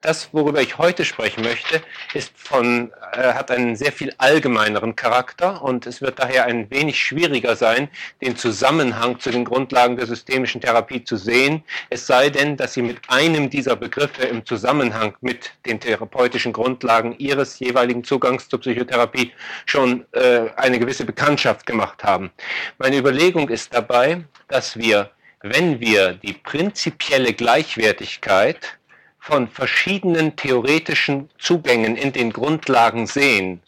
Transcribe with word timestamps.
das, 0.00 0.32
worüber 0.32 0.62
ich 0.62 0.78
heute 0.78 1.04
sprechen 1.04 1.44
möchte, 1.44 1.82
ist 2.14 2.32
von, 2.34 2.90
äh, 3.12 3.34
hat 3.34 3.50
einen 3.50 3.76
sehr 3.76 3.92
viel 3.92 4.14
allgemeineren 4.16 4.96
Charakter 4.96 5.62
und 5.62 5.86
es 5.86 6.00
wird 6.00 6.18
daher 6.18 6.46
ein 6.46 6.70
wenig 6.70 6.98
schwieriger 6.98 7.54
sein, 7.54 7.88
den 8.22 8.36
Zusammenhang 8.36 9.20
zu 9.20 9.30
den 9.30 9.44
Grundlagen 9.44 9.96
der 9.96 10.06
systemischen 10.06 10.60
Therapie 10.60 11.04
zu 11.04 11.16
sehen, 11.16 11.62
es 11.90 12.06
sei 12.06 12.30
denn, 12.30 12.56
dass 12.56 12.74
Sie 12.74 12.82
mit 12.82 12.98
einem 13.08 13.50
dieser 13.50 13.76
Begriffe 13.76 14.22
im 14.22 14.44
Zusammenhang 14.46 15.16
mit 15.20 15.52
den 15.66 15.80
therapeutischen 15.80 16.52
Grundlagen 16.52 17.14
Ihres 17.18 17.58
jeweiligen 17.58 18.02
Zugangs 18.02 18.48
zur 18.48 18.60
Psychotherapie 18.60 19.32
schon 19.66 20.06
äh, 20.12 20.48
eine 20.56 20.78
gewisse 20.78 21.04
Bekanntschaft 21.04 21.66
gemacht 21.66 22.02
haben. 22.04 22.30
Meine 22.78 22.96
Überlegung 22.96 23.50
ist 23.50 23.74
dabei, 23.74 24.24
dass 24.48 24.78
wir, 24.78 25.10
wenn 25.42 25.78
wir 25.80 26.14
die 26.14 26.32
prinzipielle 26.32 27.34
Gleichwertigkeit 27.34 28.79
von 29.20 29.48
verschiedenen 29.48 30.34
theoretischen 30.34 31.28
Zugängen 31.38 31.94
in 31.94 32.12
den 32.12 32.32
Grundlagen 32.32 33.06
sehen, 33.06 33.60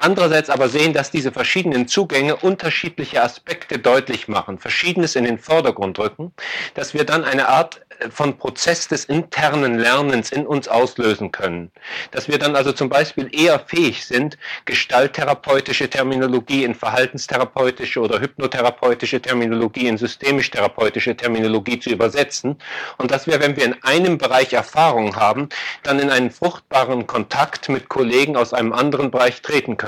andererseits 0.00 0.50
aber 0.50 0.68
sehen, 0.68 0.92
dass 0.92 1.10
diese 1.10 1.32
verschiedenen 1.32 1.88
Zugänge 1.88 2.36
unterschiedliche 2.36 3.22
Aspekte 3.22 3.78
deutlich 3.78 4.28
machen, 4.28 4.58
Verschiedenes 4.58 5.16
in 5.16 5.24
den 5.24 5.38
Vordergrund 5.38 5.98
rücken, 5.98 6.32
dass 6.74 6.94
wir 6.94 7.04
dann 7.04 7.24
eine 7.24 7.48
Art 7.48 7.80
von 8.10 8.36
Prozess 8.36 8.88
des 8.88 9.04
internen 9.04 9.78
Lernens 9.78 10.32
in 10.32 10.46
uns 10.46 10.68
auslösen 10.68 11.30
können. 11.32 11.70
Dass 12.10 12.28
wir 12.28 12.38
dann 12.38 12.56
also 12.56 12.72
zum 12.72 12.88
Beispiel 12.88 13.28
eher 13.32 13.58
fähig 13.60 14.04
sind, 14.04 14.38
gestalttherapeutische 14.64 15.88
Terminologie 15.88 16.64
in 16.64 16.74
verhaltenstherapeutische 16.74 18.00
oder 18.00 18.20
hypnotherapeutische 18.20 19.20
Terminologie 19.20 19.88
in 19.88 19.98
systemisch-therapeutische 19.98 21.16
Terminologie 21.16 21.78
zu 21.78 21.90
übersetzen 21.90 22.56
und 22.98 23.10
dass 23.10 23.26
wir, 23.26 23.40
wenn 23.40 23.56
wir 23.56 23.64
in 23.64 23.82
einem 23.82 24.18
Bereich 24.18 24.52
Erfahrung 24.52 25.16
haben, 25.16 25.48
dann 25.82 25.98
in 25.98 26.10
einen 26.10 26.30
fruchtbaren 26.30 27.06
Kontakt 27.06 27.68
mit 27.68 27.88
Kollegen 27.88 28.36
aus 28.36 28.52
einem 28.52 28.72
anderen 28.72 29.10
Bereich 29.10 29.42
treten 29.42 29.76
können. 29.76 29.81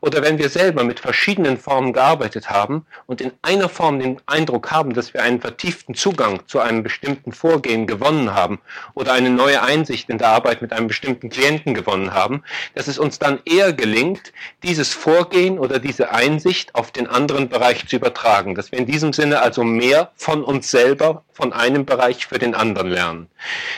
Oder 0.00 0.22
wenn 0.22 0.38
wir 0.38 0.48
selber 0.48 0.84
mit 0.84 1.00
verschiedenen 1.00 1.56
Formen 1.56 1.92
gearbeitet 1.92 2.50
haben 2.50 2.86
und 3.06 3.20
in 3.20 3.32
einer 3.42 3.68
Form 3.68 3.98
den 3.98 4.20
Eindruck 4.26 4.70
haben, 4.70 4.94
dass 4.94 5.14
wir 5.14 5.22
einen 5.22 5.40
vertieften 5.40 5.94
Zugang 5.94 6.46
zu 6.46 6.60
einem 6.60 6.82
bestimmten 6.82 7.32
Vorgehen 7.32 7.86
gewonnen 7.86 8.34
haben 8.34 8.60
oder 8.94 9.12
eine 9.12 9.30
neue 9.30 9.62
Einsicht 9.62 10.10
in 10.10 10.18
der 10.18 10.28
Arbeit 10.28 10.62
mit 10.62 10.72
einem 10.72 10.88
bestimmten 10.88 11.30
Klienten 11.30 11.74
gewonnen 11.74 12.12
haben, 12.12 12.42
dass 12.74 12.88
es 12.88 12.98
uns 12.98 13.18
dann 13.18 13.40
eher 13.44 13.72
gelingt, 13.72 14.32
dieses 14.62 14.92
Vorgehen 14.92 15.58
oder 15.58 15.78
diese 15.78 16.12
Einsicht 16.12 16.74
auf 16.74 16.90
den 16.90 17.06
anderen 17.06 17.48
Bereich 17.48 17.86
zu 17.86 17.96
übertragen. 17.96 18.54
Dass 18.54 18.72
wir 18.72 18.78
in 18.78 18.86
diesem 18.86 19.12
Sinne 19.12 19.42
also 19.42 19.64
mehr 19.64 20.10
von 20.16 20.44
uns 20.44 20.70
selber, 20.70 21.24
von 21.32 21.52
einem 21.52 21.84
Bereich 21.86 22.26
für 22.26 22.38
den 22.38 22.54
anderen 22.54 22.88
lernen. 22.88 23.28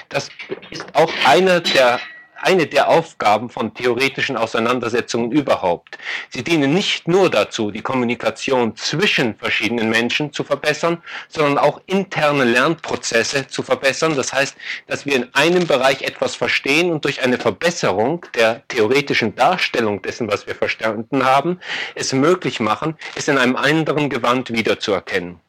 Das 0.09 0.29
ist 0.71 0.87
auch 0.95 1.13
einer 1.25 1.61
der 1.61 2.01
eine 2.43 2.67
der 2.67 2.89
Aufgaben 2.89 3.49
von 3.49 3.73
theoretischen 3.75 4.37
Auseinandersetzungen 4.37 5.33
überhaupt. 5.33 5.99
Sie 6.31 6.43
dienen 6.43 6.75
nicht 6.75 7.09
nur 7.09 7.31
dazu, 7.31 7.71
die 7.71 7.83
Kommunikation 7.83 8.77
zwischen 8.77 9.37
verschiedenen 9.37 9.89
Menschen 9.89 10.33
zu 10.33 10.45
verbessern, 10.45 11.03
sondern 11.29 11.59
auch 11.59 11.81
interne 11.87 12.45
Lernprozesse 12.45 13.47
zu 13.47 13.63
verbessern. 13.63 14.17
Das 14.17 14.33
heißt, 14.33 14.57
dass 14.87 15.07
wir 15.07 15.17
in 15.17 15.35
einem 15.35 15.67
Bereich 15.67 16.03
etwas 16.03 16.35
verstehen 16.35 16.91
und 16.91 17.05
durch 17.05 17.23
eine 17.23 17.39
Verbesserung 17.39 18.27
der 18.35 18.67
theoretischen 18.69 19.35
Darstellung 19.35 20.03
dessen, 20.03 20.31
was 20.31 20.47
wir 20.47 20.55
verstanden 20.55 21.25
haben, 21.25 21.61
es 21.95 22.13
möglich 22.13 22.61
machen, 22.61 22.97
es 23.15 23.29
in 23.29 23.39
einem 23.39 23.57
anderen 23.57 24.11
Gewand 24.11 24.53
wiederzuerkennen. 24.53 25.41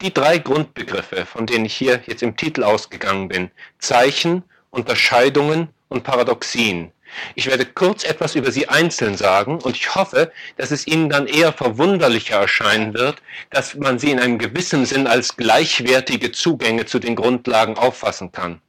Die 0.00 0.14
drei 0.14 0.38
Grundbegriffe, 0.38 1.26
von 1.26 1.46
denen 1.46 1.64
ich 1.64 1.74
hier 1.74 2.00
jetzt 2.06 2.22
im 2.22 2.36
Titel 2.36 2.62
ausgegangen 2.62 3.28
bin, 3.28 3.50
Zeichen, 3.78 4.44
Unterscheidungen 4.70 5.68
und 5.88 6.04
Paradoxien. 6.04 6.92
Ich 7.34 7.46
werde 7.46 7.64
kurz 7.66 8.04
etwas 8.04 8.34
über 8.34 8.50
sie 8.50 8.68
einzeln 8.68 9.16
sagen 9.16 9.60
und 9.60 9.76
ich 9.76 9.94
hoffe, 9.94 10.32
dass 10.56 10.70
es 10.70 10.86
Ihnen 10.86 11.08
dann 11.08 11.26
eher 11.26 11.52
verwunderlicher 11.52 12.40
erscheinen 12.40 12.94
wird, 12.94 13.22
dass 13.50 13.74
man 13.74 13.98
sie 13.98 14.10
in 14.10 14.20
einem 14.20 14.38
gewissen 14.38 14.84
Sinn 14.84 15.06
als 15.06 15.36
gleichwertige 15.36 16.32
Zugänge 16.32 16.86
zu 16.86 16.98
den 16.98 17.14
Grundlagen 17.14 17.78
auffassen 17.78 18.32
kann. 18.32 18.60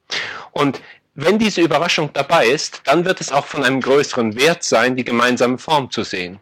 Und 0.52 0.82
wenn 1.16 1.40
diese 1.40 1.62
Überraschung 1.62 2.12
dabei 2.14 2.48
ist, 2.48 2.82
dann 2.86 3.04
wird 3.04 3.22
es 3.22 3.32
auch 3.32 3.48
von 3.48 3.64
einem 3.64 3.82
größeren 3.82 4.36
Wert 4.38 4.64
sein, 4.64 4.96
die 4.96 5.04
gemeinsame 5.04 5.58
Form 5.58 5.90
zu 5.90 6.04
sehen. 6.04 6.40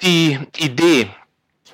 Die 0.00 0.38
Idee, 0.56 1.10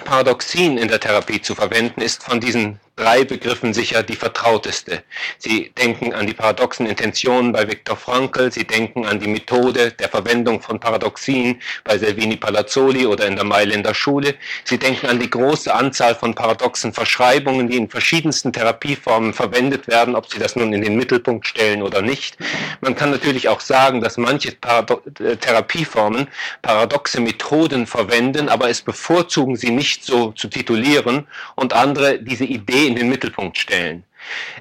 Paradoxien 0.04 0.78
in 0.78 0.88
der 0.88 1.00
Therapie 1.00 1.42
zu 1.42 1.54
verwenden, 1.54 2.00
ist 2.00 2.24
von 2.24 2.40
diesen 2.40 2.80
drei 2.96 3.24
Begriffen 3.24 3.74
sicher 3.74 4.02
die 4.02 4.14
vertrauteste. 4.14 5.02
Sie 5.38 5.72
denken 5.76 6.14
an 6.14 6.26
die 6.26 6.34
paradoxen 6.34 6.86
Intentionen 6.86 7.52
bei 7.52 7.68
Viktor 7.68 7.96
Frankl, 7.96 8.52
Sie 8.52 8.64
denken 8.64 9.04
an 9.04 9.18
die 9.18 9.26
Methode 9.26 9.90
der 9.92 10.08
Verwendung 10.08 10.60
von 10.60 10.78
Paradoxien 10.78 11.60
bei 11.82 11.98
Selvini 11.98 12.36
Palazzoli 12.36 13.06
oder 13.06 13.26
in 13.26 13.34
der 13.34 13.44
Mailänder 13.44 13.94
Schule. 13.94 14.34
Sie 14.64 14.78
denken 14.78 15.06
an 15.06 15.18
die 15.18 15.30
große 15.30 15.74
Anzahl 15.74 16.14
von 16.14 16.34
paradoxen 16.34 16.92
Verschreibungen, 16.92 17.68
die 17.68 17.76
in 17.76 17.88
verschiedensten 17.88 18.52
Therapieformen 18.52 19.32
verwendet 19.32 19.88
werden, 19.88 20.14
ob 20.14 20.30
Sie 20.30 20.38
das 20.38 20.54
nun 20.54 20.72
in 20.72 20.82
den 20.82 20.96
Mittelpunkt 20.96 21.46
stellen 21.46 21.82
oder 21.82 22.00
nicht. 22.00 22.36
Man 22.80 22.94
kann 22.94 23.10
natürlich 23.10 23.48
auch 23.48 23.60
sagen, 23.60 24.00
dass 24.00 24.18
manche 24.18 24.52
Parado 24.52 25.02
äh, 25.18 25.36
Therapieformen 25.36 26.28
paradoxe 26.62 27.20
Methoden 27.20 27.86
verwenden, 27.86 28.48
aber 28.48 28.68
es 28.68 28.82
bevorzugen 28.82 29.56
sie 29.56 29.70
nicht 29.70 30.04
so 30.04 30.32
zu 30.32 30.48
titulieren 30.48 31.26
und 31.56 31.72
andere 31.72 32.18
diese 32.18 32.44
Idee 32.44 32.83
in 32.86 32.96
den 32.96 33.08
Mittelpunkt 33.08 33.58
stellen. 33.58 34.04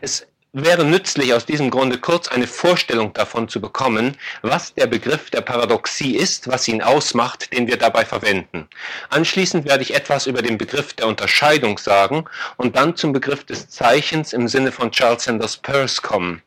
Es 0.01 0.25
wäre 0.53 0.85
nützlich, 0.85 1.33
aus 1.33 1.45
diesem 1.45 1.71
Grunde 1.71 1.97
kurz 1.97 2.27
eine 2.27 2.45
Vorstellung 2.45 3.11
davon 3.13 3.49
zu 3.49 3.59
bekommen, 3.59 4.15
was 4.43 4.73
der 4.75 4.85
Begriff 4.85 5.31
der 5.31 5.41
Paradoxie 5.41 6.15
ist, 6.15 6.47
was 6.47 6.67
ihn 6.67 6.83
ausmacht, 6.83 7.51
den 7.51 7.67
wir 7.67 7.77
dabei 7.77 8.05
verwenden. 8.05 8.67
Anschließend 9.09 9.65
werde 9.65 9.81
ich 9.81 9.95
etwas 9.95 10.27
über 10.27 10.43
den 10.43 10.59
Begriff 10.59 10.93
der 10.93 11.07
Unterscheidung 11.07 11.79
sagen 11.79 12.25
und 12.57 12.75
dann 12.75 12.95
zum 12.95 13.13
Begriff 13.13 13.43
des 13.45 13.67
Zeichens 13.69 14.31
im 14.31 14.47
Sinne 14.47 14.71
von 14.71 14.91
Charles 14.91 15.23
Sanders 15.23 15.57
Peirce 15.57 16.01
kommen. 16.01 16.41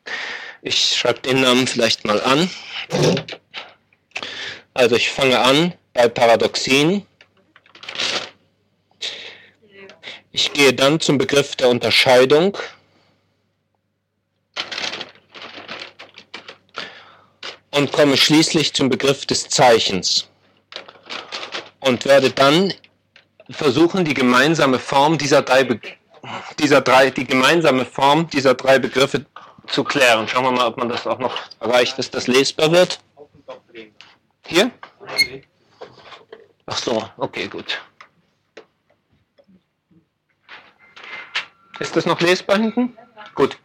Ich 0.63 0.97
schreibe 0.97 1.21
den 1.21 1.41
Namen 1.41 1.67
vielleicht 1.67 2.07
mal 2.07 2.21
an. 2.23 2.49
Also 4.73 4.95
ich 4.95 5.11
fange 5.11 5.41
an 5.41 5.75
bei 5.95 6.09
Paradoxien. 6.09 7.05
Ich 10.37 10.53
gehe 10.53 10.75
dann 10.75 11.01
zum 11.01 11.17
Begriff 11.17 11.57
der 11.57 11.71
Unterscheidung. 11.71 12.59
Und 17.71 17.91
komme 17.91 18.19
schließlich 18.19 18.75
zum 18.75 18.91
Begriff 18.91 19.25
des 19.25 19.49
Zeichens. 19.49 20.29
Und 21.81 22.05
werde 22.05 22.29
dann 22.29 22.75
versuchen, 23.49 24.05
die 24.05 24.13
gemeinsame 24.13 24.79
Form 24.79 25.17
dieser 25.17 25.41
drei, 25.41 25.65
Be 25.65 25.81
dieser 26.59 26.83
drei, 26.83 27.09
die 27.09 27.25
gemeinsame 27.25 27.87
Form 27.87 28.29
dieser 28.29 28.53
drei 28.53 28.79
Begriffe 28.79 29.25
zu 29.69 29.85
klären. 29.85 30.29
Schauen 30.29 30.45
wir 30.45 30.53
mal, 30.53 30.67
ob 30.67 30.77
man 30.77 30.91
das 30.91 31.07
auch 31.07 31.19
noch 31.19 31.35
erreicht, 31.61 31.99
dass 31.99 32.11
das 32.11 32.27
lesbar 32.27 32.71
wird. 32.73 33.01
Hier? 34.47 34.71
Ach 36.67 36.77
so, 36.77 37.03
okay, 37.17 37.49
gut. 37.49 37.81
Ist 41.79 41.95
das 41.95 42.07
noch 42.07 42.21
lesbar 42.21 42.59
hinten? 42.59 42.97
Gut. 43.35 43.59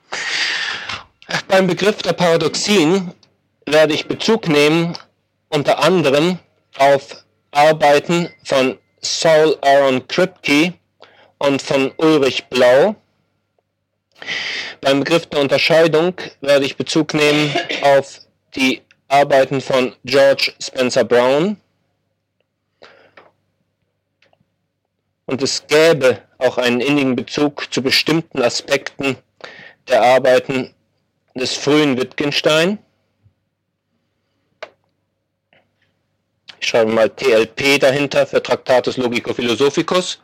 Beim 1.47 1.67
Begriff 1.67 2.01
der 2.01 2.13
Paradoxien 2.13 3.13
werde 3.65 3.93
ich 3.93 4.07
Bezug 4.07 4.47
nehmen 4.47 4.97
unter 5.49 5.79
anderem 5.79 6.39
auf 6.77 7.23
Arbeiten 7.51 8.29
von 8.43 8.77
Saul 9.01 9.57
Aaron 9.61 10.07
Kripke 10.07 10.73
und 11.37 11.61
von 11.61 11.91
Ulrich 11.97 12.45
Blau. 12.49 12.95
Beim 14.81 14.99
Begriff 14.99 15.27
der 15.27 15.39
Unterscheidung 15.39 16.15
werde 16.41 16.65
ich 16.65 16.75
Bezug 16.75 17.13
nehmen 17.13 17.55
auf 17.81 18.19
die 18.55 18.81
Arbeiten 19.07 19.61
von 19.61 19.95
George 20.03 20.53
Spencer 20.61 21.03
Brown. 21.03 21.57
Und 25.31 25.41
es 25.41 25.65
gäbe 25.65 26.21
auch 26.39 26.57
einen 26.57 26.81
innigen 26.81 27.15
Bezug 27.15 27.73
zu 27.73 27.81
bestimmten 27.81 28.41
Aspekten 28.41 29.15
der 29.87 30.03
Arbeiten 30.03 30.73
des 31.35 31.53
frühen 31.53 31.95
Wittgenstein. 31.95 32.79
Ich 36.59 36.67
schreibe 36.67 36.91
mal 36.91 37.09
TLP 37.09 37.79
dahinter 37.79 38.27
für 38.27 38.43
Tractatus 38.43 38.97
Logico-Philosophicus. 38.97 40.21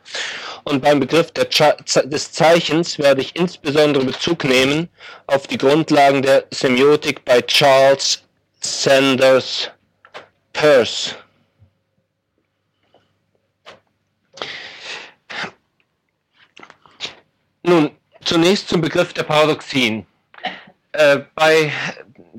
Und 0.64 0.82
beim 0.82 1.00
Begriff 1.00 1.32
des 1.32 2.32
Zeichens 2.32 2.98
werde 2.98 3.22
ich 3.22 3.34
insbesondere 3.34 4.04
Bezug 4.04 4.44
nehmen 4.44 4.90
auf 5.26 5.46
die 5.46 5.56
Grundlagen 5.56 6.20
der 6.20 6.44
Semiotik 6.50 7.24
bei 7.24 7.40
Charles 7.40 8.22
Sanders 8.60 9.70
Peirce. 10.52 11.14
Nun, 17.68 17.90
zunächst 18.24 18.68
zum 18.70 18.80
Begriff 18.80 19.12
der 19.12 19.24
Paradoxien. 19.24 20.06
äh, 20.92 21.20
bei 21.34 21.70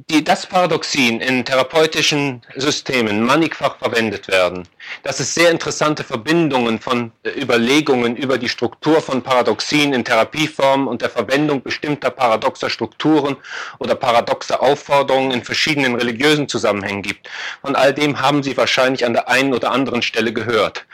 die, 0.08 0.24
das 0.24 0.46
Paradoxin 0.46 1.20
in 1.20 1.44
therapeutischen 1.44 2.42
Systemen 2.56 3.24
mannigfach 3.26 3.78
verwendet 3.78 4.28
werden, 4.28 4.68
dass 5.04 5.20
es 5.20 5.34
sehr 5.34 5.52
interessante 5.52 6.04
Verbindungen 6.04 6.80
von 6.80 7.12
äh, 7.24 7.32
Überlegungen 7.32 8.16
über 8.16 8.38
die 8.38 8.50
Struktur 8.50 9.02
von 9.02 9.22
Paradoxien 9.22 9.94
in 9.94 10.06
Therapieformen 10.06 10.88
und 10.88 11.02
der 11.02 11.10
Verwendung 11.10 11.62
bestimmter 11.62 12.12
paradoxer 12.12 12.70
Strukturen 12.70 13.36
oder 13.80 13.96
paradoxer 13.96 14.62
Aufforderungen 14.62 15.32
in 15.32 15.44
verschiedenen 15.44 15.96
religiösen 15.96 16.48
Zusammenhängen 16.48 17.02
gibt. 17.02 17.28
Von 17.62 17.76
all 17.76 17.94
dem 17.94 18.22
haben 18.22 18.44
Sie 18.44 18.56
wahrscheinlich 18.56 19.06
an 19.06 19.14
der 19.14 19.28
einen 19.28 19.54
oder 19.54 19.72
anderen 19.72 20.02
Stelle 20.02 20.34
gehört. 20.34 20.86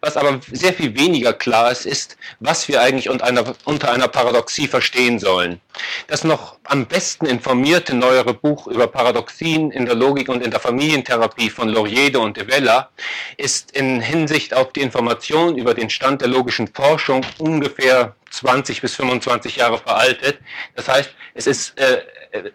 Was 0.00 0.16
aber 0.16 0.40
sehr 0.50 0.72
viel 0.72 0.96
weniger 0.96 1.32
klar 1.32 1.70
ist, 1.70 1.86
ist, 1.86 2.16
was 2.40 2.68
wir 2.68 2.80
eigentlich 2.80 3.10
unter 3.10 3.24
einer, 3.24 3.54
unter 3.64 3.92
einer 3.92 4.08
Paradoxie 4.08 4.68
verstehen 4.68 5.18
sollen. 5.18 5.60
Das 6.06 6.24
noch 6.24 6.58
am 6.64 6.86
besten 6.86 7.26
informierte 7.26 7.94
neuere 7.94 8.34
Buch 8.34 8.66
über 8.66 8.86
Paradoxien 8.86 9.70
in 9.70 9.86
der 9.86 9.94
Logik 9.94 10.28
und 10.28 10.44
in 10.44 10.50
der 10.50 10.60
Familientherapie 10.60 11.50
von 11.50 11.68
Lauriede 11.68 12.20
und 12.20 12.36
de 12.36 12.46
Vella 12.46 12.90
ist 13.36 13.72
in 13.72 14.00
Hinsicht 14.00 14.54
auf 14.54 14.72
die 14.72 14.80
Information 14.80 15.56
über 15.56 15.74
den 15.74 15.90
Stand 15.90 16.20
der 16.20 16.28
logischen 16.28 16.68
Forschung 16.68 17.24
ungefähr 17.38 18.14
20 18.30 18.80
bis 18.80 18.94
25 18.96 19.56
Jahre 19.56 19.78
veraltet. 19.78 20.38
Das 20.74 20.88
heißt, 20.88 21.10
es 21.34 21.46
ist 21.46 21.78
äh, 21.78 22.02
äh, 22.32 22.50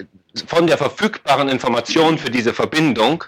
von 0.48 0.68
der 0.68 0.78
verfügbaren 0.78 1.50
Information 1.50 2.18
für 2.18 2.30
diese 2.30 2.54
Verbindung 2.54 3.24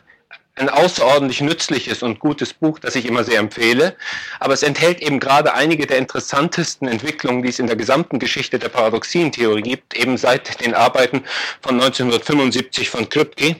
ein 0.55 0.69
außerordentlich 0.69 1.41
nützliches 1.41 2.03
und 2.03 2.19
gutes 2.19 2.53
Buch, 2.53 2.79
das 2.79 2.95
ich 2.95 3.05
immer 3.05 3.23
sehr 3.23 3.39
empfehle. 3.39 3.95
Aber 4.39 4.53
es 4.53 4.63
enthält 4.63 5.01
eben 5.01 5.19
gerade 5.19 5.53
einige 5.53 5.87
der 5.87 5.97
interessantesten 5.97 6.87
Entwicklungen, 6.87 7.41
die 7.41 7.49
es 7.49 7.59
in 7.59 7.67
der 7.67 7.75
gesamten 7.75 8.19
Geschichte 8.19 8.59
der 8.59 8.69
Paradoxientheorie 8.69 9.61
gibt, 9.61 9.95
eben 9.95 10.17
seit 10.17 10.59
den 10.63 10.73
Arbeiten 10.73 11.23
von 11.61 11.75
1975 11.75 12.89
von 12.89 13.09
Kripke 13.09 13.55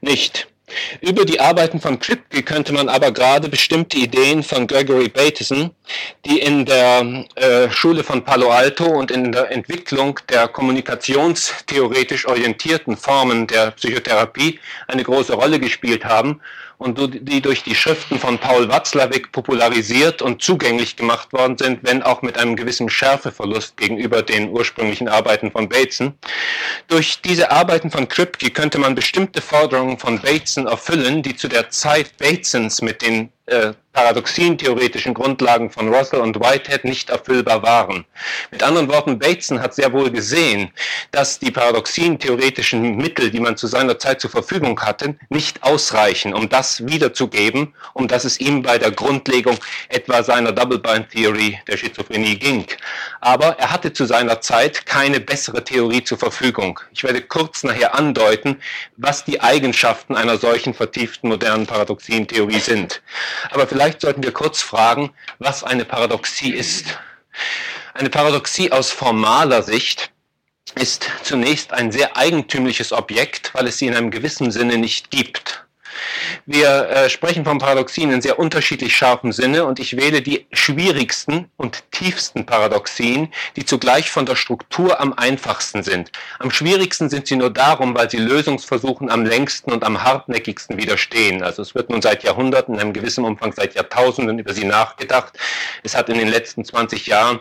nicht. 0.00 0.48
Über 1.00 1.24
die 1.24 1.38
Arbeiten 1.38 1.80
von 1.80 2.00
Kripke 2.00 2.42
könnte 2.42 2.72
man 2.72 2.88
aber 2.88 3.12
gerade 3.12 3.48
bestimmte 3.48 3.98
Ideen 3.98 4.42
von 4.42 4.66
Gregory 4.66 5.08
Bateson, 5.08 5.70
die 6.24 6.40
in 6.40 6.64
der 6.66 7.24
äh, 7.36 7.70
Schule 7.70 8.02
von 8.02 8.24
Palo 8.24 8.50
Alto 8.50 8.84
und 8.84 9.12
in 9.12 9.30
der 9.30 9.52
Entwicklung 9.52 10.18
der 10.28 10.48
kommunikationstheoretisch 10.48 12.26
orientierten 12.26 12.96
Formen 12.96 13.46
der 13.46 13.70
Psychotherapie 13.72 14.58
eine 14.88 15.04
große 15.04 15.34
Rolle 15.34 15.60
gespielt 15.60 16.04
haben 16.04 16.40
und 16.78 16.98
die 17.28 17.40
durch 17.40 17.62
die 17.62 17.74
Schriften 17.74 18.18
von 18.18 18.38
Paul 18.38 18.68
Watzlawick 18.68 19.32
popularisiert 19.32 20.22
und 20.22 20.42
zugänglich 20.42 20.96
gemacht 20.96 21.32
worden 21.32 21.56
sind, 21.56 21.80
wenn 21.82 22.02
auch 22.02 22.22
mit 22.22 22.38
einem 22.38 22.56
gewissen 22.56 22.90
Schärfeverlust 22.90 23.76
gegenüber 23.76 24.22
den 24.22 24.50
ursprünglichen 24.50 25.08
Arbeiten 25.08 25.50
von 25.50 25.68
Bateson. 25.68 26.14
Durch 26.88 27.20
diese 27.22 27.50
Arbeiten 27.50 27.90
von 27.90 28.08
Kripke 28.08 28.50
könnte 28.50 28.78
man 28.78 28.94
bestimmte 28.94 29.40
Forderungen 29.40 29.98
von 29.98 30.20
Bateson 30.20 30.66
erfüllen, 30.66 31.22
die 31.22 31.36
zu 31.36 31.48
der 31.48 31.70
Zeit 31.70 32.16
Batesons 32.18 32.82
mit 32.82 33.02
den 33.02 33.30
äh, 33.46 33.72
paradoxientheoretischen 33.96 35.14
Grundlagen 35.14 35.70
von 35.70 35.92
Russell 35.92 36.20
und 36.20 36.38
Whitehead 36.38 36.84
nicht 36.84 37.08
erfüllbar 37.08 37.62
waren. 37.62 38.04
Mit 38.50 38.62
anderen 38.62 38.88
Worten, 38.88 39.18
Bateson 39.18 39.62
hat 39.62 39.74
sehr 39.74 39.90
wohl 39.90 40.10
gesehen, 40.10 40.70
dass 41.12 41.38
die 41.38 41.50
paradoxientheoretischen 41.50 42.98
Mittel, 42.98 43.30
die 43.30 43.40
man 43.40 43.56
zu 43.56 43.66
seiner 43.66 43.98
Zeit 43.98 44.20
zur 44.20 44.28
Verfügung 44.28 44.78
hatte, 44.82 45.16
nicht 45.30 45.62
ausreichen, 45.62 46.34
um 46.34 46.50
das 46.50 46.86
wiederzugeben, 46.86 47.72
um 47.94 48.06
das 48.06 48.26
es 48.26 48.38
ihm 48.38 48.60
bei 48.60 48.76
der 48.76 48.90
Grundlegung 48.90 49.56
etwa 49.88 50.22
seiner 50.22 50.52
Double-Bind-Theorie 50.52 51.58
der 51.66 51.78
Schizophrenie 51.78 52.36
ging. 52.36 52.66
Aber 53.22 53.58
er 53.58 53.72
hatte 53.72 53.94
zu 53.94 54.04
seiner 54.04 54.42
Zeit 54.42 54.84
keine 54.84 55.20
bessere 55.20 55.64
Theorie 55.64 56.04
zur 56.04 56.18
Verfügung. 56.18 56.80
Ich 56.92 57.02
werde 57.02 57.22
kurz 57.22 57.64
nachher 57.64 57.94
andeuten, 57.94 58.60
was 58.98 59.24
die 59.24 59.40
Eigenschaften 59.40 60.16
einer 60.16 60.36
solchen 60.36 60.74
vertieften 60.74 61.30
modernen 61.30 61.66
Paradoxientheorie 61.66 62.60
sind. 62.60 63.00
Aber 63.50 63.66
vielleicht 63.66 64.00
sollten 64.00 64.22
wir 64.22 64.32
kurz 64.32 64.62
fragen, 64.62 65.12
was 65.38 65.64
eine 65.64 65.84
Paradoxie 65.84 66.52
ist. 66.52 66.98
Eine 67.94 68.10
Paradoxie 68.10 68.72
aus 68.72 68.90
formaler 68.90 69.62
Sicht 69.62 70.10
ist 70.74 71.10
zunächst 71.22 71.72
ein 71.72 71.92
sehr 71.92 72.16
eigentümliches 72.16 72.92
Objekt, 72.92 73.54
weil 73.54 73.66
es 73.66 73.78
sie 73.78 73.86
in 73.86 73.96
einem 73.96 74.10
gewissen 74.10 74.50
Sinne 74.50 74.78
nicht 74.78 75.10
gibt. 75.10 75.65
Wir 76.46 76.88
äh, 76.88 77.10
sprechen 77.10 77.44
von 77.44 77.58
Paradoxien 77.58 78.10
in 78.10 78.22
sehr 78.22 78.38
unterschiedlich 78.38 78.96
scharfem 78.96 79.32
Sinne 79.32 79.64
und 79.64 79.78
ich 79.80 79.96
wähle 79.96 80.22
die 80.22 80.46
schwierigsten 80.52 81.50
und 81.56 81.82
tiefsten 81.90 82.46
Paradoxien, 82.46 83.32
die 83.56 83.64
zugleich 83.64 84.10
von 84.10 84.26
der 84.26 84.36
Struktur 84.36 85.00
am 85.00 85.12
einfachsten 85.12 85.82
sind. 85.82 86.12
Am 86.38 86.50
schwierigsten 86.50 87.08
sind 87.10 87.26
sie 87.26 87.36
nur 87.36 87.50
darum, 87.50 87.94
weil 87.94 88.10
sie 88.10 88.18
Lösungsversuchen 88.18 89.10
am 89.10 89.24
längsten 89.24 89.72
und 89.72 89.84
am 89.84 90.02
hartnäckigsten 90.02 90.76
widerstehen. 90.76 91.42
Also 91.42 91.62
es 91.62 91.74
wird 91.74 91.90
nun 91.90 92.02
seit 92.02 92.22
Jahrhunderten, 92.22 92.74
in 92.74 92.80
einem 92.80 92.92
gewissen 92.92 93.24
Umfang 93.24 93.52
seit 93.52 93.74
Jahrtausenden 93.74 94.38
über 94.38 94.52
sie 94.52 94.64
nachgedacht. 94.64 95.38
Es 95.82 95.96
hat 95.96 96.08
in 96.08 96.18
den 96.18 96.28
letzten 96.28 96.64
20 96.64 97.06
Jahren 97.06 97.40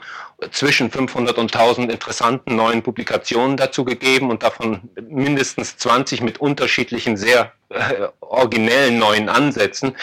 zwischen 0.51 0.91
500 0.91 1.37
und 1.37 1.53
1000 1.53 1.91
interessanten 1.91 2.55
neuen 2.55 2.83
Publikationen 2.83 3.57
dazu 3.57 3.85
gegeben 3.85 4.29
und 4.29 4.43
davon 4.43 4.81
mindestens 5.01 5.77
20 5.77 6.21
mit 6.21 6.39
unterschiedlichen 6.39 7.15
sehr 7.15 7.53
äh, 7.69 8.07
originellen 8.19 8.99
neuen 8.99 9.29
Ansätzen. 9.29 9.95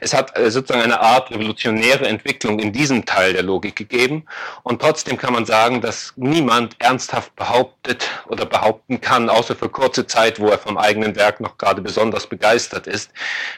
Es 0.00 0.14
hat 0.14 0.36
äh, 0.38 0.50
sozusagen 0.50 0.82
eine 0.82 1.00
Art 1.00 1.30
revolutionäre 1.30 2.06
Entwicklung 2.06 2.58
in 2.58 2.72
diesem 2.72 3.04
Teil 3.04 3.34
der 3.34 3.42
Logik 3.42 3.76
gegeben 3.76 4.24
und 4.62 4.80
trotzdem 4.80 5.18
kann 5.18 5.34
man 5.34 5.44
sagen, 5.44 5.80
dass 5.80 6.14
niemand 6.16 6.76
ernsthaft 6.78 7.36
behauptet 7.36 8.08
oder 8.26 8.46
behaupten 8.46 9.00
kann, 9.00 9.28
außer 9.28 9.54
für 9.54 9.68
kurze 9.68 10.06
Zeit, 10.06 10.40
wo 10.40 10.48
er 10.48 10.58
vom 10.58 10.78
eigenen 10.78 11.14
Werk 11.14 11.40
noch 11.40 11.58
gerade 11.58 11.82
besonders 11.82 12.26
begeistert 12.26 12.86
ist, 12.86 13.12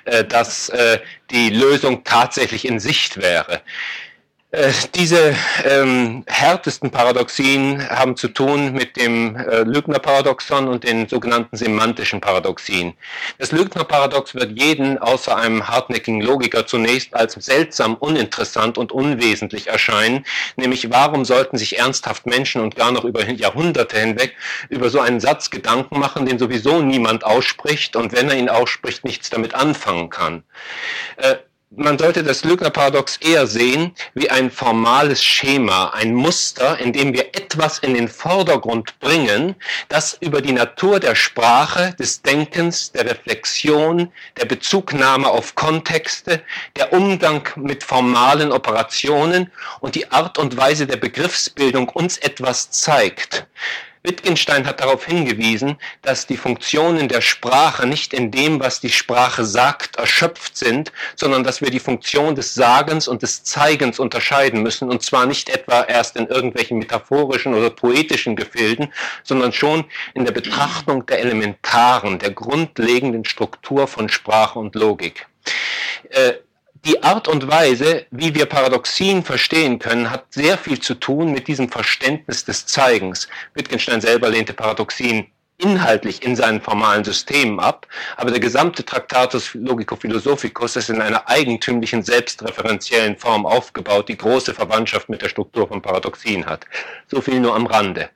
äh, 0.04 0.24
dass 0.24 0.68
äh, 0.70 0.98
die 1.30 1.50
Lösung 1.50 2.02
tatsächlich 2.04 2.66
in 2.66 2.80
Sicht 2.80 3.16
wäre. 3.16 3.62
Äh, 4.52 4.72
diese 4.94 5.34
ähm, 5.64 6.24
härtesten 6.28 6.92
Paradoxien 6.92 7.84
haben 7.90 8.16
zu 8.16 8.28
tun 8.28 8.72
mit 8.74 8.96
dem 8.96 9.34
äh, 9.34 9.62
Lügner-Paradoxon 9.62 10.68
und 10.68 10.84
den 10.84 11.08
sogenannten 11.08 11.56
semantischen 11.56 12.20
Paradoxien. 12.20 12.94
Das 13.38 13.50
Lügner-Paradox 13.50 14.36
wird 14.36 14.56
jeden 14.56 14.98
außer 14.98 15.36
einem 15.36 15.66
hartnäckigen 15.66 16.20
Logiker 16.20 16.64
zunächst 16.64 17.12
als 17.12 17.32
seltsam, 17.34 17.96
uninteressant 17.96 18.78
und 18.78 18.92
unwesentlich 18.92 19.66
erscheinen, 19.66 20.24
nämlich 20.54 20.90
warum 20.90 21.24
sollten 21.24 21.58
sich 21.58 21.80
ernsthaft 21.80 22.24
Menschen 22.26 22.60
und 22.60 22.76
gar 22.76 22.92
noch 22.92 23.04
über 23.04 23.28
Jahrhunderte 23.28 23.98
hinweg 23.98 24.36
über 24.68 24.90
so 24.90 25.00
einen 25.00 25.18
Satz 25.18 25.50
Gedanken 25.50 25.98
machen, 25.98 26.24
den 26.24 26.38
sowieso 26.38 26.80
niemand 26.82 27.24
ausspricht 27.24 27.96
und 27.96 28.12
wenn 28.12 28.28
er 28.30 28.36
ihn 28.36 28.48
ausspricht, 28.48 29.04
nichts 29.04 29.28
damit 29.28 29.56
anfangen 29.56 30.08
kann. 30.08 30.44
Äh, 31.16 31.34
man 31.70 31.98
sollte 31.98 32.22
das 32.22 32.44
Lügner-Paradox 32.44 33.16
eher 33.18 33.46
sehen 33.46 33.92
wie 34.14 34.30
ein 34.30 34.50
formales 34.50 35.22
Schema, 35.22 35.90
ein 35.90 36.14
Muster, 36.14 36.78
in 36.78 36.92
dem 36.92 37.12
wir 37.12 37.34
etwas 37.34 37.80
in 37.80 37.94
den 37.94 38.08
Vordergrund 38.08 38.98
bringen, 39.00 39.56
das 39.88 40.16
über 40.20 40.40
die 40.40 40.52
Natur 40.52 41.00
der 41.00 41.14
Sprache, 41.14 41.94
des 41.98 42.22
Denkens, 42.22 42.92
der 42.92 43.06
Reflexion, 43.06 44.12
der 44.36 44.46
Bezugnahme 44.46 45.28
auf 45.28 45.54
Kontexte, 45.54 46.42
der 46.76 46.92
Umgang 46.92 47.48
mit 47.56 47.82
formalen 47.82 48.52
Operationen 48.52 49.50
und 49.80 49.96
die 49.96 50.10
Art 50.10 50.38
und 50.38 50.56
Weise 50.56 50.86
der 50.86 50.96
Begriffsbildung 50.96 51.88
uns 51.88 52.16
etwas 52.18 52.70
zeigt. 52.70 53.46
Wittgenstein 54.06 54.66
hat 54.66 54.80
darauf 54.80 55.04
hingewiesen, 55.04 55.76
dass 56.02 56.26
die 56.26 56.36
Funktionen 56.36 57.08
der 57.08 57.20
Sprache 57.20 57.86
nicht 57.86 58.14
in 58.14 58.30
dem, 58.30 58.60
was 58.60 58.80
die 58.80 58.90
Sprache 58.90 59.44
sagt, 59.44 59.96
erschöpft 59.96 60.56
sind, 60.56 60.92
sondern 61.16 61.44
dass 61.44 61.60
wir 61.60 61.70
die 61.70 61.80
Funktion 61.80 62.34
des 62.34 62.54
Sagens 62.54 63.08
und 63.08 63.22
des 63.22 63.42
Zeigens 63.42 63.98
unterscheiden 63.98 64.62
müssen, 64.62 64.88
und 64.88 65.02
zwar 65.02 65.26
nicht 65.26 65.50
etwa 65.50 65.82
erst 65.82 66.16
in 66.16 66.28
irgendwelchen 66.28 66.78
metaphorischen 66.78 67.52
oder 67.52 67.68
poetischen 67.68 68.36
Gefilden, 68.36 68.92
sondern 69.24 69.52
schon 69.52 69.84
in 70.14 70.24
der 70.24 70.32
Betrachtung 70.32 71.04
der 71.06 71.18
elementaren, 71.18 72.18
der 72.18 72.30
grundlegenden 72.30 73.24
Struktur 73.24 73.88
von 73.88 74.08
Sprache 74.08 74.58
und 74.58 74.74
Logik. 74.74 75.26
Äh, 76.10 76.34
die 76.86 77.02
Art 77.02 77.26
und 77.26 77.48
Weise, 77.48 78.06
wie 78.12 78.34
wir 78.36 78.46
Paradoxien 78.46 79.24
verstehen 79.24 79.80
können, 79.80 80.08
hat 80.08 80.26
sehr 80.30 80.56
viel 80.56 80.80
zu 80.80 80.94
tun 80.94 81.32
mit 81.32 81.48
diesem 81.48 81.68
Verständnis 81.68 82.44
des 82.44 82.64
Zeigens. 82.64 83.28
Wittgenstein 83.54 84.00
selber 84.00 84.28
lehnte 84.28 84.52
Paradoxien 84.52 85.26
inhaltlich 85.58 86.22
in 86.22 86.36
seinen 86.36 86.60
formalen 86.60 87.02
Systemen 87.02 87.58
ab, 87.58 87.88
aber 88.16 88.30
der 88.30 88.38
gesamte 88.38 88.84
Tractatus 88.84 89.54
Logico-Philosophicus 89.54 90.76
ist 90.76 90.90
in 90.90 91.00
einer 91.00 91.28
eigentümlichen, 91.28 92.04
selbstreferenziellen 92.04 93.16
Form 93.16 93.46
aufgebaut, 93.46 94.08
die 94.08 94.16
große 94.16 94.54
Verwandtschaft 94.54 95.08
mit 95.08 95.22
der 95.22 95.28
Struktur 95.28 95.66
von 95.66 95.82
Paradoxien 95.82 96.46
hat. 96.46 96.66
So 97.10 97.20
viel 97.20 97.40
nur 97.40 97.56
am 97.56 97.66
Rande. 97.66 98.10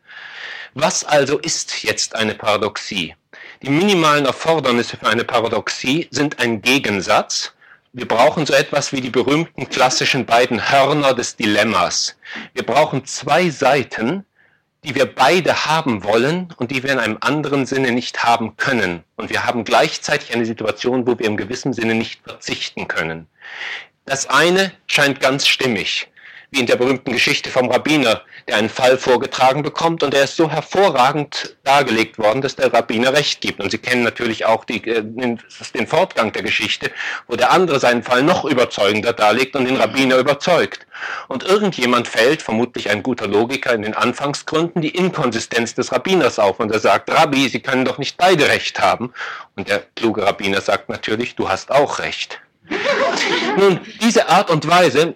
Was 0.75 1.03
also 1.03 1.39
ist 1.39 1.83
jetzt 1.83 2.15
eine 2.15 2.35
Paradoxie? 2.35 3.17
Die 3.63 3.71
minimalen 3.71 4.27
Erfordernisse 4.27 4.97
für 4.97 5.09
eine 5.09 5.25
Paradoxie 5.25 6.07
sind 6.13 6.39
ein 6.39 6.63
Gegensatz, 6.63 7.53
wir 7.93 8.07
brauchen 8.07 8.47
so 8.47 8.55
etwas 8.55 8.93
wie 8.93 9.01
die 9.01 9.11
berühmten 9.11 9.69
klassischen 9.69 10.25
beiden 10.25 10.71
Hörner 10.71 11.13
des 11.15 11.37
Dilemmas. 11.37 12.17
Wir 12.55 12.63
brauchen 12.65 13.05
zwei 13.05 13.51
Seiten, 13.51 14.25
die 14.85 14.95
wir 14.95 15.07
beide 15.07 15.67
haben 15.67 16.05
wollen 16.05 16.55
und 16.57 16.71
die 16.71 16.83
wir 16.83 16.93
in 16.93 16.99
einem 16.99 17.19
anderen 17.21 17.67
Sinne 17.67 17.91
nicht 17.91 18.23
haben 18.23 18.57
können. 18.57 19.03
Und 19.17 19.31
wir 19.31 19.45
haben 19.45 19.65
gleichzeitig 19.65 20.33
eine 20.33 20.47
Situation, 20.47 21.07
wo 21.07 21.19
wir 21.19 21.27
im 21.27 21.37
gewissen 21.37 21.73
Sinne 21.73 21.95
nicht 21.95 22.23
verzichten 22.23 22.87
können. 22.87 23.27
Das 24.05 24.29
eine 24.29 24.73
scheint 24.87 25.21
ganz 25.21 25.47
stimmig 25.47 26.10
wie 26.51 26.61
in 26.61 26.67
der 26.67 26.77
berühmten 26.77 27.13
Geschichte 27.13 27.49
vom 27.49 27.71
Rabbiner, 27.71 28.23
der 28.49 28.57
einen 28.57 28.69
Fall 28.69 28.99
vorgetragen 28.99 29.63
bekommt 29.63 30.03
und 30.03 30.13
der 30.13 30.25
ist 30.25 30.37
so 30.37 30.51
hervorragend 30.51 31.57
dargelegt 31.63 32.19
worden, 32.19 32.43
dass 32.43 32.57
der 32.57 32.73
Rabbiner 32.73 33.13
recht 33.13 33.41
gibt. 33.41 33.61
Und 33.61 33.71
Sie 33.71 33.79
kennen 33.79 34.03
natürlich 34.03 34.47
auch 34.47 34.65
die, 34.65 34.85
äh, 34.85 35.03
den, 35.05 35.39
Fortgang 35.87 36.33
der 36.33 36.43
Geschichte, 36.43 36.91
wo 37.29 37.37
der 37.37 37.53
andere 37.53 37.79
seinen 37.79 38.03
Fall 38.03 38.23
noch 38.23 38.45
überzeugender 38.45 39.13
darlegt 39.13 39.55
und 39.55 39.65
den 39.67 39.77
Rabbiner 39.77 40.17
überzeugt. 40.19 40.87
Und 41.29 41.45
irgendjemand 41.45 42.09
fällt, 42.09 42.43
vermutlich 42.43 42.91
ein 42.91 43.03
guter 43.03 43.27
Logiker 43.27 43.73
in 43.73 43.83
den 43.83 43.95
Anfangsgründen, 43.95 44.83
die 44.83 44.91
Inkonsistenz 44.91 45.75
des 45.75 45.93
Rabbiners 45.93 46.39
auf 46.39 46.61
und 46.61 46.73
er 46.73 46.81
sagt, 46.81 47.11
Rabbi, 47.11 47.49
Sie 47.49 47.61
können 47.61 47.85
doch 47.85 47.99
nicht 47.99 48.17
beide 48.17 48.49
recht 48.49 48.81
haben. 48.81 49.13
Und 49.57 49.69
der 49.69 49.83
kluge 49.95 50.27
Rabbiner 50.27 50.61
sagt 50.61 50.89
natürlich, 50.89 51.37
du 51.37 51.49
hast 51.49 51.71
auch 51.71 51.99
recht. 52.01 52.41
Nun, 53.57 53.81
diese 54.01 54.29
Art 54.29 54.51
und 54.51 54.69
Weise, 54.69 55.15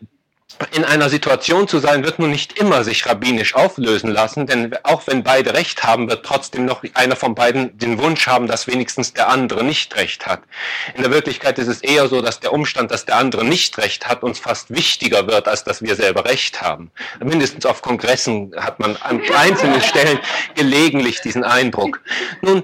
in 0.72 0.84
einer 0.84 1.08
Situation 1.08 1.68
zu 1.68 1.78
sein, 1.78 2.04
wird 2.04 2.18
nun 2.18 2.30
nicht 2.30 2.58
immer 2.58 2.84
sich 2.84 3.06
rabbinisch 3.06 3.54
auflösen 3.54 4.10
lassen, 4.10 4.46
denn 4.46 4.76
auch 4.82 5.06
wenn 5.06 5.22
beide 5.22 5.54
Recht 5.54 5.82
haben, 5.82 6.08
wird 6.08 6.24
trotzdem 6.24 6.64
noch 6.64 6.84
einer 6.94 7.16
von 7.16 7.34
beiden 7.34 7.76
den 7.76 7.98
Wunsch 7.98 8.26
haben, 8.26 8.46
dass 8.46 8.66
wenigstens 8.66 9.12
der 9.12 9.28
andere 9.28 9.64
nicht 9.64 9.96
Recht 9.96 10.26
hat. 10.26 10.42
In 10.94 11.02
der 11.02 11.10
Wirklichkeit 11.10 11.58
ist 11.58 11.68
es 11.68 11.82
eher 11.82 12.08
so, 12.08 12.20
dass 12.20 12.40
der 12.40 12.52
Umstand, 12.52 12.90
dass 12.90 13.04
der 13.04 13.16
andere 13.16 13.44
nicht 13.44 13.76
Recht 13.78 14.08
hat, 14.08 14.22
uns 14.22 14.38
fast 14.38 14.74
wichtiger 14.74 15.26
wird, 15.26 15.48
als 15.48 15.64
dass 15.64 15.82
wir 15.82 15.96
selber 15.96 16.24
Recht 16.24 16.62
haben. 16.62 16.90
Mindestens 17.22 17.66
auf 17.66 17.82
Kongressen 17.82 18.52
hat 18.56 18.78
man 18.80 18.96
an 18.96 19.20
einzelnen 19.34 19.80
Stellen 19.80 20.18
gelegentlich 20.54 21.20
diesen 21.20 21.44
Eindruck. 21.44 22.00
Nun, 22.42 22.62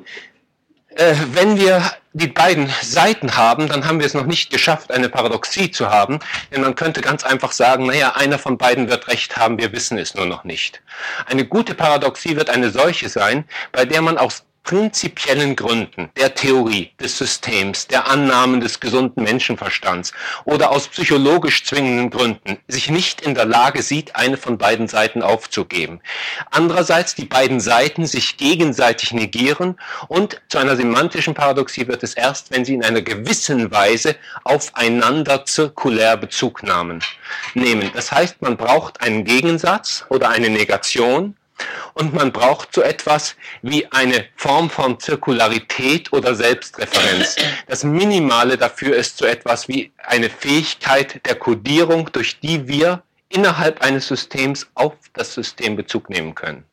äh, 0.97 1.15
wenn 1.33 1.59
wir 1.59 1.83
die 2.13 2.27
beiden 2.27 2.73
Seiten 2.83 3.37
haben, 3.37 3.69
dann 3.69 3.87
haben 3.87 4.01
wir 4.01 4.07
es 4.07 4.15
noch 4.15 4.27
nicht 4.27 4.51
geschafft, 4.51 4.91
eine 4.91 5.09
Paradoxie 5.09 5.71
zu 5.71 5.91
haben. 5.91 6.19
Denn 6.53 6.61
man 6.61 6.75
könnte 6.75 7.01
ganz 7.01 7.25
einfach 7.25 7.53
sagen, 7.53 7.87
naja, 7.87 8.17
einer 8.17 8.39
von 8.39 8.59
beiden 8.59 8.91
wird 8.91 9.09
recht 9.09 9.37
haben, 9.37 9.59
wir 9.59 9.73
wissen 9.73 9.97
es 9.97 10.15
nur 10.15 10.27
noch 10.27 10.45
nicht. 10.45 10.83
Eine 11.27 11.45
gute 11.45 11.75
Paradoxie 11.75 12.37
wird 12.37 12.51
eine 12.51 12.71
solche 12.71 13.09
sein, 13.09 13.45
bei 13.73 13.85
der 13.85 14.03
man 14.03 14.19
aus 14.19 14.45
prinzipiellen 14.71 15.57
Gründen 15.57 16.11
der 16.17 16.33
Theorie, 16.33 16.93
des 17.01 17.19
Systems, 17.19 17.89
der 17.89 18.07
Annahmen 18.07 18.61
des 18.61 18.79
gesunden 18.79 19.25
Menschenverstands 19.25 20.13
oder 20.45 20.71
aus 20.71 20.87
psychologisch 20.87 21.65
zwingenden 21.65 22.09
Gründen 22.09 22.57
sich 22.69 22.89
nicht 22.89 23.21
in 23.21 23.35
der 23.35 23.47
Lage 23.47 23.83
sieht, 23.83 24.15
eine 24.15 24.37
von 24.37 24.59
beiden 24.59 24.87
Seiten 24.87 25.23
aufzugeben. 25.23 26.01
Andererseits 26.53 27.17
die 27.17 27.25
beiden 27.25 27.59
Seiten 27.59 28.07
sich 28.07 28.37
gegenseitig 28.37 29.13
negieren 29.13 29.77
und 30.07 30.41
zu 30.49 30.59
einer 30.59 30.77
semantischen 30.77 31.35
Paradoxie 31.35 31.89
wird 31.89 32.05
es 32.05 32.15
erst, 32.15 32.53
wenn 32.53 32.65
sie 32.65 32.75
in 32.75 32.85
einer 32.85 33.03
gewissen 33.03 33.73
Weise 33.73 34.15
aufeinander 34.45 35.47
zirkulär 35.47 36.17
Bezug 36.17 36.63
nehmen. 36.63 37.91
Das 37.93 38.13
heißt, 38.13 38.41
man 38.41 38.57
braucht 38.57 39.01
einen 39.01 39.25
Gegensatz 39.25 40.05
oder 40.11 40.29
eine 40.29 40.49
Negation, 40.49 41.35
und 41.95 42.15
man 42.15 42.33
braucht 42.33 42.75
so 42.75 42.83
etwas 42.83 43.37
wie 43.63 43.87
eine 43.93 44.27
Form 44.37 44.71
von 44.71 44.99
Zirkularität 44.99 46.13
oder 46.13 46.35
Selbstreferenz. 46.35 47.37
Das 47.67 47.85
Minimale 47.85 48.57
dafür 48.57 48.97
ist 48.97 49.19
so 49.19 49.27
etwas 49.27 49.69
wie 49.69 49.93
eine 49.99 50.31
Fähigkeit 50.31 51.25
der 51.27 51.35
Kodierung, 51.35 52.11
durch 52.13 52.41
die 52.41 52.67
wir 52.69 53.03
innerhalb 53.29 53.81
eines 53.83 54.09
Systems 54.09 54.69
auf 54.75 54.95
das 55.13 55.35
System 55.35 55.77
Bezug 55.77 56.11
nehmen 56.11 56.35
können. 56.35 56.65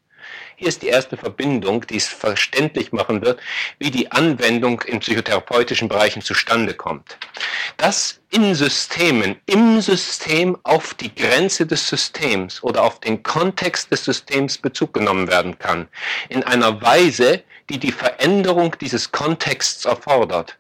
Hier 0.60 0.70
ist 0.70 0.82
die 0.82 0.88
erste 0.88 1.18
Verbindung, 1.18 1.86
die 1.86 1.98
es 1.98 2.08
verständlich 2.08 2.92
machen 2.92 3.22
wird, 3.22 3.40
wie 3.78 3.92
die 3.92 4.12
Anwendung 4.12 4.82
in 4.82 5.02
psychotherapeutischen 5.02 5.88
Bereichen 5.88 6.24
zustande 6.24 6.74
kommt. 6.74 7.20
Dass 7.78 8.22
in 8.32 8.56
Systemen, 8.56 9.36
im 9.46 9.80
System 9.82 10.58
auf 10.64 10.96
die 10.96 11.14
Grenze 11.14 11.68
des 11.68 11.88
Systems 11.88 12.64
oder 12.64 12.82
auf 12.82 13.00
den 13.00 13.22
Kontext 13.22 13.92
des 13.92 14.04
Systems 14.04 14.58
Bezug 14.58 14.96
genommen 14.96 15.28
werden 15.28 15.60
kann, 15.60 15.90
in 16.28 16.44
einer 16.44 16.82
Weise, 16.82 17.44
die 17.70 17.78
die 17.78 17.92
Veränderung 17.92 18.76
dieses 18.82 19.12
Kontexts 19.12 19.86
erfordert. 19.86 20.58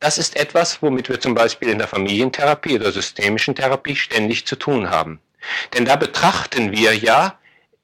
Das 0.00 0.18
ist 0.18 0.34
etwas, 0.34 0.82
womit 0.82 1.08
wir 1.08 1.20
zum 1.20 1.36
Beispiel 1.36 1.68
in 1.68 1.78
der 1.78 1.86
Familientherapie 1.86 2.74
oder 2.74 2.90
systemischen 2.90 3.54
Therapie 3.54 3.94
ständig 3.94 4.44
zu 4.44 4.56
tun 4.56 4.90
haben. 4.90 5.20
Denn 5.72 5.84
da 5.84 5.94
betrachten 5.94 6.72
wir 6.72 6.96
ja 6.96 7.38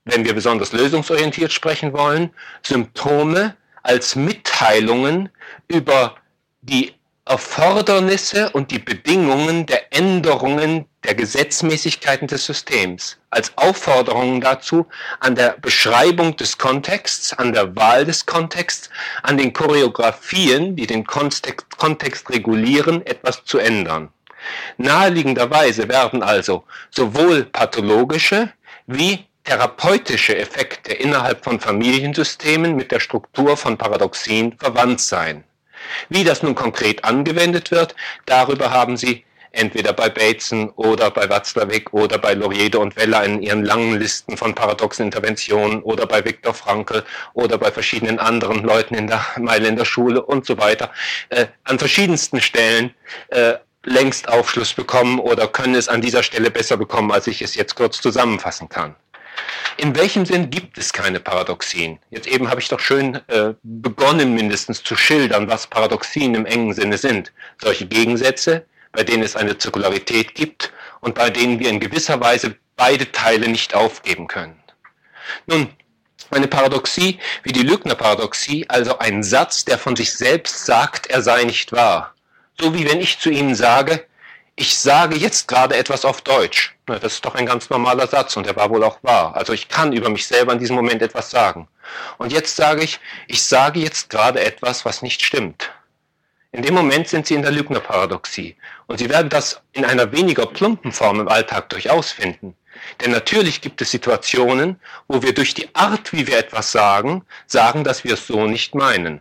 wenn 0.04 0.24
wir 0.24 0.34
besonders 0.34 0.72
lösungsorientiert 0.72 1.52
sprechen 1.52 1.92
wollen, 1.92 2.30
Symptome 2.62 3.56
als 3.82 4.16
Mitteilungen 4.16 5.28
über 5.68 6.16
die 6.62 6.94
Erfordernisse 7.26 8.50
und 8.50 8.70
die 8.70 8.78
Bedingungen 8.78 9.64
der 9.64 9.94
Änderungen 9.94 10.84
der 11.04 11.14
Gesetzmäßigkeiten 11.14 12.28
des 12.28 12.44
Systems, 12.44 13.16
als 13.30 13.56
Aufforderungen 13.56 14.42
dazu, 14.42 14.86
an 15.20 15.34
der 15.34 15.56
Beschreibung 15.60 16.36
des 16.36 16.58
Kontexts, 16.58 17.32
an 17.32 17.54
der 17.54 17.74
Wahl 17.76 18.04
des 18.04 18.26
Kontexts, 18.26 18.90
an 19.22 19.38
den 19.38 19.54
Choreografien, 19.54 20.76
die 20.76 20.86
den 20.86 21.06
Kontext, 21.06 21.78
Kontext 21.78 22.28
regulieren, 22.28 23.04
etwas 23.06 23.42
zu 23.44 23.58
ändern. 23.58 24.10
Naheliegenderweise 24.76 25.88
werden 25.88 26.22
also 26.22 26.64
sowohl 26.90 27.44
pathologische 27.44 28.52
wie 28.86 29.26
therapeutische 29.44 30.36
Effekte 30.36 30.92
innerhalb 30.92 31.44
von 31.44 31.60
Familiensystemen 31.60 32.74
mit 32.74 32.90
der 32.90 33.00
Struktur 33.00 33.56
von 33.56 33.76
Paradoxien 33.76 34.56
verwandt 34.58 35.00
sein. 35.00 35.44
Wie 36.08 36.24
das 36.24 36.42
nun 36.42 36.54
konkret 36.54 37.04
angewendet 37.04 37.70
wird, 37.70 37.94
darüber 38.26 38.70
haben 38.70 38.96
Sie 38.96 39.24
entweder 39.54 39.92
bei 39.92 40.08
Bateson 40.08 40.70
oder 40.70 41.10
bei 41.10 41.28
Watzlawick 41.28 41.92
oder 41.92 42.18
bei 42.18 42.34
Loriede 42.34 42.78
und 42.78 42.96
Weller 42.96 43.24
in 43.24 43.40
ihren 43.42 43.64
langen 43.64 43.98
Listen 43.98 44.36
von 44.36 44.54
paradoxen 44.54 45.06
Interventionen 45.06 45.82
oder 45.82 46.06
bei 46.06 46.24
Viktor 46.24 46.54
Frankl 46.54 47.04
oder 47.34 47.58
bei 47.58 47.70
verschiedenen 47.70 48.18
anderen 48.18 48.62
Leuten 48.62 48.94
in 48.94 49.06
der 49.06 49.24
Mailänder 49.38 49.84
Schule 49.84 50.22
und 50.22 50.44
so 50.44 50.58
weiter 50.58 50.90
äh, 51.28 51.46
an 51.64 51.78
verschiedensten 51.78 52.40
Stellen 52.40 52.94
äh, 53.28 53.54
längst 53.84 54.28
Aufschluss 54.28 54.72
bekommen 54.72 55.18
oder 55.20 55.46
können 55.46 55.74
es 55.74 55.88
an 55.88 56.00
dieser 56.00 56.22
Stelle 56.22 56.50
besser 56.50 56.76
bekommen, 56.76 57.12
als 57.12 57.26
ich 57.26 57.42
es 57.42 57.54
jetzt 57.54 57.76
kurz 57.76 58.00
zusammenfassen 58.00 58.68
kann. 58.68 58.96
In 59.76 59.96
welchem 59.96 60.24
Sinn 60.24 60.50
gibt 60.50 60.78
es 60.78 60.92
keine 60.92 61.20
Paradoxien? 61.20 61.98
Jetzt 62.10 62.26
eben 62.26 62.48
habe 62.48 62.60
ich 62.60 62.68
doch 62.68 62.80
schön 62.80 63.16
äh, 63.28 63.54
begonnen, 63.62 64.34
mindestens 64.34 64.82
zu 64.82 64.96
schildern, 64.96 65.48
was 65.48 65.66
Paradoxien 65.66 66.34
im 66.34 66.46
engen 66.46 66.72
Sinne 66.72 66.98
sind. 66.98 67.32
Solche 67.60 67.86
Gegensätze, 67.86 68.64
bei 68.92 69.02
denen 69.02 69.22
es 69.22 69.36
eine 69.36 69.58
Zirkularität 69.58 70.34
gibt 70.34 70.72
und 71.00 71.14
bei 71.14 71.30
denen 71.30 71.58
wir 71.58 71.70
in 71.70 71.80
gewisser 71.80 72.20
Weise 72.20 72.56
beide 72.76 73.10
Teile 73.10 73.48
nicht 73.48 73.74
aufgeben 73.74 74.28
können. 74.28 74.60
Nun, 75.46 75.68
eine 76.30 76.48
Paradoxie 76.48 77.18
wie 77.42 77.52
die 77.52 77.62
Lügner-Paradoxie, 77.62 78.66
also 78.68 78.98
ein 78.98 79.22
Satz, 79.22 79.64
der 79.64 79.78
von 79.78 79.96
sich 79.96 80.12
selbst 80.14 80.66
sagt, 80.66 81.06
er 81.08 81.22
sei 81.22 81.44
nicht 81.44 81.72
wahr. 81.72 82.14
So 82.60 82.74
wie 82.74 82.88
wenn 82.88 83.00
ich 83.00 83.18
zu 83.18 83.30
Ihnen 83.30 83.54
sage, 83.54 84.06
ich 84.56 84.78
sage 84.78 85.16
jetzt 85.16 85.48
gerade 85.48 85.76
etwas 85.76 86.04
auf 86.04 86.22
Deutsch. 86.22 86.76
Das 86.86 87.14
ist 87.14 87.24
doch 87.24 87.34
ein 87.34 87.46
ganz 87.46 87.70
normaler 87.70 88.06
Satz 88.06 88.36
und 88.36 88.46
der 88.46 88.56
war 88.56 88.70
wohl 88.70 88.84
auch 88.84 89.02
wahr. 89.02 89.34
Also 89.34 89.52
ich 89.52 89.68
kann 89.68 89.92
über 89.92 90.10
mich 90.10 90.26
selber 90.26 90.52
in 90.52 90.58
diesem 90.58 90.76
Moment 90.76 91.02
etwas 91.02 91.30
sagen. 91.30 91.66
Und 92.18 92.32
jetzt 92.32 92.54
sage 92.54 92.84
ich, 92.84 93.00
ich 93.26 93.42
sage 93.42 93.80
jetzt 93.80 94.10
gerade 94.10 94.40
etwas, 94.44 94.84
was 94.84 95.02
nicht 95.02 95.22
stimmt. 95.22 95.70
In 96.52 96.62
dem 96.62 96.74
Moment 96.74 97.08
sind 97.08 97.26
Sie 97.26 97.34
in 97.34 97.42
der 97.42 97.50
Lügnerparadoxie. 97.50 98.56
Und 98.86 98.98
Sie 98.98 99.08
werden 99.08 99.28
das 99.28 99.60
in 99.72 99.84
einer 99.84 100.12
weniger 100.12 100.46
plumpen 100.46 100.92
Form 100.92 101.18
im 101.18 101.28
Alltag 101.28 101.68
durchaus 101.70 102.12
finden. 102.12 102.56
Denn 103.00 103.10
natürlich 103.10 103.60
gibt 103.60 103.80
es 103.80 103.90
Situationen, 103.90 104.80
wo 105.08 105.22
wir 105.22 105.34
durch 105.34 105.54
die 105.54 105.74
Art, 105.74 106.12
wie 106.12 106.28
wir 106.28 106.38
etwas 106.38 106.70
sagen, 106.70 107.24
sagen, 107.46 107.82
dass 107.82 108.04
wir 108.04 108.14
es 108.14 108.26
so 108.26 108.46
nicht 108.46 108.74
meinen 108.74 109.20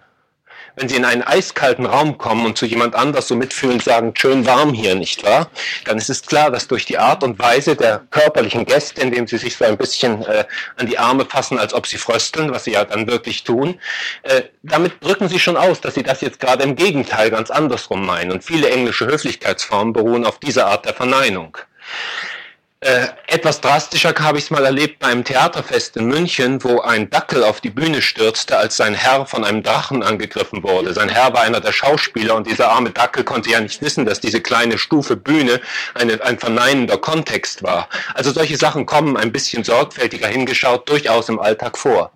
wenn 0.75 0.89
Sie 0.89 0.95
in 0.95 1.05
einen 1.05 1.21
eiskalten 1.21 1.85
Raum 1.85 2.17
kommen 2.17 2.45
und 2.45 2.57
zu 2.57 2.65
jemand 2.65 2.95
anders 2.95 3.27
so 3.27 3.35
mitfühlend 3.35 3.83
sagen, 3.83 4.13
schön 4.15 4.45
warm 4.45 4.73
hier, 4.73 4.95
nicht 4.95 5.23
wahr? 5.23 5.49
Dann 5.85 5.97
ist 5.97 6.09
es 6.09 6.23
klar, 6.23 6.51
dass 6.51 6.67
durch 6.67 6.85
die 6.85 6.97
Art 6.97 7.23
und 7.23 7.37
Weise 7.39 7.75
der 7.75 8.01
körperlichen 8.09 8.65
Gäste, 8.65 9.01
indem 9.01 9.27
sie 9.27 9.37
sich 9.37 9.55
so 9.55 9.65
ein 9.65 9.77
bisschen 9.77 10.23
äh, 10.23 10.45
an 10.77 10.87
die 10.87 10.97
Arme 10.97 11.25
fassen, 11.25 11.59
als 11.59 11.73
ob 11.73 11.87
sie 11.87 11.97
frösteln, 11.97 12.51
was 12.51 12.63
sie 12.63 12.71
ja 12.71 12.85
dann 12.85 13.07
wirklich 13.07 13.43
tun, 13.43 13.79
äh, 14.23 14.43
damit 14.63 15.03
drücken 15.03 15.29
sie 15.29 15.39
schon 15.39 15.57
aus, 15.57 15.81
dass 15.81 15.93
sie 15.93 16.03
das 16.03 16.21
jetzt 16.21 16.39
gerade 16.39 16.63
im 16.63 16.75
Gegenteil 16.75 17.29
ganz 17.29 17.51
andersrum 17.51 18.05
meinen. 18.05 18.31
Und 18.31 18.43
viele 18.43 18.69
englische 18.69 19.05
Höflichkeitsformen 19.05 19.93
beruhen 19.93 20.25
auf 20.25 20.39
dieser 20.39 20.67
Art 20.67 20.85
der 20.85 20.93
Verneinung. 20.93 21.57
Äh, 22.83 23.07
etwas 23.27 23.61
drastischer 23.61 24.13
habe 24.19 24.37
ich 24.37 24.43
es 24.43 24.51
mal 24.51 24.65
erlebt 24.65 24.99
bei 24.99 25.07
einem 25.07 25.23
Theaterfest 25.23 25.95
in 25.95 26.07
München, 26.07 26.61
wo 26.65 26.81
ein 26.81 27.09
Dackel 27.09 27.41
auf 27.41 27.61
die 27.61 27.69
Bühne 27.69 28.01
stürzte, 28.01 28.57
als 28.57 28.75
sein 28.75 28.93
Herr 28.93 29.25
von 29.25 29.45
einem 29.45 29.63
Drachen 29.63 30.03
angegriffen 30.03 30.63
wurde. 30.63 30.93
Sein 30.93 31.07
Herr 31.07 31.33
war 31.33 31.43
einer 31.43 31.61
der 31.61 31.71
Schauspieler 31.71 32.35
und 32.35 32.45
dieser 32.45 32.71
arme 32.71 32.89
Dackel 32.89 33.23
konnte 33.23 33.49
ja 33.51 33.61
nicht 33.61 33.81
wissen, 33.81 34.03
dass 34.03 34.19
diese 34.19 34.41
kleine 34.41 34.77
Stufe 34.77 35.15
Bühne 35.15 35.61
eine, 35.93 36.21
ein 36.25 36.37
verneinender 36.37 36.97
Kontext 36.97 37.63
war. 37.63 37.87
Also 38.15 38.33
solche 38.33 38.57
Sachen 38.57 38.85
kommen 38.85 39.15
ein 39.15 39.31
bisschen 39.31 39.63
sorgfältiger 39.63 40.27
hingeschaut 40.27 40.89
durchaus 40.89 41.29
im 41.29 41.39
Alltag 41.39 41.77
vor. 41.77 42.11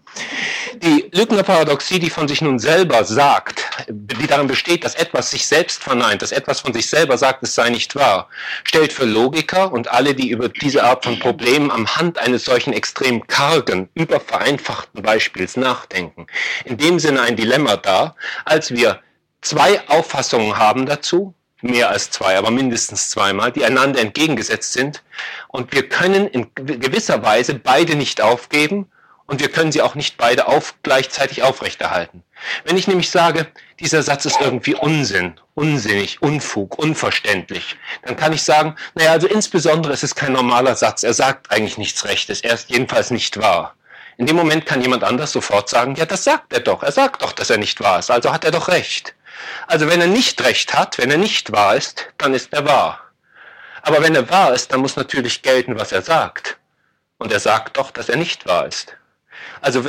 Die 0.76 1.10
Lügner-Paradoxie, 1.12 2.00
die 2.00 2.10
von 2.10 2.28
sich 2.28 2.42
nun 2.42 2.60
selber 2.60 3.04
sagt, 3.04 3.66
die 3.88 4.28
darin 4.28 4.48
besteht, 4.48 4.84
dass 4.84 4.96
etwas 4.96 5.32
sich 5.32 5.46
selbst 5.48 5.84
verneint, 5.84 6.22
dass 6.22 6.32
etwas 6.32 6.60
von 6.60 6.74
sich 6.74 6.88
selber 6.90 7.18
sagt, 7.18 7.44
es 7.44 7.56
sei 7.56 7.70
nicht 7.70 7.96
wahr, 7.96 8.30
stellt 8.64 8.94
für 8.94 9.06
Logiker 9.06 9.72
und 9.72 9.88
alle, 9.88 10.14
die 10.14 10.30
über 10.30 10.50
diese 10.50 10.84
Art 10.84 11.04
von 11.04 11.20
Problemen 11.20 11.72
am 11.72 11.96
Hand 11.96 12.20
eines 12.20 12.46
solchen 12.46 12.74
extrem 12.74 13.26
kargen, 13.28 13.90
übervereinfachten 13.96 15.02
Beispiels 15.02 15.58
nachdenken, 15.58 16.28
in 16.66 16.78
dem 16.78 17.00
Sinne 17.00 17.22
ein 17.22 17.36
Dilemma 17.36 17.78
dar, 17.78 18.16
als 18.46 18.72
wir 18.72 19.02
zwei 19.42 19.82
Auffassungen 19.88 20.58
haben 20.58 20.86
dazu, 20.86 21.34
mehr 21.62 21.90
als 21.90 22.12
zwei, 22.12 22.38
aber 22.38 22.52
mindestens 22.52 23.10
zweimal, 23.10 23.52
die 23.52 23.66
einander 23.66 24.00
entgegengesetzt 24.00 24.74
sind. 24.74 25.02
Und 25.48 25.74
wir 25.74 25.90
können 25.90 26.28
in 26.28 26.48
gewisser 26.56 27.24
Weise 27.24 27.56
beide 27.56 27.96
nicht 27.96 28.22
aufgeben 28.22 28.88
und 29.28 29.42
wir 29.42 29.52
können 29.52 29.72
sie 29.72 29.82
auch 29.82 29.96
nicht 29.96 30.18
beide 30.18 30.48
auf, 30.48 30.76
gleichzeitig 30.84 31.44
aufrechterhalten. 31.44 32.24
Wenn 32.64 32.78
ich 32.78 32.88
nämlich 32.88 33.12
sage, 33.12 33.48
dieser 33.80 34.02
Satz 34.02 34.26
ist 34.26 34.40
irgendwie 34.42 34.76
Unsinn, 34.76 35.40
unsinnig, 35.54 36.22
Unfug, 36.22 36.80
unverständlich, 36.80 37.76
dann 38.04 38.16
kann 38.16 38.34
ich 38.34 38.44
sagen, 38.44 38.76
naja, 38.96 39.12
also 39.12 39.28
insbesondere 39.28 39.94
ist 39.94 40.04
es 40.04 40.16
kein 40.16 40.34
normaler 40.34 40.76
Satz, 40.76 41.04
er 41.04 41.14
sagt 41.14 41.52
eigentlich 41.52 41.78
nichts 41.78 42.06
Rechtes, 42.06 42.42
er 42.42 42.54
ist 42.54 42.70
jedenfalls 42.70 43.12
nicht 43.12 43.38
wahr. 43.38 43.76
In 44.18 44.26
dem 44.26 44.36
Moment 44.36 44.66
kann 44.66 44.82
jemand 44.82 45.04
anders 45.04 45.32
sofort 45.32 45.70
sagen, 45.70 45.96
ja, 45.96 46.06
das 46.06 46.24
sagt 46.24 46.52
er 46.54 46.62
doch, 46.62 46.82
er 46.82 46.92
sagt 46.92 47.22
doch, 47.22 47.34
dass 47.34 47.50
er 47.50 47.58
nicht 47.58 47.82
wahr 47.82 48.00
ist, 48.00 48.10
also 48.10 48.32
hat 48.34 48.46
er 48.46 48.52
doch 48.52 48.68
recht. 48.68 49.14
Also 49.68 49.88
wenn 49.88 50.02
er 50.02 50.08
nicht 50.08 50.44
recht 50.44 50.74
hat, 50.74 50.98
wenn 50.98 51.12
er 51.12 51.18
nicht 51.18 51.52
wahr 51.52 51.76
ist, 51.76 52.08
dann 52.18 52.34
ist 52.34 52.52
er 52.54 52.66
wahr. 52.66 53.02
Aber 53.84 54.02
wenn 54.02 54.16
er 54.16 54.30
wahr 54.30 54.54
ist, 54.54 54.72
dann 54.72 54.82
muss 54.82 54.96
natürlich 54.96 55.44
gelten, 55.44 55.78
was 55.78 55.92
er 55.92 56.02
sagt. 56.02 56.58
Und 57.20 57.32
er 57.32 57.40
sagt 57.40 57.78
doch, 57.78 57.92
dass 57.92 58.10
er 58.10 58.18
nicht 58.18 58.46
wahr 58.48 58.66
ist. 58.66 58.97
Also 59.62 59.84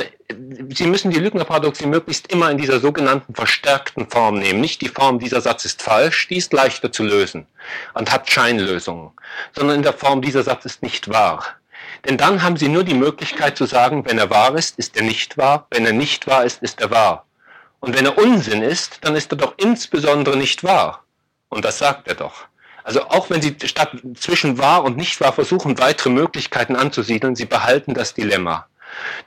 Sie 0.69 0.87
müssen 0.87 1.11
die 1.11 1.19
Lügnerparadoxie 1.19 1.87
möglichst 1.87 2.31
immer 2.31 2.49
in 2.51 2.57
dieser 2.57 2.79
sogenannten 2.79 3.33
verstärkten 3.33 4.09
Form 4.09 4.39
nehmen. 4.39 4.61
Nicht 4.61 4.81
die 4.81 4.89
Form, 4.89 5.19
dieser 5.19 5.41
Satz 5.41 5.65
ist 5.65 5.81
falsch, 5.81 6.27
die 6.27 6.37
ist 6.37 6.53
leichter 6.53 6.91
zu 6.91 7.03
lösen 7.03 7.45
und 7.93 8.11
hat 8.11 8.29
Scheinlösungen, 8.29 9.11
sondern 9.53 9.77
in 9.77 9.83
der 9.83 9.93
Form, 9.93 10.21
dieser 10.21 10.43
Satz 10.43 10.65
ist 10.65 10.81
nicht 10.81 11.09
wahr. 11.09 11.45
Denn 12.07 12.17
dann 12.17 12.41
haben 12.41 12.57
Sie 12.57 12.69
nur 12.69 12.83
die 12.83 12.93
Möglichkeit 12.93 13.57
zu 13.57 13.65
sagen, 13.65 14.05
wenn 14.05 14.17
er 14.17 14.29
wahr 14.29 14.55
ist, 14.55 14.79
ist 14.79 14.95
er 14.95 15.03
nicht 15.03 15.37
wahr, 15.37 15.67
wenn 15.71 15.85
er 15.85 15.93
nicht 15.93 16.27
wahr 16.27 16.45
ist, 16.45 16.61
ist 16.61 16.81
er 16.81 16.91
wahr. 16.91 17.25
Und 17.79 17.97
wenn 17.97 18.05
er 18.05 18.17
Unsinn 18.17 18.61
ist, 18.61 18.99
dann 19.01 19.15
ist 19.15 19.31
er 19.31 19.37
doch 19.37 19.53
insbesondere 19.57 20.37
nicht 20.37 20.63
wahr. 20.63 21.03
Und 21.49 21.65
das 21.65 21.79
sagt 21.79 22.07
er 22.07 22.15
doch. 22.15 22.45
Also 22.83 23.03
auch 23.03 23.29
wenn 23.29 23.41
Sie 23.41 23.55
statt 23.65 23.91
zwischen 24.15 24.57
wahr 24.57 24.83
und 24.83 24.97
nicht 24.97 25.19
wahr 25.21 25.33
versuchen, 25.33 25.77
weitere 25.77 26.09
Möglichkeiten 26.09 26.75
anzusiedeln, 26.75 27.35
Sie 27.35 27.45
behalten 27.45 27.93
das 27.93 28.13
Dilemma. 28.13 28.67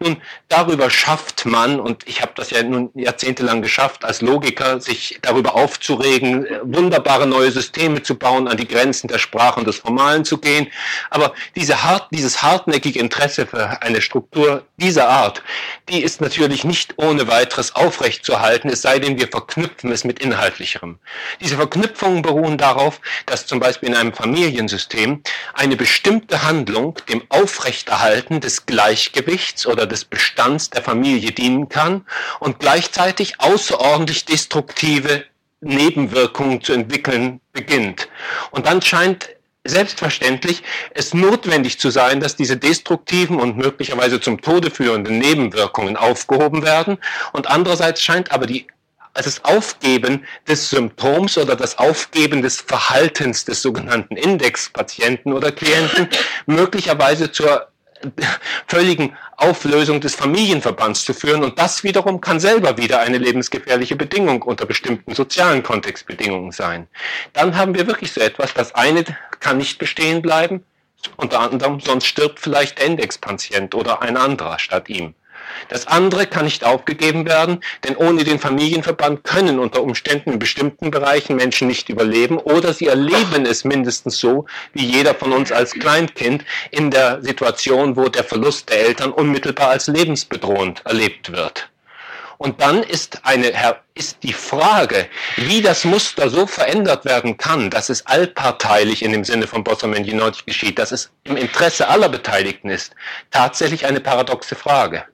Nun, 0.00 0.21
darüber 0.49 0.90
schafft 0.90 1.47
man, 1.47 1.81
und 1.81 2.07
ich 2.09 2.23
habe 2.23 2.33
das 2.35 2.50
ja 2.50 2.62
nun 2.62 2.90
jahrzehntelang 2.95 3.62
geschafft, 3.62 4.04
als 4.04 4.21
Logiker, 4.21 4.81
sich 4.81 5.19
darüber 5.23 5.54
aufzuregen, 5.54 6.47
wunderbare 6.62 7.26
neue 7.26 7.50
Systeme 7.50 8.02
zu 8.02 8.16
bauen, 8.16 8.49
an 8.49 8.57
die 8.57 8.66
Grenzen 8.66 9.09
der 9.09 9.19
Sprache 9.19 9.61
und 9.61 9.66
des 9.66 9.76
Formalen 9.76 10.25
zu 10.25 10.38
gehen. 10.38 10.69
Aber 11.11 11.33
diese 11.57 11.83
hart, 11.83 12.09
dieses 12.11 12.42
hartnäckige 12.42 12.99
Interesse 12.99 13.47
für 13.47 13.83
eine 13.83 14.00
Struktur 14.00 14.64
dieser 14.76 15.09
Art, 15.09 15.42
die 15.88 16.02
ist 16.02 16.21
natürlich 16.21 16.64
nicht 16.64 16.95
ohne 16.97 17.28
weiteres 17.28 17.75
aufrechtzuerhalten, 17.75 18.71
es 18.71 18.83
sei 18.83 18.99
denn, 18.99 19.19
wir 19.19 19.28
verknüpfen 19.28 19.92
es 19.92 20.04
mit 20.04 20.19
Inhaltlicherem. 20.19 20.99
Diese 21.40 21.57
Verknüpfungen 21.57 22.23
beruhen 22.23 22.59
darauf, 22.59 23.00
dass 23.26 23.47
zum 23.47 23.61
Beispiel 23.61 23.90
in 23.90 23.95
einem 23.95 24.12
Familiensystem 24.12 25.23
eine 25.54 25.76
bestimmte 25.76 26.42
Handlung 26.42 26.99
dem 27.09 27.23
Aufrechterhalten 27.28 28.40
des 28.40 28.66
Gleichgewichts 28.66 29.51
Rechts 29.52 29.66
oder 29.66 29.87
des 29.87 30.04
Bestands 30.04 30.71
der 30.71 30.82
Familie 30.82 31.30
dienen 31.30 31.68
kann 31.68 32.06
und 32.40 32.59
gleichzeitig 32.59 33.35
außerordentlich 33.38 34.25
destruktive 34.25 35.25
Nebenwirkungen 35.61 36.62
zu 36.62 36.73
entwickeln 36.73 37.40
beginnt. 37.53 38.09
Und 38.50 38.66
dann 38.66 38.81
scheint 38.81 39.29
selbstverständlich 39.64 40.62
es 40.94 41.14
notwendig 41.14 41.79
zu 41.79 41.90
sein, 41.90 42.18
dass 42.18 42.35
diese 42.35 42.57
destruktiven 42.57 43.38
und 43.38 43.59
möglicherweise 43.59 44.20
zum 44.20 44.40
Tode 44.40 44.70
führenden 44.70 45.18
Nebenwirkungen 45.18 45.96
aufgehoben 45.96 46.62
werden. 46.64 46.98
Und 47.33 47.48
andererseits 47.48 48.03
scheint 48.03 48.33
aber 48.33 48.46
die 48.46 48.66
also 49.14 49.29
das 49.29 49.44
Aufgeben 49.44 50.24
des 50.48 50.70
Symptoms 50.70 51.37
oder 51.37 51.55
das 51.55 51.77
Aufgeben 51.77 52.40
des 52.40 52.62
Verhaltens 52.62 53.44
des 53.44 53.61
sogenannten 53.61 54.16
Indexpatienten 54.16 55.35
oder 55.35 55.53
Klienten 55.53 56.09
möglicherweise 56.46 57.31
zur 57.31 57.71
völligen 58.67 59.17
Auflösung 59.37 60.01
des 60.01 60.15
Familienverbands 60.15 61.05
zu 61.05 61.15
führen. 61.15 61.43
Und 61.43 61.59
das 61.59 61.85
wiederum 61.85 62.21
kann 62.21 62.41
selber 62.41 62.77
wieder 62.79 63.01
eine 63.01 63.19
lebensgefährliche 63.19 63.97
Bedingung 63.97 64.43
unter 64.43 64.67
bestimmten 64.67 65.15
sozialen 65.15 65.62
Kontextbedingungen 65.62 66.53
sein. 66.53 66.88
Dann 67.33 67.57
haben 67.57 67.75
wir 67.75 67.87
wirklich 67.87 68.12
so 68.12 68.21
etwas, 68.21 68.55
das 68.55 68.75
eine 68.75 69.05
kann 69.41 69.59
nicht 69.59 69.79
bestehen 69.79 70.23
bleiben, 70.23 70.65
unter 71.17 71.41
anderem, 71.41 71.81
sonst 71.81 72.07
stirbt 72.07 72.38
vielleicht 72.38 72.79
der 72.79 72.87
Indexpatient 72.87 73.75
oder 73.75 74.03
ein 74.03 74.17
anderer 74.17 74.59
statt 74.59 74.88
ihm. 74.88 75.15
Das 75.69 75.87
andere 75.87 76.27
kann 76.27 76.45
nicht 76.45 76.65
aufgegeben 76.65 77.27
werden, 77.27 77.61
denn 77.85 77.97
ohne 77.97 78.25
den 78.25 78.38
Familienverband 78.38 79.25
können 79.25 79.59
unter 79.59 79.83
Umständen 79.83 80.33
in 80.33 80.38
bestimmten 80.38 80.91
Bereichen 80.91 81.37
Menschen 81.37 81.69
nicht 81.69 81.88
überleben 81.88 82.38
oder 82.38 82.73
sie 82.73 82.87
erleben 82.87 83.47
es 83.47 83.65
mindestens 83.65 84.19
so, 84.19 84.47
wie 84.73 84.85
jeder 84.85 85.15
von 85.15 85.33
uns 85.33 85.53
als 85.53 85.73
Kleinkind 85.73 86.45
in 86.71 86.91
der 86.91 87.23
Situation, 87.23 87.97
wo 87.97 88.09
der 88.09 88.25
Verlust 88.25 88.71
der 88.71 88.81
Eltern 88.87 89.12
unmittelbar 89.12 89.71
als 89.71 89.87
lebensbedrohend 89.87 90.83
erlebt 90.85 91.33
wird. 91.33 91.69
Und 92.43 92.61
dann 92.61 92.83
ist, 92.83 93.21
eine, 93.23 93.53
ist 93.95 94.19
die 94.25 94.33
Frage, 94.33 95.07
wie 95.37 95.62
das 95.62 95.85
Muster 95.85 96.29
so 96.29 96.49
verändert 96.49 97.05
werden 97.05 97.37
kann, 97.37 97.71
dass 97.71 97.88
es 97.88 98.05
allparteilich 98.05 99.05
in 99.05 99.12
dem 99.12 99.23
Sinne 99.23 99.47
von 99.47 99.62
Bossom-Menjinotti 99.62 100.43
geschieht, 100.47 100.81
dass 100.81 100.91
es 100.91 101.12
im 101.23 101.37
Interesse 101.37 101.87
aller 101.87 102.09
Beteiligten 102.09 102.69
ist, 102.69 102.97
tatsächlich 103.31 103.87
eine 103.87 104.01
paradoxe 104.01 104.57
Frage. 104.57 105.05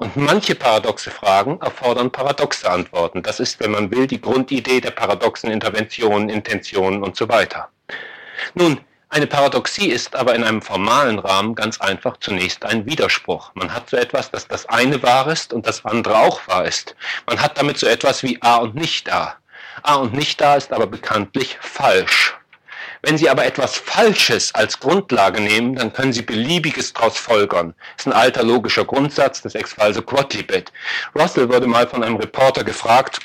Und 0.00 0.16
manche 0.16 0.54
paradoxe 0.54 1.10
Fragen 1.10 1.60
erfordern 1.60 2.10
paradoxe 2.10 2.70
Antworten. 2.70 3.22
Das 3.22 3.38
ist, 3.38 3.60
wenn 3.60 3.72
man 3.72 3.90
will, 3.90 4.06
die 4.06 4.18
Grundidee 4.18 4.80
der 4.80 4.92
paradoxen 4.92 5.50
Interventionen, 5.50 6.30
Intentionen 6.30 7.02
und 7.02 7.16
so 7.16 7.28
weiter. 7.28 7.68
Nun, 8.54 8.80
eine 9.10 9.26
Paradoxie 9.26 9.90
ist 9.90 10.16
aber 10.16 10.34
in 10.34 10.42
einem 10.42 10.62
formalen 10.62 11.18
Rahmen 11.18 11.54
ganz 11.54 11.82
einfach 11.82 12.16
zunächst 12.16 12.64
ein 12.64 12.86
Widerspruch. 12.86 13.50
Man 13.52 13.74
hat 13.74 13.90
so 13.90 13.98
etwas, 13.98 14.30
dass 14.30 14.48
das 14.48 14.64
eine 14.70 15.02
wahr 15.02 15.30
ist 15.30 15.52
und 15.52 15.66
das 15.66 15.84
andere 15.84 16.16
auch 16.16 16.48
wahr 16.48 16.64
ist. 16.64 16.96
Man 17.26 17.38
hat 17.38 17.58
damit 17.58 17.76
so 17.76 17.86
etwas 17.86 18.22
wie 18.22 18.40
A 18.40 18.56
und 18.56 18.74
nicht 18.74 19.12
A. 19.12 19.36
A 19.82 19.96
und 19.96 20.14
nicht 20.14 20.42
A 20.42 20.54
ist 20.54 20.72
aber 20.72 20.86
bekanntlich 20.86 21.58
falsch. 21.60 22.39
Wenn 23.02 23.16
Sie 23.16 23.30
aber 23.30 23.46
etwas 23.46 23.76
Falsches 23.76 24.54
als 24.54 24.78
Grundlage 24.78 25.40
nehmen, 25.40 25.74
dann 25.76 25.92
können 25.92 26.12
Sie 26.12 26.22
beliebiges 26.22 26.92
daraus 26.92 27.16
folgern. 27.16 27.74
Das 27.96 28.06
ist 28.06 28.12
ein 28.12 28.18
alter 28.18 28.42
logischer 28.42 28.84
Grundsatz 28.84 29.40
des 29.40 29.54
Ex-Falso 29.54 30.02
Quodlibet. 30.02 30.70
Russell 31.14 31.48
wurde 31.48 31.66
mal 31.66 31.88
von 31.88 32.04
einem 32.04 32.16
Reporter 32.16 32.62
gefragt, 32.62 33.20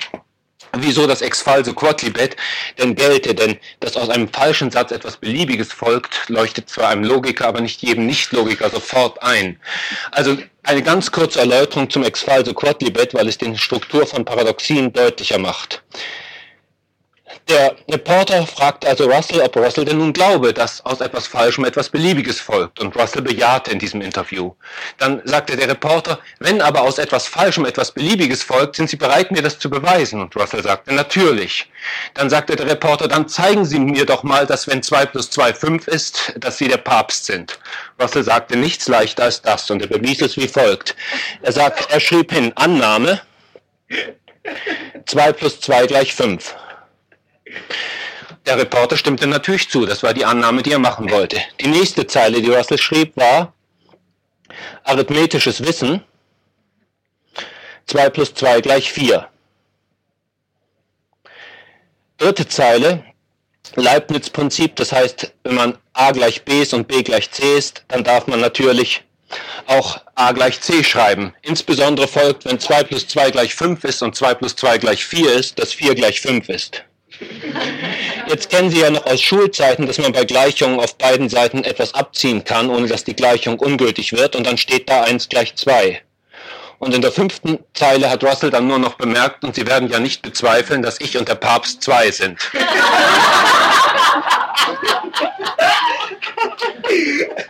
wieso 0.78 1.08
das 1.08 1.22
Ex-Falso 1.22 1.74
Quodlibet 1.74 2.36
denn 2.78 2.96
gelte, 2.96 3.36
denn 3.36 3.58
dass 3.80 3.98
aus 3.98 4.10
einem 4.10 4.30
falschen 4.30 4.72
Satz 4.72 4.92
etwas 4.92 5.18
Beliebiges 5.18 5.74
folgt, 5.74 6.30
leuchtet 6.30 6.70
zwar 6.70 6.90
einem 6.90 7.04
Logiker, 7.04 7.48
aber 7.48 7.62
nicht 7.62 7.82
jedem 7.82 8.06
Nicht-Logiker 8.06 8.70
sofort 8.70 9.22
ein. 9.24 9.60
Also 10.12 10.38
eine 10.64 10.82
ganz 10.82 11.12
kurze 11.12 11.40
Erläuterung 11.40 11.90
zum 11.90 12.04
Ex-Falso 12.04 12.54
Quodlibet, 12.54 13.14
weil 13.14 13.28
es 13.28 13.38
die 13.38 13.58
Struktur 13.58 14.08
von 14.08 14.26
Paradoxien 14.26 14.92
deutlicher 14.94 15.38
macht. 15.38 15.84
Der 17.48 17.76
Reporter 17.90 18.46
fragt 18.46 18.86
also 18.86 19.10
Russell, 19.10 19.42
ob 19.42 19.56
Russell 19.56 19.86
denn 19.86 19.98
nun 19.98 20.14
glaube, 20.14 20.54
dass 20.54 20.86
aus 20.86 21.02
etwas 21.02 21.26
Falschem 21.26 21.66
etwas 21.66 21.90
Beliebiges 21.90 22.40
folgt. 22.40 22.80
Und 22.80 22.96
Russell 22.96 23.24
bejahte 23.24 23.72
in 23.72 23.80
diesem 23.80 24.02
Interview. 24.02 24.54
Dann 24.98 25.22
sagte 25.26 25.56
der 25.56 25.68
Reporter, 25.68 26.20
wenn 26.40 26.62
aber 26.62 26.82
aus 26.82 27.00
etwas 27.00 27.28
Falschem 27.28 27.66
etwas 27.66 27.92
Beliebiges 27.92 28.44
folgt, 28.44 28.76
sind 28.76 28.90
Sie 28.90 28.96
bereit, 28.96 29.32
mir 29.32 29.42
das 29.42 29.58
zu 29.58 29.70
beweisen? 29.70 30.22
Und 30.22 30.36
Russell 30.36 30.62
sagte, 30.62 30.94
natürlich. 30.94 31.70
Dann 32.14 32.30
sagte 32.30 32.56
der 32.56 32.68
Reporter, 32.68 33.08
dann 33.08 33.28
zeigen 33.28 33.66
Sie 33.66 33.80
mir 33.80 34.06
doch 34.06 34.24
mal, 34.24 34.46
dass 34.46 34.68
wenn 34.68 34.84
2 34.84 35.08
plus 35.08 35.30
2 35.32 35.54
5 35.54 35.88
ist, 35.88 36.34
dass 36.38 36.60
Sie 36.60 36.68
der 36.68 36.78
Papst 36.78 37.26
sind. 37.26 37.60
Russell 38.00 38.24
sagte, 38.24 38.56
nichts 38.56 38.88
leichter 38.88 39.24
als 39.24 39.42
das. 39.42 39.70
Und 39.72 39.82
er 39.82 39.88
bewies 39.88 40.22
es 40.22 40.38
wie 40.38 40.48
folgt. 40.48 40.96
Er 41.42 41.52
sagt, 41.52 41.92
er 41.92 42.00
schrieb 42.00 42.32
hin, 42.32 42.54
Annahme, 42.56 43.22
2 45.06 45.34
plus 45.34 45.60
2 45.60 45.88
gleich 45.88 46.14
5. 46.14 46.56
der 48.46 48.58
Reporter 48.58 48.98
stimmte 48.98 49.28
natürlich 49.28 49.70
zu. 49.70 49.86
Das 49.86 50.04
war 50.04 50.14
die 50.14 50.26
Annahme, 50.26 50.64
die 50.64 50.72
er 50.72 50.80
machen 50.80 51.10
wollte. 51.10 51.42
Die 51.60 51.68
nächste 51.68 52.06
Zeile, 52.08 52.42
die 52.42 52.52
Russell 52.52 52.78
schrieb, 52.78 53.16
war 53.18 53.54
arithmetisches 54.84 55.64
Wissen. 55.66 56.04
2 57.88 58.10
plus 58.10 58.34
2 58.34 58.62
gleich 58.62 58.92
4. 58.92 59.28
Dritte 62.18 62.48
Zeile, 62.48 63.04
Leibniz-Prinzip, 63.76 64.76
das 64.76 64.92
heißt, 64.92 65.34
wenn 65.44 65.56
man 65.56 65.78
a 65.94 66.12
gleich 66.12 66.44
b 66.46 66.62
ist 66.62 66.74
und 66.74 66.88
b 66.88 67.04
gleich 67.04 67.30
c 67.32 67.58
ist, 67.58 67.84
dann 67.90 68.04
darf 68.04 68.28
man 68.28 68.40
natürlich 68.40 69.04
auch 69.68 70.02
a 70.16 70.32
gleich 70.32 70.62
c 70.62 70.84
schreiben. 70.84 71.34
Insbesondere 71.42 72.08
folgt, 72.08 72.46
wenn 72.46 72.60
2 72.60 72.84
plus 72.84 73.08
2 73.08 73.32
gleich 73.32 73.54
5 73.54 73.84
ist 73.84 74.02
und 74.02 74.16
2 74.16 74.36
plus 74.36 74.56
2 74.56 74.78
gleich 74.78 75.06
4 75.06 75.34
ist, 75.34 75.60
dass 75.60 75.74
4 75.74 75.96
gleich 75.96 76.22
5 76.22 76.48
ist. 76.50 76.86
Jetzt 78.28 78.50
kennen 78.50 78.70
Sie 78.70 78.80
ja 78.80 78.90
noch 78.90 79.06
aus 79.06 79.22
Schulzeiten, 79.22 79.88
dass 79.88 79.98
man 79.98 80.12
bei 80.12 80.26
Gleichungen 80.26 80.80
auf 80.80 80.98
beiden 80.98 81.30
Seiten 81.30 81.64
etwas 81.64 81.94
abziehen 81.94 82.44
kann, 82.44 82.70
ohne 82.70 82.88
dass 82.88 83.04
die 83.04 83.16
Gleichung 83.16 83.60
ungültig 83.60 84.14
wird 84.14 84.36
und 84.36 84.46
dann 84.46 84.58
steht 84.58 84.90
da 84.90 85.04
1 85.04 85.30
gleich 85.30 85.56
2. 85.56 86.02
Und 86.80 86.94
in 86.94 87.02
der 87.02 87.12
fünften 87.12 87.60
Zeile 87.74 88.10
hat 88.10 88.24
Russell 88.24 88.50
dann 88.50 88.68
nur 88.68 88.80
noch 88.80 88.96
bemerkt, 88.96 89.44
und 89.44 89.56
Sie 89.56 89.66
werden 89.66 89.90
ja 89.90 90.00
nicht 90.00 90.22
bezweifeln, 90.22 90.82
dass 90.82 91.00
ich 91.00 91.18
und 91.18 91.30
der 91.30 91.36
Papst 91.36 91.82
zwei 91.82 92.12
sind. 92.12 92.40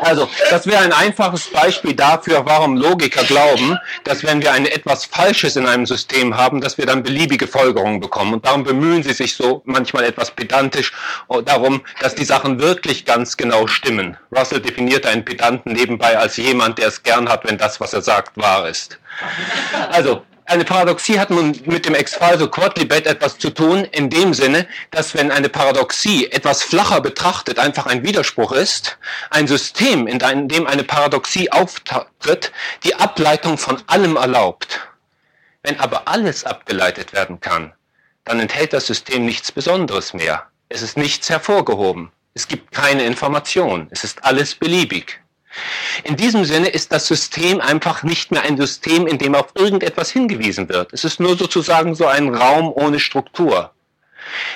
Also, 0.00 0.28
das 0.50 0.66
wäre 0.66 0.82
ein 0.82 0.92
einfaches 0.92 1.50
Beispiel 1.50 1.94
dafür, 1.94 2.44
warum 2.46 2.76
Logiker 2.76 3.24
glauben, 3.24 3.78
dass 4.04 4.24
wenn 4.24 4.40
wir 4.42 4.52
ein 4.52 4.66
etwas 4.66 5.04
Falsches 5.04 5.56
in 5.56 5.66
einem 5.66 5.86
System 5.86 6.36
haben, 6.36 6.60
dass 6.60 6.78
wir 6.78 6.86
dann 6.86 7.02
beliebige 7.02 7.46
Folgerungen 7.46 8.00
bekommen. 8.00 8.34
Und 8.34 8.46
darum 8.46 8.64
bemühen 8.64 9.02
sie 9.02 9.12
sich 9.12 9.36
so 9.36 9.62
manchmal 9.64 10.04
etwas 10.04 10.30
pedantisch 10.30 10.92
darum, 11.44 11.82
dass 12.00 12.14
die 12.14 12.24
Sachen 12.24 12.60
wirklich 12.60 13.04
ganz 13.04 13.36
genau 13.36 13.66
stimmen. 13.66 14.16
Russell 14.34 14.60
definierte 14.60 15.08
einen 15.08 15.24
Pedanten 15.24 15.72
nebenbei 15.72 16.18
als 16.18 16.36
jemand, 16.36 16.78
der 16.78 16.88
es 16.88 17.02
gern 17.02 17.28
hat, 17.28 17.46
wenn 17.46 17.58
das, 17.58 17.80
was 17.80 17.92
er 17.92 18.02
sagt, 18.02 18.36
wahr 18.36 18.68
ist. 18.68 18.98
Also, 19.90 20.22
eine 20.50 20.64
Paradoxie 20.64 21.18
hat 21.18 21.30
nun 21.30 21.58
mit 21.64 21.86
dem 21.86 21.94
Ex-Falso-Quodlibet 21.94 23.06
etwas 23.06 23.38
zu 23.38 23.50
tun, 23.50 23.84
in 23.84 24.10
dem 24.10 24.34
Sinne, 24.34 24.66
dass 24.90 25.14
wenn 25.14 25.30
eine 25.30 25.48
Paradoxie 25.48 26.26
etwas 26.30 26.62
flacher 26.62 27.00
betrachtet 27.00 27.58
einfach 27.58 27.86
ein 27.86 28.02
Widerspruch 28.02 28.52
ist, 28.52 28.98
ein 29.30 29.46
System, 29.46 30.08
in 30.08 30.18
dem 30.48 30.66
eine 30.66 30.82
Paradoxie 30.82 31.50
auftritt, 31.52 32.52
die 32.82 32.96
Ableitung 32.96 33.58
von 33.58 33.80
allem 33.86 34.16
erlaubt. 34.16 34.80
Wenn 35.62 35.78
aber 35.78 36.08
alles 36.08 36.44
abgeleitet 36.44 37.12
werden 37.12 37.40
kann, 37.40 37.72
dann 38.24 38.40
enthält 38.40 38.72
das 38.72 38.86
System 38.86 39.24
nichts 39.24 39.52
Besonderes 39.52 40.14
mehr. 40.14 40.46
Es 40.68 40.82
ist 40.82 40.96
nichts 40.96 41.30
hervorgehoben. 41.30 42.10
Es 42.34 42.48
gibt 42.48 42.72
keine 42.72 43.04
Information. 43.04 43.88
Es 43.90 44.04
ist 44.04 44.24
alles 44.24 44.54
beliebig. 44.54 45.20
In 46.04 46.16
diesem 46.16 46.44
Sinne 46.44 46.68
ist 46.68 46.92
das 46.92 47.06
System 47.06 47.60
einfach 47.60 48.02
nicht 48.02 48.30
mehr 48.30 48.42
ein 48.42 48.56
System, 48.56 49.06
in 49.06 49.18
dem 49.18 49.34
auf 49.34 49.48
irgendetwas 49.54 50.10
hingewiesen 50.10 50.68
wird. 50.68 50.92
Es 50.92 51.04
ist 51.04 51.20
nur 51.20 51.36
sozusagen 51.36 51.94
so 51.94 52.06
ein 52.06 52.34
Raum 52.34 52.72
ohne 52.72 53.00
Struktur. 53.00 53.72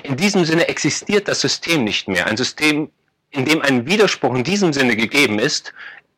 In 0.02 0.16
diesem 0.16 0.44
Sinne 0.44 0.68
existiert 0.68 1.28
das 1.28 1.40
System 1.40 1.84
nicht 1.84 2.08
mehr. 2.08 2.26
Ein 2.26 2.36
System, 2.36 2.90
in 3.30 3.44
dem 3.44 3.62
ein 3.62 3.86
Widerspruch 3.86 4.34
in 4.34 4.44
diesem 4.44 4.72
Sinne 4.72 4.96
gegeben 4.96 5.38
ist, 5.38 5.72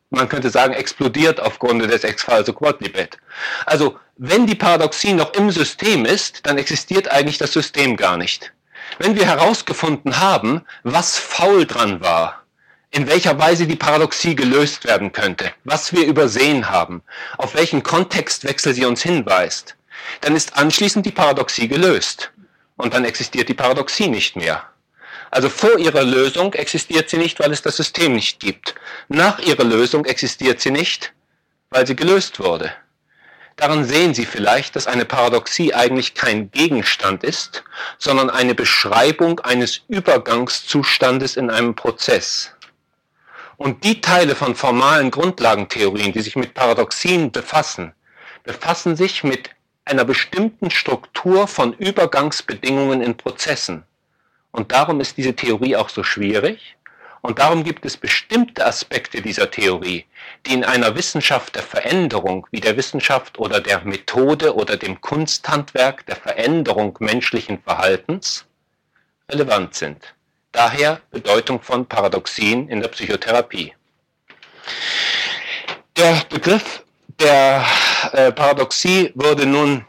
man 0.09 0.29
könnte 0.29 0.49
sagen, 0.49 0.73
explodiert 0.73 1.39
aufgrund 1.39 1.83
des 1.83 2.03
Ex-Falso-Quodlibet. 2.03 3.17
Also, 3.65 3.99
wenn 4.17 4.47
die 4.47 4.55
Paradoxie 4.55 5.13
noch 5.13 5.33
im 5.33 5.51
System 5.51 6.05
ist, 6.05 6.45
dann 6.45 6.57
existiert 6.57 7.11
eigentlich 7.11 7.37
das 7.37 7.51
System 7.51 7.97
gar 7.97 8.15
nicht. 8.15 8.53
Wenn 8.99 9.15
wir 9.15 9.25
herausgefunden 9.25 10.19
haben, 10.19 10.61
was 10.83 11.17
faul 11.17 11.65
dran 11.65 11.99
war, 11.99 12.46
in 12.91 13.07
welcher 13.07 13.37
Weise 13.37 13.67
die 13.67 13.75
Paradoxie 13.75 14.35
gelöst 14.35 14.85
werden 14.85 15.11
könnte, 15.11 15.51
was 15.63 15.93
wir 15.93 16.05
übersehen 16.05 16.69
haben, 16.69 17.03
auf 17.37 17.53
welchen 17.55 17.83
Kontextwechsel 17.83 18.73
sie 18.73 18.85
uns 18.85 19.03
hinweist, 19.03 19.75
dann 20.21 20.35
ist 20.35 20.55
anschließend 20.55 21.05
die 21.05 21.11
Paradoxie 21.11 21.67
gelöst. 21.67 22.31
Und 22.77 22.93
dann 22.93 23.05
existiert 23.05 23.49
die 23.49 23.55
Paradoxie 23.55 24.07
nicht 24.07 24.35
mehr. 24.35 24.63
Also 25.31 25.49
vor 25.49 25.77
ihrer 25.77 26.03
Lösung 26.03 26.53
existiert 26.53 27.09
sie 27.09 27.17
nicht, 27.17 27.39
weil 27.39 27.51
es 27.51 27.61
das 27.61 27.75
System 27.75 28.13
nicht 28.13 28.39
gibt. 28.39 28.75
Nach 29.09 29.39
ihrer 29.39 29.63
Lösung 29.63 30.05
existiert 30.05 30.61
sie 30.61 30.71
nicht, 30.71 31.13
weil 31.69 31.85
sie 31.85 31.95
gelöst 31.95 32.39
wurde. 32.39 32.71
Daran 33.57 33.85
sehen 33.85 34.13
Sie 34.13 34.25
vielleicht, 34.25 34.75
dass 34.75 34.85
eine 34.85 35.03
Paradoxie 35.03 35.73
eigentlich 35.73 36.13
kein 36.13 36.51
Gegenstand 36.51 37.23
ist, 37.23 37.63
sondern 37.97 38.29
eine 38.29 38.53
Beschreibung 38.53 39.39
eines 39.39 39.81
Übergangszustandes 39.87 41.35
in 41.35 41.49
einem 41.49 41.75
Prozess. 41.75 42.51
Und 43.57 43.83
die 43.83 44.01
Teile 44.01 44.35
von 44.35 44.55
formalen 44.55 45.09
Grundlagentheorien, 45.09 46.13
die 46.13 46.21
sich 46.21 46.35
mit 46.35 46.53
Paradoxien 46.53 47.31
befassen, 47.31 47.93
befassen 48.43 48.95
sich 48.95 49.23
mit 49.23 49.49
einer 49.85 50.05
bestimmten 50.05 50.69
Struktur 50.69 51.47
von 51.47 51.73
Übergangsbedingungen 51.73 53.01
in 53.01 53.17
Prozessen. 53.17 53.83
Und 54.51 54.71
darum 54.71 54.99
ist 55.01 55.17
diese 55.17 55.35
Theorie 55.35 55.75
auch 55.75 55.89
so 55.89 56.03
schwierig. 56.03 56.77
Und 57.21 57.39
darum 57.39 57.63
gibt 57.63 57.83
es 57.85 57.97
bestimmte 57.97 58.65
Aspekte 58.65 59.21
dieser 59.21 59.49
Theorie, 59.49 60.05
die 60.45 60.53
in 60.53 60.63
einer 60.63 60.95
Wissenschaft 60.95 61.55
der 61.55 61.63
Veränderung, 61.63 62.45
wie 62.51 62.59
der 62.59 62.77
Wissenschaft 62.77 63.39
oder 63.39 63.59
der 63.59 63.83
Methode 63.83 64.55
oder 64.55 64.77
dem 64.77 65.01
Kunsthandwerk 65.01 66.05
der 66.05 66.15
Veränderung 66.15 66.95
menschlichen 66.99 67.59
Verhaltens, 67.61 68.45
relevant 69.29 69.73
sind. 69.73 70.15
Daher 70.51 71.01
Bedeutung 71.11 71.61
von 71.61 71.85
Paradoxien 71.85 72.69
in 72.69 72.81
der 72.81 72.87
Psychotherapie. 72.89 73.73
Der 75.95 76.21
Begriff 76.29 76.83
der 77.19 77.65
äh, 78.11 78.31
Paradoxie 78.31 79.11
wurde 79.15 79.45
nun 79.45 79.85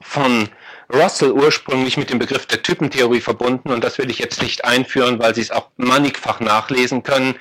von 0.00 0.48
Russell 0.92 1.32
ursprünglich 1.32 1.96
mit 1.96 2.10
dem 2.10 2.18
Begriff 2.18 2.46
der 2.46 2.62
Typentheorie 2.62 3.20
verbunden 3.20 3.70
und 3.70 3.84
das 3.84 3.98
will 3.98 4.10
ich 4.10 4.18
jetzt 4.18 4.42
nicht 4.42 4.64
einführen, 4.64 5.18
weil 5.18 5.34
Sie 5.34 5.40
es 5.40 5.50
auch 5.50 5.68
mannigfach 5.76 6.40
nachlesen 6.40 7.02
können, 7.02 7.36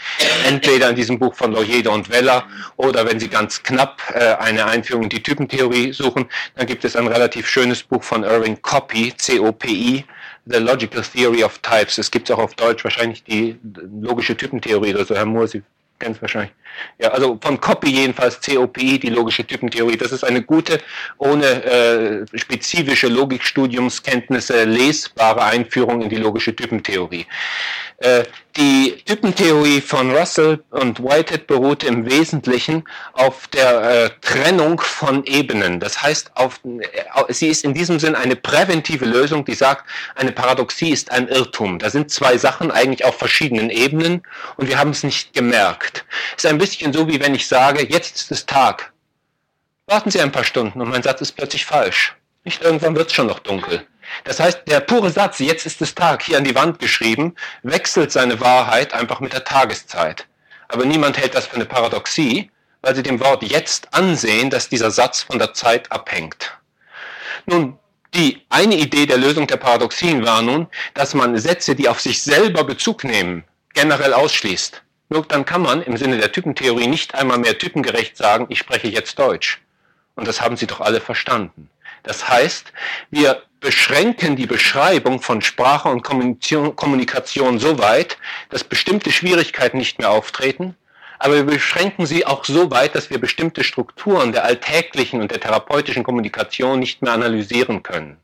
entweder 0.45 0.89
in 0.89 0.95
diesem 0.95 1.17
Buch 1.17 1.33
von 1.33 1.53
Loyeda 1.53 1.89
und 1.89 2.09
Weller 2.09 2.47
oder 2.77 3.07
wenn 3.07 3.19
Sie 3.19 3.27
ganz 3.27 3.63
knapp 3.63 4.01
äh, 4.13 4.35
eine 4.35 4.65
Einführung 4.65 5.03
in 5.03 5.09
die 5.09 5.23
Typentheorie 5.23 5.93
suchen, 5.93 6.29
dann 6.55 6.67
gibt 6.67 6.85
es 6.85 6.95
ein 6.95 7.07
relativ 7.07 7.47
schönes 7.47 7.81
Buch 7.81 8.03
von 8.03 8.23
Irving 8.23 8.61
Copy, 8.61 9.15
C-O-P-I, 9.17 10.05
The 10.49 10.57
Logical 10.57 11.03
Theory 11.03 11.43
of 11.43 11.59
Types. 11.59 11.99
Es 11.99 12.09
gibt 12.09 12.31
auch 12.31 12.39
auf 12.39 12.55
Deutsch 12.55 12.83
wahrscheinlich 12.83 13.23
die 13.23 13.59
logische 14.01 14.35
Typentheorie 14.35 14.95
oder 14.95 15.05
so. 15.05 15.15
Herr 15.15 15.25
Moore, 15.25 15.47
Sie 15.47 15.61
kennen 15.99 16.15
es 16.15 16.21
wahrscheinlich. 16.21 16.51
Ja, 16.97 17.09
also 17.09 17.37
von 17.41 17.59
Copy 17.59 17.89
jedenfalls, 17.89 18.39
COPI, 18.41 18.99
die 18.99 19.09
logische 19.09 19.45
Typentheorie. 19.45 19.97
Das 19.97 20.11
ist 20.11 20.23
eine 20.23 20.41
gute, 20.41 20.79
ohne 21.17 21.45
äh, 21.63 22.37
spezifische 22.37 23.07
Logikstudiumskenntnisse 23.07 24.65
lesbare 24.65 25.43
Einführung 25.43 26.01
in 26.01 26.09
die 26.09 26.17
logische 26.17 26.55
Typentheorie. 26.55 27.25
Äh, 27.97 28.23
die 28.55 28.97
Typentheorie 29.05 29.79
von 29.79 30.11
Russell 30.11 30.63
und 30.71 31.01
Whitehead 31.01 31.47
beruhte 31.47 31.87
im 31.87 32.05
Wesentlichen 32.09 32.83
auf 33.13 33.47
der 33.47 33.81
äh, 33.81 34.09
Trennung 34.21 34.81
von 34.81 35.23
Ebenen. 35.25 35.79
Das 35.79 36.01
heißt, 36.01 36.31
auf, 36.35 36.59
äh, 36.65 37.33
sie 37.33 37.47
ist 37.47 37.63
in 37.63 37.73
diesem 37.73 37.99
Sinn 37.99 38.15
eine 38.15 38.35
präventive 38.35 39.05
Lösung, 39.05 39.45
die 39.45 39.53
sagt, 39.53 39.85
eine 40.15 40.31
Paradoxie 40.31 40.89
ist 40.89 41.11
ein 41.11 41.27
Irrtum. 41.27 41.79
Da 41.79 41.89
sind 41.89 42.09
zwei 42.09 42.37
Sachen 42.37 42.71
eigentlich 42.71 43.05
auf 43.05 43.17
verschiedenen 43.17 43.69
Ebenen 43.69 44.23
und 44.57 44.67
wir 44.67 44.79
haben 44.79 44.91
es 44.91 45.03
nicht 45.03 45.33
gemerkt. 45.33 46.03
Ist 46.35 46.45
ein 46.45 46.58
bisschen 46.59 46.93
so, 46.93 47.07
wie 47.07 47.19
wenn 47.19 47.33
ich 47.33 47.47
sage, 47.47 47.87
jetzt 47.89 48.15
ist 48.15 48.31
es 48.31 48.45
Tag. 48.45 48.93
Warten 49.87 50.11
Sie 50.11 50.21
ein 50.21 50.31
paar 50.31 50.43
Stunden 50.43 50.79
und 50.81 50.89
mein 50.89 51.01
Satz 51.01 51.21
ist 51.21 51.31
plötzlich 51.31 51.65
falsch. 51.65 52.15
Nicht 52.43 52.61
irgendwann 52.61 52.95
wird 52.95 53.07
es 53.07 53.13
schon 53.13 53.25
noch 53.25 53.39
dunkel. 53.39 53.87
Das 54.23 54.39
heißt, 54.39 54.61
der 54.67 54.79
pure 54.81 55.09
Satz, 55.09 55.39
jetzt 55.39 55.65
ist 55.65 55.81
es 55.81 55.95
Tag, 55.95 56.21
hier 56.21 56.37
an 56.37 56.43
die 56.43 56.55
Wand 56.55 56.79
geschrieben, 56.79 57.35
wechselt 57.63 58.11
seine 58.11 58.39
Wahrheit 58.39 58.93
einfach 58.93 59.19
mit 59.19 59.33
der 59.33 59.43
Tageszeit. 59.43 60.27
Aber 60.67 60.85
niemand 60.85 61.17
hält 61.17 61.35
das 61.35 61.47
für 61.47 61.55
eine 61.55 61.65
Paradoxie, 61.65 62.51
weil 62.81 62.95
sie 62.95 63.03
dem 63.03 63.19
Wort 63.19 63.43
jetzt 63.43 63.93
ansehen, 63.93 64.49
dass 64.49 64.69
dieser 64.69 64.91
Satz 64.91 65.23
von 65.23 65.39
der 65.39 65.53
Zeit 65.53 65.91
abhängt. 65.91 66.57
Nun, 67.45 67.77
die 68.13 68.45
eine 68.49 68.75
Idee 68.75 69.05
der 69.05 69.17
Lösung 69.17 69.47
der 69.47 69.57
Paradoxien 69.57 70.25
war 70.25 70.41
nun, 70.41 70.67
dass 70.93 71.13
man 71.13 71.37
Sätze, 71.37 71.75
die 71.75 71.89
auf 71.89 71.99
sich 71.99 72.21
selber 72.21 72.63
Bezug 72.63 73.03
nehmen, 73.03 73.43
generell 73.73 74.13
ausschließt. 74.13 74.81
Nur 75.09 75.25
dann 75.25 75.45
kann 75.45 75.61
man 75.61 75.81
im 75.81 75.97
Sinne 75.97 76.17
der 76.17 76.31
Typentheorie 76.31 76.87
nicht 76.87 77.15
einmal 77.15 77.39
mehr 77.39 77.57
typengerecht 77.57 78.15
sagen, 78.15 78.45
ich 78.49 78.59
spreche 78.59 78.87
jetzt 78.87 79.17
Deutsch. 79.17 79.59
Und 80.15 80.27
das 80.27 80.41
haben 80.41 80.55
Sie 80.55 80.67
doch 80.67 80.81
alle 80.81 81.01
verstanden. 81.01 81.69
Das 82.03 82.29
heißt, 82.29 82.71
wir 83.09 83.41
beschränken 83.59 84.35
die 84.35 84.45
Beschreibung 84.45 85.21
von 85.21 85.41
Sprache 85.41 85.89
und 85.89 86.03
Kommunikation 86.03 87.59
so 87.59 87.79
weit, 87.79 88.17
dass 88.49 88.63
bestimmte 88.63 89.11
Schwierigkeiten 89.11 89.77
nicht 89.77 89.99
mehr 89.99 90.11
auftreten, 90.11 90.75
aber 91.17 91.35
wir 91.35 91.43
beschränken 91.43 92.05
sie 92.05 92.25
auch 92.25 92.45
so 92.45 92.71
weit, 92.71 92.95
dass 92.95 93.09
wir 93.09 93.19
bestimmte 93.19 93.65
Strukturen 93.65 94.31
der 94.31 94.45
alltäglichen 94.45 95.19
und 95.21 95.31
der 95.31 95.41
therapeutischen 95.41 96.03
Kommunikation 96.03 96.79
nicht 96.79 97.01
mehr 97.01 97.11
analysieren 97.11 97.83
können. 97.83 98.17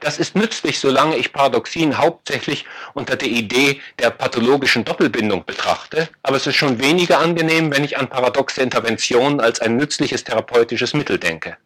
Das 0.00 0.18
ist 0.18 0.34
nützlich, 0.34 0.78
solange 0.78 1.16
ich 1.16 1.32
Paradoxien 1.32 1.98
hauptsächlich 1.98 2.64
unter 2.94 3.16
der 3.16 3.28
Idee 3.28 3.80
der 3.98 4.10
pathologischen 4.10 4.84
Doppelbindung 4.84 5.44
betrachte, 5.44 6.08
aber 6.22 6.36
es 6.36 6.46
ist 6.46 6.56
schon 6.56 6.80
weniger 6.80 7.18
angenehm, 7.18 7.70
wenn 7.70 7.84
ich 7.84 7.98
an 7.98 8.08
paradoxe 8.08 8.62
Interventionen 8.62 9.40
als 9.40 9.60
ein 9.60 9.76
nützliches 9.76 10.24
therapeutisches 10.24 10.94
Mittel 10.94 11.18
denke. 11.18 11.56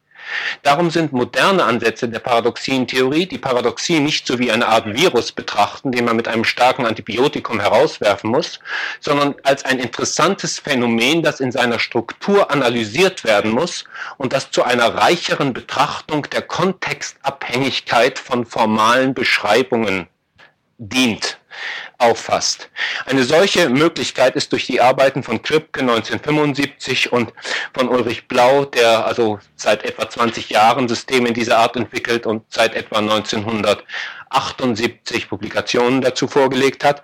Darum 0.62 0.90
sind 0.90 1.12
moderne 1.12 1.64
Ansätze 1.64 2.08
der 2.08 2.18
Paradoxientheorie, 2.18 3.26
die 3.26 3.38
Paradoxie 3.38 4.00
nicht 4.00 4.26
so 4.26 4.38
wie 4.38 4.50
eine 4.50 4.68
Art 4.68 4.86
Virus 4.86 5.32
betrachten, 5.32 5.92
den 5.92 6.04
man 6.04 6.16
mit 6.16 6.28
einem 6.28 6.44
starken 6.44 6.86
Antibiotikum 6.86 7.60
herauswerfen 7.60 8.30
muss, 8.30 8.60
sondern 9.00 9.34
als 9.42 9.64
ein 9.64 9.78
interessantes 9.78 10.58
Phänomen, 10.58 11.22
das 11.22 11.40
in 11.40 11.52
seiner 11.52 11.78
Struktur 11.78 12.50
analysiert 12.50 13.24
werden 13.24 13.52
muss 13.52 13.84
und 14.16 14.32
das 14.32 14.50
zu 14.50 14.62
einer 14.62 14.94
reicheren 14.94 15.52
Betrachtung 15.52 16.22
der 16.30 16.42
Kontextabhängigkeit 16.42 18.18
von 18.18 18.46
formalen 18.46 19.14
Beschreibungen 19.14 20.08
dient 20.78 21.38
auffasst. 21.98 22.70
Eine 23.06 23.22
solche 23.24 23.68
Möglichkeit 23.68 24.36
ist 24.36 24.52
durch 24.52 24.66
die 24.66 24.80
Arbeiten 24.80 25.22
von 25.22 25.42
Kripke 25.42 25.80
1975 25.80 27.12
und 27.12 27.32
von 27.72 27.88
Ulrich 27.88 28.28
Blau, 28.28 28.64
der 28.64 29.06
also 29.06 29.38
seit 29.56 29.84
etwa 29.84 30.08
20 30.08 30.50
Jahren 30.50 30.88
Systeme 30.88 31.28
in 31.28 31.34
dieser 31.34 31.58
Art 31.58 31.76
entwickelt 31.76 32.26
und 32.26 32.42
seit 32.48 32.74
etwa 32.74 32.98
1978 32.98 35.28
Publikationen 35.28 36.00
dazu 36.00 36.28
vorgelegt 36.28 36.84
hat. 36.84 37.02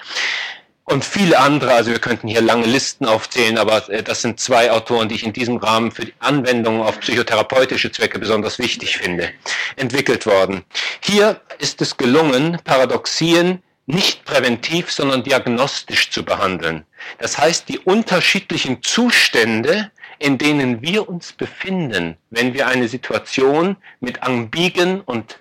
Und 0.90 1.04
viele 1.04 1.38
andere, 1.38 1.72
also 1.72 1.92
wir 1.92 2.00
könnten 2.00 2.26
hier 2.26 2.40
lange 2.40 2.66
Listen 2.66 3.06
aufzählen, 3.06 3.58
aber 3.58 3.88
äh, 3.90 4.02
das 4.02 4.22
sind 4.22 4.40
zwei 4.40 4.72
Autoren, 4.72 5.08
die 5.08 5.14
ich 5.14 5.24
in 5.24 5.32
diesem 5.32 5.58
Rahmen 5.58 5.92
für 5.92 6.04
die 6.04 6.14
Anwendung 6.18 6.82
auf 6.82 6.98
psychotherapeutische 6.98 7.92
Zwecke 7.92 8.18
besonders 8.18 8.58
wichtig 8.58 8.98
finde, 8.98 9.30
entwickelt 9.76 10.26
worden. 10.26 10.64
Hier 11.00 11.40
ist 11.60 11.80
es 11.80 11.96
gelungen, 11.96 12.58
Paradoxien 12.64 13.62
nicht 13.90 14.24
präventiv, 14.24 14.90
sondern 14.90 15.22
diagnostisch 15.22 16.10
zu 16.10 16.24
behandeln. 16.24 16.84
Das 17.18 17.38
heißt, 17.38 17.68
die 17.68 17.78
unterschiedlichen 17.78 18.82
Zustände, 18.82 19.90
in 20.18 20.38
denen 20.38 20.82
wir 20.82 21.08
uns 21.08 21.32
befinden, 21.32 22.16
wenn 22.30 22.54
wir 22.54 22.66
eine 22.66 22.88
Situation 22.88 23.76
mit 24.00 24.22
ambigen 24.22 25.00
und 25.00 25.40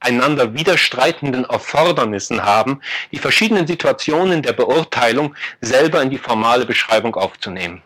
einander 0.00 0.54
widerstreitenden 0.54 1.44
Erfordernissen 1.44 2.42
haben, 2.42 2.80
die 3.12 3.18
verschiedenen 3.18 3.66
Situationen 3.66 4.42
der 4.42 4.52
Beurteilung 4.52 5.34
selber 5.60 6.02
in 6.02 6.10
die 6.10 6.18
formale 6.18 6.66
Beschreibung 6.66 7.14
aufzunehmen. 7.14 7.82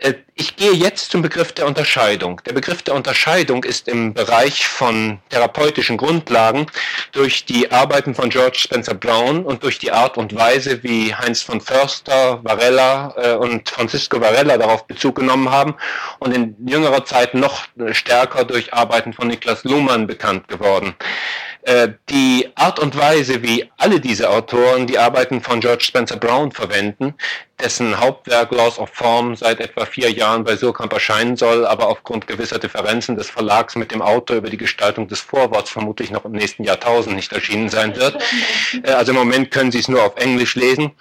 Äh, 0.00 0.14
ich 0.34 0.54
gehe 0.56 0.72
jetzt 0.72 1.10
zum 1.10 1.22
Begriff 1.22 1.52
der 1.52 1.66
Unterscheidung. 1.66 2.40
Der 2.46 2.52
Begriff 2.52 2.82
der 2.82 2.94
Unterscheidung 2.94 3.64
ist 3.64 3.88
im 3.88 4.14
Bereich 4.14 4.66
von 4.66 5.18
therapeutischen 5.30 5.96
Grundlagen 5.96 6.66
durch 7.12 7.44
die 7.44 7.70
Arbeiten 7.72 8.14
von 8.14 8.30
George 8.30 8.58
Spencer 8.58 8.94
Brown 8.94 9.44
und 9.44 9.64
durch 9.64 9.78
die 9.78 9.90
Art 9.90 10.16
und 10.16 10.34
Weise, 10.34 10.82
wie 10.82 11.14
Heinz 11.14 11.42
von 11.42 11.60
Förster, 11.60 12.40
Varela 12.44 13.14
äh, 13.16 13.34
und 13.34 13.68
Francisco 13.68 14.20
Varela 14.20 14.56
darauf 14.56 14.86
Bezug 14.86 15.16
genommen 15.16 15.50
haben 15.50 15.74
und 16.20 16.34
in 16.34 16.54
jüngerer 16.66 17.04
Zeit 17.04 17.34
noch 17.34 17.66
stärker 17.92 18.44
durch 18.44 18.72
Arbeiten 18.72 19.12
von 19.12 19.28
Niklas 19.28 19.64
Luhmann 19.64 20.06
bekannt 20.06 20.46
geworden. 20.48 20.94
Äh, 21.62 21.90
die 22.08 22.48
Art 22.54 22.78
und 22.78 22.96
Weise, 22.96 23.42
wie 23.42 23.68
alle 23.76 24.00
diese 24.00 24.30
Autoren 24.30 24.86
die 24.86 24.98
Arbeiten 24.98 25.42
von 25.42 25.60
George 25.60 25.84
Spencer 25.84 26.16
Brown 26.16 26.52
verwenden, 26.52 27.14
dessen 27.60 27.98
Hauptwerk 27.98 28.52
Laws 28.52 28.78
of 28.78 28.90
Form 28.92 29.34
seit 29.34 29.60
etwa 29.60 29.84
vier 29.84 30.10
Jahren 30.10 30.44
bei 30.44 30.56
Surkamp 30.56 30.92
erscheinen 30.92 31.36
soll, 31.36 31.66
aber 31.66 31.88
aufgrund 31.88 32.26
gewisser 32.26 32.58
Differenzen 32.58 33.16
des 33.16 33.30
Verlags 33.30 33.74
mit 33.76 33.92
dem 33.92 34.02
Autor 34.02 34.36
über 34.36 34.50
die 34.50 34.56
Gestaltung 34.56 35.08
des 35.08 35.20
Vorworts 35.20 35.70
vermutlich 35.70 36.10
noch 36.10 36.24
im 36.24 36.32
nächsten 36.32 36.64
Jahrtausend 36.64 37.16
nicht 37.16 37.32
erschienen 37.32 37.68
sein 37.68 37.96
wird. 37.96 38.22
Äh, 38.82 38.92
also 38.92 39.12
im 39.12 39.18
Moment 39.18 39.50
können 39.50 39.72
Sie 39.72 39.78
es 39.78 39.88
nur 39.88 40.04
auf 40.04 40.16
Englisch 40.16 40.54
lesen. 40.54 40.92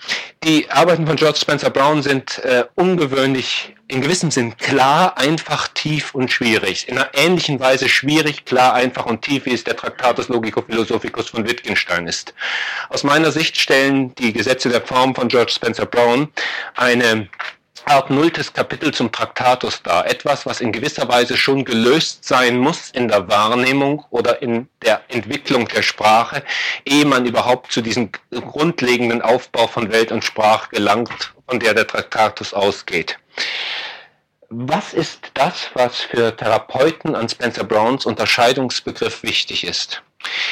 Die 0.43 0.69
Arbeiten 0.69 1.05
von 1.05 1.15
George 1.15 1.39
Spencer 1.39 1.69
Brown 1.69 2.01
sind 2.01 2.39
äh, 2.39 2.65
ungewöhnlich 2.75 3.73
in 3.89 4.01
gewissem 4.01 4.31
Sinn 4.31 4.57
klar, 4.57 5.17
einfach, 5.17 5.69
tief 5.69 6.13
und 6.13 6.31
schwierig. 6.31 6.89
In 6.89 6.97
einer 6.97 7.09
ähnlichen 7.13 7.59
Weise 7.59 7.87
schwierig, 7.87 8.43
klar, 8.43 8.73
einfach 8.73 9.05
und 9.05 9.21
tief, 9.21 9.45
wie 9.45 9.53
es 9.53 9.63
der 9.63 9.77
Tractatus 9.77 10.27
Logico-Philosophicus 10.27 11.29
von 11.29 11.47
Wittgenstein 11.47 12.05
ist. 12.05 12.33
Aus 12.89 13.03
meiner 13.03 13.31
Sicht 13.31 13.57
stellen 13.57 14.13
die 14.15 14.33
Gesetze 14.33 14.69
der 14.69 14.81
Form 14.81 15.15
von 15.15 15.29
George 15.29 15.53
Spencer 15.53 15.85
Brown 15.85 16.27
eine 16.75 17.29
Art 17.87 18.09
nulltes 18.09 18.51
Kapitel 18.51 18.93
zum 18.93 19.13
Traktatus 19.13 19.81
dar. 19.81 20.05
Etwas, 20.07 20.45
was 20.45 20.59
in 20.59 20.73
gewisser 20.73 21.07
Weise 21.07 21.37
schon 21.37 21.63
gelöst 21.63 22.25
sein 22.25 22.57
muss 22.57 22.89
in 22.89 23.07
der 23.07 23.29
Wahrnehmung 23.29 24.03
oder 24.09 24.41
in 24.41 24.67
der 24.83 25.01
Entwicklung 25.07 25.69
der 25.69 25.83
Sprache, 25.83 26.43
ehe 26.83 27.05
man 27.05 27.25
überhaupt 27.25 27.71
zu 27.71 27.81
diesem 27.81 28.11
grundlegenden 28.31 29.21
Aufbau 29.21 29.67
von 29.67 29.89
Welt 29.89 30.11
und 30.11 30.25
Sprache 30.25 30.69
gelangt, 30.69 31.33
von 31.47 31.61
der 31.61 31.73
der 31.73 31.87
Traktatus 31.87 32.53
ausgeht. 32.53 33.17
Was 34.49 34.93
ist 34.93 35.31
das, 35.33 35.69
was 35.73 35.97
für 35.97 36.35
Therapeuten 36.35 37.15
an 37.15 37.29
Spencer 37.29 37.63
Browns 37.63 38.05
Unterscheidungsbegriff 38.05 39.23
wichtig 39.23 39.63
ist? 39.65 40.03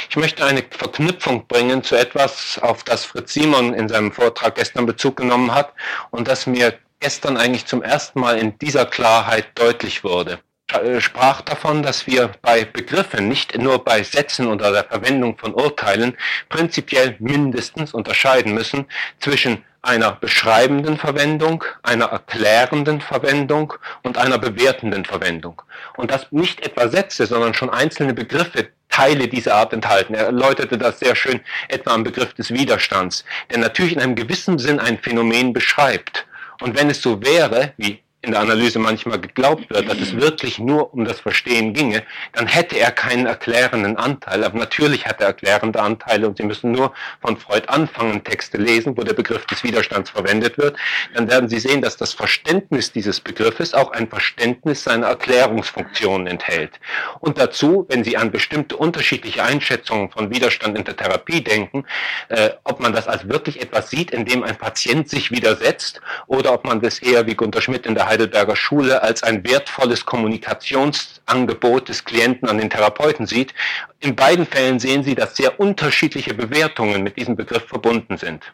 Ich 0.09 0.15
möchte 0.15 0.45
eine 0.45 0.63
Verknüpfung 0.69 1.47
bringen 1.47 1.83
zu 1.83 1.95
etwas, 1.95 2.59
auf 2.61 2.83
das 2.83 3.05
Fritz 3.05 3.33
Simon 3.33 3.73
in 3.73 3.89
seinem 3.89 4.11
Vortrag 4.11 4.55
gestern 4.55 4.85
Bezug 4.85 5.17
genommen 5.17 5.53
hat 5.53 5.73
und 6.11 6.27
das 6.27 6.47
mir 6.47 6.77
gestern 6.99 7.37
eigentlich 7.37 7.65
zum 7.65 7.83
ersten 7.83 8.19
Mal 8.19 8.37
in 8.37 8.57
dieser 8.59 8.85
Klarheit 8.85 9.47
deutlich 9.55 10.03
wurde. 10.03 10.39
Er 10.67 10.99
sprach 10.99 11.41
davon, 11.41 11.83
dass 11.83 12.07
wir 12.07 12.31
bei 12.41 12.65
Begriffen, 12.65 13.27
nicht 13.27 13.55
nur 13.57 13.83
bei 13.83 14.01
Sätzen 14.01 14.47
oder 14.47 14.71
der 14.71 14.83
Verwendung 14.83 15.37
von 15.37 15.53
Urteilen, 15.53 16.17
prinzipiell 16.49 17.15
mindestens 17.19 17.93
unterscheiden 17.93 18.53
müssen 18.53 18.85
zwischen 19.19 19.63
einer 19.83 20.13
beschreibenden 20.13 20.97
Verwendung, 20.97 21.63
einer 21.83 22.05
erklärenden 22.05 22.99
Verwendung 22.99 23.73
und 24.01 24.17
einer 24.17 24.39
bewertenden 24.39 25.05
Verwendung. 25.05 25.61
Und 25.95 26.09
dass 26.09 26.31
nicht 26.31 26.65
etwa 26.65 26.87
Sätze, 26.87 27.27
sondern 27.27 27.53
schon 27.53 27.69
einzelne 27.69 28.15
Begriffe 28.15 28.69
Teile 28.95 29.27
dieser 29.27 29.55
Art 29.55 29.73
enthalten. 29.73 30.13
Er 30.13 30.27
erläuterte 30.27 30.77
das 30.77 30.99
sehr 30.99 31.17
schön 31.17 31.41
etwa 31.67 31.93
am 31.93 32.05
Begriff 32.05 32.33
des 32.33 32.53
Widerstands, 32.53 33.25
der 33.51 33.57
natürlich 33.57 33.91
in 33.91 33.99
einem 33.99 34.15
gewissen 34.15 34.57
Sinn 34.57 34.79
ein 34.79 34.97
Phänomen 34.97 35.51
beschreibt. 35.51 36.25
Und 36.61 36.79
wenn 36.79 36.89
es 36.89 37.01
so 37.01 37.21
wäre, 37.21 37.73
wie 37.75 37.99
in 38.25 38.31
der 38.31 38.41
Analyse 38.41 38.79
manchmal 38.79 39.19
geglaubt 39.19 39.69
wird, 39.69 39.89
dass 39.89 39.99
es 39.99 40.15
wirklich 40.19 40.59
nur 40.59 40.93
um 40.93 41.05
das 41.05 41.19
Verstehen 41.19 41.73
ginge, 41.73 42.03
dann 42.33 42.47
hätte 42.47 42.77
er 42.77 42.91
keinen 42.91 43.25
erklärenden 43.25 43.97
Anteil. 43.97 44.43
Aber 44.43 44.57
natürlich 44.57 45.05
hat 45.05 45.21
er 45.21 45.27
erklärende 45.27 45.81
Anteile 45.81 46.27
und 46.27 46.37
Sie 46.37 46.43
müssen 46.43 46.71
nur 46.71 46.93
von 47.21 47.37
Freud 47.37 47.67
anfangen, 47.67 48.23
Texte 48.23 48.57
lesen, 48.57 48.97
wo 48.97 49.03
der 49.03 49.13
Begriff 49.13 49.45
des 49.45 49.63
Widerstands 49.63 50.09
verwendet 50.09 50.57
wird. 50.57 50.77
Dann 51.13 51.29
werden 51.29 51.49
Sie 51.49 51.59
sehen, 51.59 51.81
dass 51.81 51.97
das 51.97 52.13
Verständnis 52.13 52.91
dieses 52.91 53.19
Begriffes 53.19 53.73
auch 53.73 53.91
ein 53.91 54.07
Verständnis 54.09 54.83
seiner 54.83 55.07
Erklärungsfunktionen 55.07 56.27
enthält. 56.27 56.79
Und 57.19 57.37
dazu, 57.37 57.85
wenn 57.89 58.03
Sie 58.03 58.17
an 58.17 58.31
bestimmte 58.31 58.75
unterschiedliche 58.75 59.43
Einschätzungen 59.43 60.09
von 60.09 60.31
Widerstand 60.31 60.77
in 60.77 60.83
der 60.83 60.95
Therapie 60.95 61.41
denken, 61.41 61.85
äh, 62.29 62.49
ob 62.63 62.79
man 62.79 62.93
das 62.93 63.07
als 63.07 63.27
wirklich 63.29 63.61
etwas 63.61 63.89
sieht, 63.89 64.11
in 64.11 64.25
dem 64.25 64.43
ein 64.43 64.57
Patient 64.57 65.09
sich 65.09 65.31
widersetzt, 65.31 66.01
oder 66.27 66.53
ob 66.53 66.65
man 66.65 66.81
das 66.81 66.99
eher 66.99 67.27
wie 67.27 67.35
Gunter 67.35 67.61
Schmidt 67.61 67.85
in 67.85 67.95
der 67.95 68.07
Heidelberger 68.15 68.55
Schule 68.55 69.03
als 69.03 69.23
ein 69.23 69.43
wertvolles 69.43 70.05
Kommunikationsangebot 70.05 71.89
des 71.89 72.05
Klienten 72.05 72.47
an 72.47 72.57
den 72.57 72.69
Therapeuten 72.69 73.27
sieht. 73.27 73.53
In 73.99 74.15
beiden 74.15 74.45
Fällen 74.45 74.79
sehen 74.79 75.03
Sie, 75.03 75.15
dass 75.15 75.35
sehr 75.35 75.59
unterschiedliche 75.59 76.33
Bewertungen 76.33 77.03
mit 77.03 77.17
diesem 77.17 77.35
Begriff 77.35 77.67
verbunden 77.67 78.15
sind. 78.15 78.53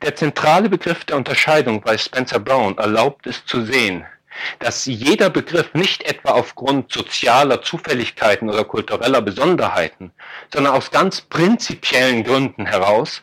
Der 0.00 0.16
zentrale 0.16 0.70
Begriff 0.70 1.04
der 1.04 1.18
Unterscheidung 1.18 1.82
bei 1.82 1.98
Spencer 1.98 2.38
Brown 2.38 2.78
erlaubt 2.78 3.26
es 3.26 3.44
zu 3.44 3.62
sehen, 3.62 4.06
dass 4.58 4.86
jeder 4.86 5.28
Begriff 5.28 5.74
nicht 5.74 6.04
etwa 6.04 6.30
aufgrund 6.30 6.90
sozialer 6.90 7.60
Zufälligkeiten 7.60 8.48
oder 8.48 8.64
kultureller 8.64 9.20
Besonderheiten, 9.20 10.12
sondern 10.50 10.72
aus 10.72 10.90
ganz 10.90 11.20
prinzipiellen 11.20 12.24
Gründen 12.24 12.64
heraus 12.64 13.20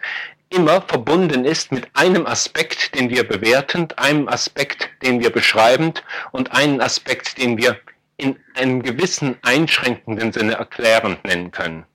immer 0.53 0.81
verbunden 0.81 1.45
ist 1.45 1.71
mit 1.71 1.87
einem 1.93 2.25
Aspekt, 2.25 2.95
den 2.95 3.09
wir 3.09 3.27
bewertend, 3.27 3.97
einem 3.97 4.27
Aspekt, 4.27 4.89
den 5.01 5.19
wir 5.19 5.31
beschreibend 5.31 6.03
und 6.31 6.51
einem 6.51 6.79
Aspekt, 6.79 7.37
den 7.37 7.57
wir 7.57 7.77
in 8.17 8.37
einem 8.55 8.83
gewissen 8.83 9.37
einschränkenden 9.41 10.31
Sinne 10.31 10.53
erklärend 10.53 11.23
nennen 11.25 11.51
können. 11.51 11.85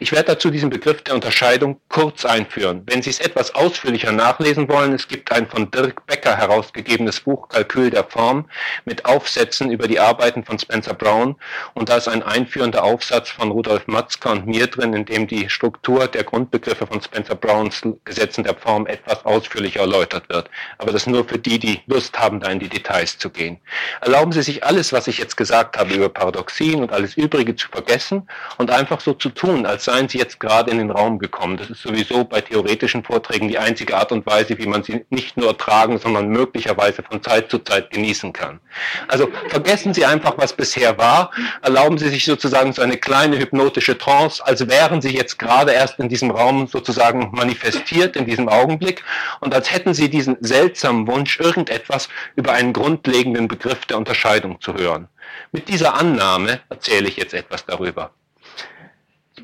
Ich 0.00 0.12
werde 0.12 0.26
dazu 0.26 0.50
diesen 0.50 0.70
Begriff 0.70 1.02
der 1.02 1.14
Unterscheidung 1.14 1.80
kurz 1.88 2.24
einführen. 2.24 2.82
Wenn 2.86 3.02
Sie 3.02 3.10
es 3.10 3.20
etwas 3.20 3.54
ausführlicher 3.54 4.12
nachlesen 4.12 4.68
wollen, 4.68 4.92
es 4.92 5.08
gibt 5.08 5.32
ein 5.32 5.48
von 5.48 5.70
Dirk 5.70 6.06
Becker 6.06 6.36
herausgegebenes 6.36 7.20
Buch 7.20 7.48
Kalkül 7.48 7.90
der 7.90 8.04
Form 8.04 8.48
mit 8.84 9.04
Aufsätzen 9.04 9.70
über 9.70 9.88
die 9.88 9.98
Arbeiten 9.98 10.44
von 10.44 10.58
Spencer 10.58 10.94
Brown 10.94 11.36
und 11.74 11.88
da 11.88 11.96
ist 11.96 12.08
ein 12.08 12.22
einführender 12.22 12.84
Aufsatz 12.84 13.30
von 13.30 13.50
Rudolf 13.50 13.86
Matzka 13.86 14.32
und 14.32 14.46
mir 14.46 14.66
drin, 14.68 14.94
in 14.94 15.04
dem 15.04 15.26
die 15.26 15.50
Struktur 15.50 16.06
der 16.06 16.24
Grundbegriffe 16.24 16.86
von 16.86 17.02
Spencer 17.02 17.34
Browns 17.34 17.82
Gesetzen 18.04 18.44
der 18.44 18.54
Form 18.54 18.86
etwas 18.86 19.24
ausführlicher 19.24 19.80
erläutert 19.80 20.28
wird. 20.28 20.50
Aber 20.78 20.92
das 20.92 21.06
nur 21.06 21.26
für 21.26 21.38
die, 21.38 21.58
die 21.58 21.80
Lust 21.86 22.18
haben, 22.18 22.40
da 22.40 22.50
in 22.50 22.58
die 22.58 22.68
Details 22.68 23.18
zu 23.18 23.30
gehen. 23.30 23.58
Erlauben 24.00 24.32
Sie 24.32 24.42
sich 24.42 24.64
alles, 24.64 24.92
was 24.92 25.06
ich 25.06 25.18
jetzt 25.18 25.36
gesagt 25.36 25.76
habe 25.76 25.94
über 25.94 26.08
Paradoxien 26.08 26.82
und 26.82 26.92
alles 26.92 27.16
Übrige 27.16 27.56
zu 27.56 27.68
vergessen 27.68 28.28
und 28.58 28.70
einfach 28.70 29.00
so 29.00 29.14
zu 29.14 29.30
tun, 29.30 29.47
tun, 29.48 29.64
als 29.64 29.84
seien 29.84 30.08
sie 30.08 30.18
jetzt 30.18 30.40
gerade 30.40 30.70
in 30.70 30.78
den 30.78 30.90
Raum 30.90 31.18
gekommen. 31.18 31.56
Das 31.56 31.70
ist 31.70 31.82
sowieso 31.82 32.24
bei 32.24 32.40
theoretischen 32.42 33.02
Vorträgen 33.02 33.48
die 33.48 33.58
einzige 33.58 33.96
Art 33.96 34.12
und 34.12 34.26
Weise, 34.26 34.58
wie 34.58 34.66
man 34.66 34.82
sie 34.82 35.06
nicht 35.08 35.36
nur 35.38 35.48
ertragen, 35.48 35.98
sondern 35.98 36.28
möglicherweise 36.28 37.02
von 37.02 37.22
Zeit 37.22 37.50
zu 37.50 37.58
Zeit 37.58 37.90
genießen 37.90 38.32
kann. 38.32 38.60
Also 39.08 39.28
vergessen 39.48 39.94
Sie 39.94 40.04
einfach, 40.04 40.34
was 40.36 40.52
bisher 40.52 40.98
war. 40.98 41.30
Erlauben 41.62 41.96
Sie 41.96 42.08
sich 42.08 42.26
sozusagen 42.26 42.72
so 42.74 42.82
eine 42.82 42.98
kleine 42.98 43.38
hypnotische 43.38 43.96
Trance, 43.96 44.44
als 44.44 44.68
wären 44.68 45.00
Sie 45.00 45.16
jetzt 45.16 45.38
gerade 45.38 45.72
erst 45.72 45.98
in 45.98 46.10
diesem 46.10 46.30
Raum 46.30 46.66
sozusagen 46.66 47.30
manifestiert, 47.32 48.16
in 48.16 48.26
diesem 48.26 48.48
Augenblick, 48.48 49.02
und 49.40 49.54
als 49.54 49.72
hätten 49.72 49.94
Sie 49.94 50.10
diesen 50.10 50.36
seltsamen 50.40 51.06
Wunsch, 51.06 51.40
irgendetwas 51.40 52.08
über 52.36 52.52
einen 52.52 52.74
grundlegenden 52.74 53.48
Begriff 53.48 53.86
der 53.86 53.96
Unterscheidung 53.96 54.60
zu 54.60 54.74
hören. 54.74 55.08
Mit 55.52 55.68
dieser 55.68 55.94
Annahme 55.94 56.60
erzähle 56.68 57.08
ich 57.08 57.16
jetzt 57.16 57.32
etwas 57.32 57.64
darüber. 57.64 58.10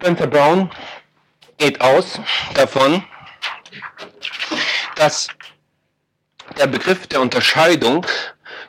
Spencer 0.05 0.27
Brown 0.27 0.71
geht 1.57 1.81
aus 1.81 2.21
davon, 2.53 3.03
dass 4.97 5.29
der 6.59 6.67
Begriff 6.67 7.07
der 7.07 7.23
Unterscheidung 7.23 8.05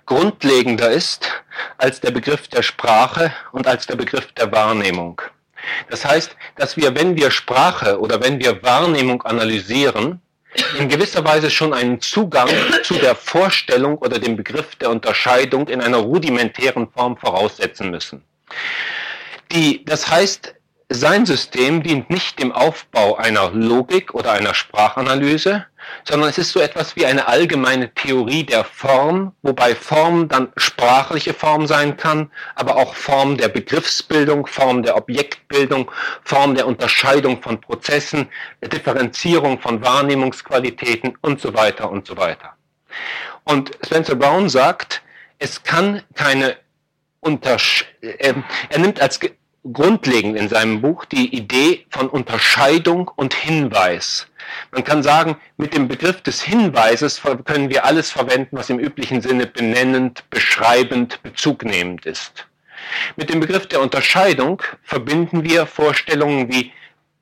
grundlegender 0.05 0.89
ist 0.89 1.29
als 1.77 1.99
der 1.99 2.11
Begriff 2.11 2.47
der 2.47 2.63
Sprache 2.63 3.33
und 3.51 3.67
als 3.67 3.85
der 3.85 3.97
Begriff 3.97 4.31
der 4.31 4.49
Wahrnehmung. 4.53 5.21
Das 5.89 6.05
heißt, 6.05 6.33
dass 6.55 6.77
wir, 6.77 6.95
wenn 6.95 7.17
wir 7.17 7.29
Sprache 7.31 7.99
oder 7.99 8.23
wenn 8.23 8.39
wir 8.39 8.63
Wahrnehmung 8.63 9.21
analysieren, 9.23 10.21
in 10.79 10.87
gewisser 10.87 11.25
Weise 11.25 11.51
schon 11.51 11.73
einen 11.73 11.99
Zugang 11.99 12.47
zu 12.83 12.93
der 12.93 13.13
Vorstellung 13.13 13.97
oder 13.97 14.19
dem 14.19 14.37
Begriff 14.37 14.77
der 14.77 14.89
Unterscheidung 14.89 15.67
in 15.67 15.81
einer 15.81 15.97
rudimentären 15.97 16.89
Form 16.91 17.17
voraussetzen 17.17 17.91
müssen. 17.91 18.23
Die, 19.51 19.83
das 19.83 20.09
heißt, 20.09 20.55
sein 20.89 21.25
System 21.25 21.81
dient 21.81 22.09
nicht 22.09 22.39
dem 22.39 22.51
Aufbau 22.51 23.15
einer 23.15 23.49
Logik 23.51 24.13
oder 24.13 24.31
einer 24.33 24.53
Sprachanalyse, 24.53 25.65
sondern 26.03 26.29
es 26.29 26.37
ist 26.37 26.51
so 26.51 26.59
etwas 26.59 26.95
wie 26.95 27.05
eine 27.05 27.27
allgemeine 27.27 27.93
Theorie 27.93 28.43
der 28.43 28.63
Form, 28.63 29.33
wobei 29.41 29.73
Form 29.75 30.27
dann 30.27 30.51
sprachliche 30.57 31.33
Form 31.33 31.65
sein 31.65 31.97
kann, 31.97 32.31
aber 32.55 32.75
auch 32.75 32.93
Form 32.93 33.37
der 33.37 33.47
Begriffsbildung, 33.49 34.45
Form 34.45 34.83
der 34.83 34.95
Objektbildung, 34.95 35.91
Form 36.23 36.55
der 36.55 36.67
Unterscheidung 36.67 37.41
von 37.41 37.59
Prozessen, 37.59 38.29
der 38.61 38.69
Differenzierung 38.69 39.59
von 39.59 39.83
Wahrnehmungsqualitäten 39.83 41.17
und 41.21 41.41
so 41.41 41.53
weiter 41.53 41.89
und 41.89 42.05
so 42.05 42.17
weiter. 42.17 42.55
Und 43.43 43.71
Spencer 43.83 44.15
Brown 44.15 44.49
sagt, 44.49 45.01
es 45.39 45.63
kann 45.63 46.03
keine 46.13 46.57
Untersch 47.19 47.85
äh, 48.01 48.33
er 48.69 48.79
nimmt 48.79 49.01
als 49.01 49.19
grundlegend 49.71 50.37
in 50.37 50.49
seinem 50.49 50.81
Buch 50.81 51.05
die 51.05 51.35
Idee 51.35 51.85
von 51.89 52.07
Unterscheidung 52.07 53.09
und 53.15 53.33
Hinweis. 53.33 54.27
Man 54.71 54.83
kann 54.83 55.01
sagen, 55.01 55.37
mit 55.57 55.73
dem 55.73 55.87
Begriff 55.87 56.21
des 56.21 56.41
Hinweises 56.41 57.21
können 57.45 57.69
wir 57.69 57.85
alles 57.85 58.11
verwenden, 58.11 58.57
was 58.57 58.69
im 58.69 58.79
üblichen 58.79 59.21
Sinne 59.21 59.47
benennend, 59.47 60.23
beschreibend, 60.29 61.21
bezugnehmend 61.23 62.05
ist. 62.05 62.47
Mit 63.15 63.29
dem 63.29 63.39
Begriff 63.39 63.67
der 63.67 63.81
Unterscheidung 63.81 64.61
verbinden 64.83 65.43
wir 65.43 65.65
Vorstellungen 65.65 66.51
wie 66.51 66.71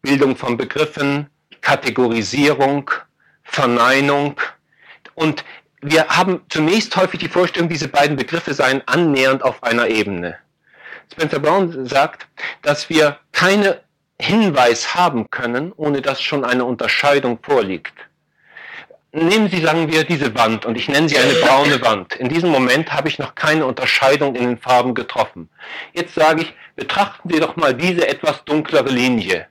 Bildung 0.02 0.36
von 0.36 0.58
Begriffen, 0.58 1.28
Kategorisierung, 1.62 2.92
Verneinung 3.44 4.36
und 5.16 5.46
wir 5.86 6.08
haben 6.08 6.42
zunächst 6.50 6.96
häufig 6.96 7.20
die 7.20 7.28
Vorstellung, 7.28 7.68
diese 7.68 7.90
beiden 7.90 8.16
Begriffe 8.16 8.54
seien 8.54 8.82
annähernd 8.88 9.44
auf 9.44 9.62
einer 9.64 9.88
Ebene. 9.88 10.38
Spencer 11.14 11.40
Brown 11.40 11.86
sagt, 11.86 12.28
dass 12.64 12.90
wir 12.90 13.18
keine 13.32 13.82
Hinweis 14.20 14.96
haben 14.96 15.30
können, 15.30 15.72
ohne 15.76 16.02
dass 16.02 16.22
schon 16.22 16.44
eine 16.44 16.66
Unterscheidung 16.66 17.38
vorliegt. 17.42 17.94
Nehmen 19.12 19.48
Sie, 19.48 19.62
sagen 19.62 19.92
wir, 19.92 20.06
diese 20.06 20.34
Wand 20.34 20.66
und 20.66 20.76
ich 20.76 20.90
nenne 20.90 21.08
sie 21.08 21.20
eine 21.20 21.34
braune 21.36 21.80
Wand. 21.84 22.16
In 22.16 22.30
diesem 22.30 22.50
Moment 22.50 22.92
habe 22.92 23.10
ich 23.10 23.20
noch 23.20 23.36
keine 23.36 23.68
Unterscheidung 23.68 24.34
in 24.34 24.44
den 24.44 24.58
Farben 24.58 24.96
getroffen. 24.96 25.50
Jetzt 25.94 26.16
sage 26.16 26.42
ich, 26.42 26.54
betrachten 26.76 27.30
Sie 27.30 27.40
doch 27.40 27.56
mal 27.56 27.76
diese 27.76 28.08
etwas 28.08 28.44
dunklere 28.46 28.90
Linie. 28.90 29.46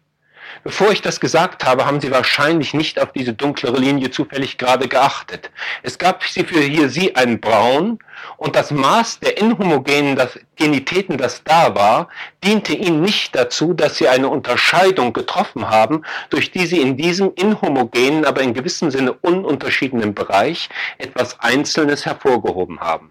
Bevor 0.64 0.92
ich 0.92 1.02
das 1.02 1.18
gesagt 1.18 1.64
habe, 1.64 1.86
haben 1.86 2.00
Sie 2.00 2.12
wahrscheinlich 2.12 2.72
nicht 2.72 3.00
auf 3.00 3.12
diese 3.12 3.32
dunklere 3.32 3.78
Linie 3.80 4.12
zufällig 4.12 4.58
gerade 4.58 4.86
geachtet. 4.86 5.50
Es 5.82 5.98
gab 5.98 6.22
für 6.22 6.60
hier 6.60 6.88
Sie 6.88 7.16
einen 7.16 7.40
Braun 7.40 7.98
und 8.36 8.54
das 8.54 8.70
Maß 8.70 9.18
der 9.18 9.38
inhomogenen 9.38 10.16
Genitäten, 10.54 11.18
das 11.18 11.42
da 11.42 11.74
war, 11.74 12.08
diente 12.44 12.74
Ihnen 12.74 13.00
nicht 13.00 13.34
dazu, 13.34 13.74
dass 13.74 13.96
Sie 13.96 14.06
eine 14.06 14.28
Unterscheidung 14.28 15.12
getroffen 15.12 15.68
haben, 15.68 16.02
durch 16.30 16.52
die 16.52 16.66
Sie 16.66 16.80
in 16.80 16.96
diesem 16.96 17.32
inhomogenen, 17.34 18.24
aber 18.24 18.42
in 18.42 18.54
gewissem 18.54 18.92
Sinne 18.92 19.14
ununterschiedenen 19.14 20.14
Bereich 20.14 20.68
etwas 20.98 21.40
Einzelnes 21.40 22.06
hervorgehoben 22.06 22.78
haben. 22.78 23.10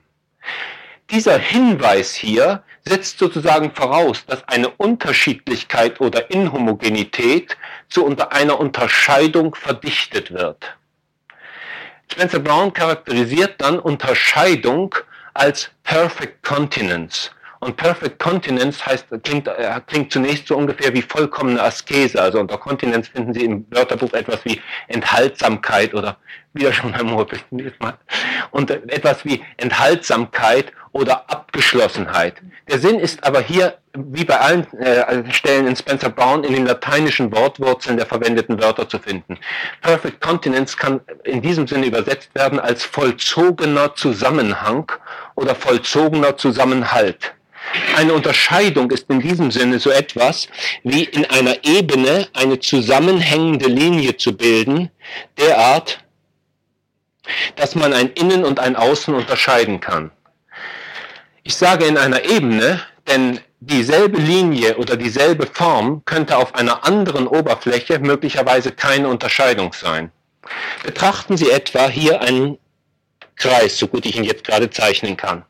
Dieser 1.12 1.38
Hinweis 1.38 2.16
hier 2.16 2.64
setzt 2.86 3.20
sozusagen 3.20 3.76
voraus, 3.76 4.26
dass 4.26 4.48
eine 4.48 4.70
Unterschiedlichkeit 4.70 6.00
oder 6.00 6.32
Inhomogenität 6.32 7.58
zu 7.90 8.06
unter 8.06 8.32
einer 8.32 8.58
Unterscheidung 8.58 9.54
verdichtet 9.54 10.32
wird. 10.32 10.78
Spencer 12.10 12.40
Brown 12.40 12.72
charakterisiert 12.72 13.56
dann 13.60 13.78
Unterscheidung 13.80 14.96
als 15.34 15.70
Perfect 15.84 16.44
Continence. 16.44 17.32
Und 17.62 17.78
Perfect 17.78 18.18
Continence 18.18 18.84
heißt, 18.84 19.06
klingt, 19.24 19.48
äh, 19.48 19.80
klingt 19.86 20.12
zunächst 20.12 20.48
so 20.48 20.58
ungefähr 20.58 20.92
wie 20.96 21.04
vollkommene 21.04 21.62
Askese. 21.62 22.20
Also 22.20 22.40
unter 22.40 22.58
Continence 22.58 23.08
finden 23.08 23.36
Sie 23.36 23.46
im 23.46 23.68
Wörterbuch 23.70 24.12
etwas 24.14 24.44
wie 24.46 24.60
Enthaltsamkeit 24.88 25.94
oder 25.94 26.18
wieder 26.54 26.74
schon 26.74 26.92
beim 26.92 27.12
mal. 27.12 27.94
Und 28.50 28.72
etwas 28.72 29.24
wie 29.26 29.44
Enthaltsamkeit 29.58 30.72
oder 30.92 31.30
Abgeschlossenheit. 31.30 32.42
Der 32.68 32.80
Sinn 32.80 33.00
ist 33.00 33.24
aber 33.24 33.42
hier, 33.42 33.78
wie 33.94 34.26
bei 34.26 34.40
allen 34.40 34.66
äh, 34.80 35.32
Stellen 35.32 35.68
in 35.68 35.76
Spencer 35.76 36.10
Brown, 36.10 36.44
in 36.44 36.54
den 36.54 36.66
lateinischen 36.66 37.32
Wortwurzeln 37.32 37.96
der 37.96 38.08
verwendeten 38.08 38.60
Wörter 38.60 38.90
zu 38.90 38.98
finden. 38.98 39.38
Perfect 39.82 40.20
Continence 40.20 40.76
kann 40.76 41.02
in 41.26 41.44
diesem 41.44 41.68
Sinne 41.68 41.86
übersetzt 41.86 42.34
werden 42.34 42.60
als 42.60 42.84
vollzogener 42.84 43.94
Zusammenhang 43.94 44.92
oder 45.36 45.54
vollzogener 45.54 46.38
Zusammenhalt. 46.38 47.36
Eine 47.96 48.14
Unterscheidung 48.14 48.90
ist 48.92 49.10
in 49.10 49.22
diesem 49.22 49.52
Sinne 49.52 49.80
so 49.80 49.90
etwas 49.92 50.48
wie 50.84 51.04
in 51.04 51.26
einer 51.26 51.64
Ebene 51.64 52.28
eine 52.34 52.60
zusammenhängende 52.60 53.68
Linie 53.68 54.18
zu 54.18 54.36
bilden, 54.36 54.90
derart, 55.38 56.04
dass 57.56 57.76
man 57.76 57.94
ein 57.94 58.10
Innen 58.12 58.44
und 58.44 58.60
ein 58.60 58.76
Außen 58.76 59.14
unterscheiden 59.14 59.80
kann. 59.80 60.12
Ich 61.44 61.56
sage 61.56 61.86
in 61.86 61.98
einer 61.98 62.26
Ebene, 62.26 62.82
denn 63.08 63.40
dieselbe 63.60 64.18
Linie 64.18 64.78
oder 64.78 64.96
dieselbe 64.96 65.48
Form 65.48 66.04
könnte 66.06 66.38
auf 66.38 66.56
einer 66.56 66.86
anderen 66.86 67.28
Oberfläche 67.28 68.00
möglicherweise 68.00 68.72
keine 68.72 69.08
Unterscheidung 69.08 69.74
sein. 69.74 70.12
Betrachten 70.84 71.38
Sie 71.38 71.50
etwa 71.50 71.88
hier 71.88 72.22
einen 72.22 72.58
Kreis, 73.36 73.78
so 73.78 73.88
gut 73.88 74.06
ich 74.06 74.16
ihn 74.16 74.24
jetzt 74.24 74.44
gerade 74.44 74.70
zeichnen 74.70 75.18
kann. 75.18 75.46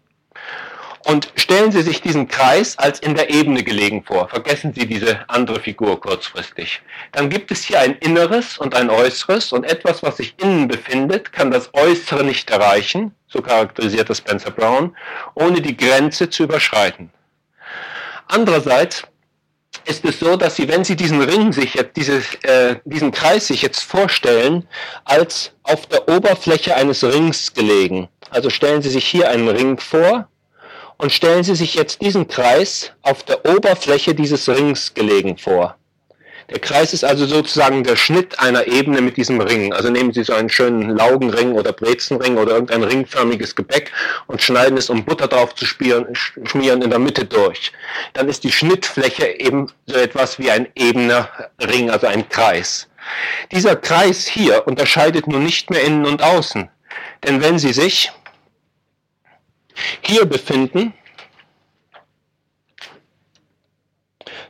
Und 1.06 1.32
stellen 1.36 1.72
Sie 1.72 1.82
sich 1.82 2.02
diesen 2.02 2.28
Kreis 2.28 2.78
als 2.78 3.00
in 3.00 3.16
der 3.16 3.30
Ebene 3.30 3.64
gelegen 3.64 4.04
vor. 4.04 4.30
Vergessen 4.30 4.74
Sie 4.74 4.86
diese 4.86 5.28
andere 5.30 5.60
Figur 5.60 6.00
kurzfristig. 6.00 6.82
Dann 7.12 7.30
gibt 7.30 7.52
es 7.52 7.64
hier 7.64 7.80
ein 7.80 7.98
Inneres 7.98 8.58
und 8.58 8.76
ein 8.76 8.90
Äußeres 8.90 9.52
und 9.52 9.64
etwas, 9.64 10.04
was 10.04 10.18
sich 10.18 10.36
innen 10.38 10.68
befindet, 10.68 11.34
kann 11.34 11.50
das 11.50 11.74
Äußere 11.74 12.24
nicht 12.24 12.50
erreichen, 12.50 13.16
so 13.28 13.42
charakterisiert 13.42 14.10
das 14.10 14.20
Spencer 14.20 14.52
Brown, 14.52 14.96
ohne 15.34 15.62
die 15.62 15.76
Grenze 15.76 16.30
zu 16.30 16.44
überschreiten. 16.44 17.10
Andererseits 18.28 19.04
ist 19.86 20.06
es 20.06 20.20
so, 20.20 20.36
dass 20.36 20.56
Sie, 20.56 20.68
wenn 20.68 20.84
Sie 20.84 20.96
diesen 20.96 21.22
Ring 21.22 21.52
sich 21.52 21.74
jetzt, 21.74 21.98
dieses, 21.98 22.36
äh, 22.44 22.76
diesen 22.86 23.12
Kreis 23.12 23.48
sich 23.48 23.62
jetzt 23.62 23.84
vorstellen, 23.84 24.68
als 25.06 25.54
auf 25.64 25.88
der 25.88 26.08
Oberfläche 26.08 26.76
eines 26.76 27.04
Rings 27.04 27.54
gelegen. 27.54 28.08
Also 28.30 28.50
stellen 28.50 28.82
Sie 28.82 28.90
sich 28.90 29.06
hier 29.06 29.30
einen 29.30 29.48
Ring 29.50 29.80
vor 29.80 30.28
und 31.02 31.12
stellen 31.12 31.44
Sie 31.44 31.56
sich 31.56 31.74
jetzt 31.74 32.02
diesen 32.02 32.28
Kreis 32.28 32.92
auf 33.02 33.24
der 33.24 33.44
Oberfläche 33.46 34.14
dieses 34.14 34.48
Rings 34.48 34.94
gelegen 34.94 35.36
vor. 35.36 35.76
Der 36.52 36.60
Kreis 36.60 36.94
ist 36.94 37.04
also 37.04 37.26
sozusagen 37.26 37.84
der 37.84 37.96
Schnitt 37.96 38.40
einer 38.40 38.68
Ebene 38.68 39.02
mit 39.02 39.18
diesem 39.18 39.42
Ring. 39.42 39.74
Also 39.74 39.90
nehmen 39.90 40.14
Sie 40.14 40.24
so 40.24 40.34
einen 40.34 40.50
schönen 40.50 40.96
Laugenring 40.96 41.54
oder 41.54 41.74
Brezenring 41.74 42.38
oder 42.38 42.52
irgendein 42.52 42.84
ringförmiges 42.84 43.56
Gebäck 43.56 43.92
und 44.28 44.44
schneiden 44.44 44.78
es, 44.78 44.92
um 44.92 45.04
Butter 45.04 45.28
drauf 45.28 45.56
zu 45.56 45.66
schmieren, 45.66 46.82
in 46.82 46.90
der 46.90 47.00
Mitte 47.00 47.26
durch. 47.26 47.72
Dann 48.14 48.30
ist 48.30 48.44
die 48.44 48.52
Schnittfläche 48.52 49.26
eben 49.40 49.72
so 49.88 49.96
etwas 49.96 50.38
wie 50.38 50.52
ein 50.52 50.68
ebener 50.76 51.30
Ring, 51.60 51.90
also 51.90 52.06
ein 52.06 52.30
Kreis. 52.30 52.88
Dieser 53.52 53.76
Kreis 53.76 54.28
hier 54.28 54.68
unterscheidet 54.68 55.26
nun 55.26 55.44
nicht 55.44 55.72
mehr 55.72 55.84
innen 55.84 56.06
und 56.06 56.22
außen. 56.22 56.70
Denn 57.24 57.42
wenn 57.42 57.58
Sie 57.58 57.74
sich 57.74 58.12
hier 60.02 60.26
befinden, 60.26 60.94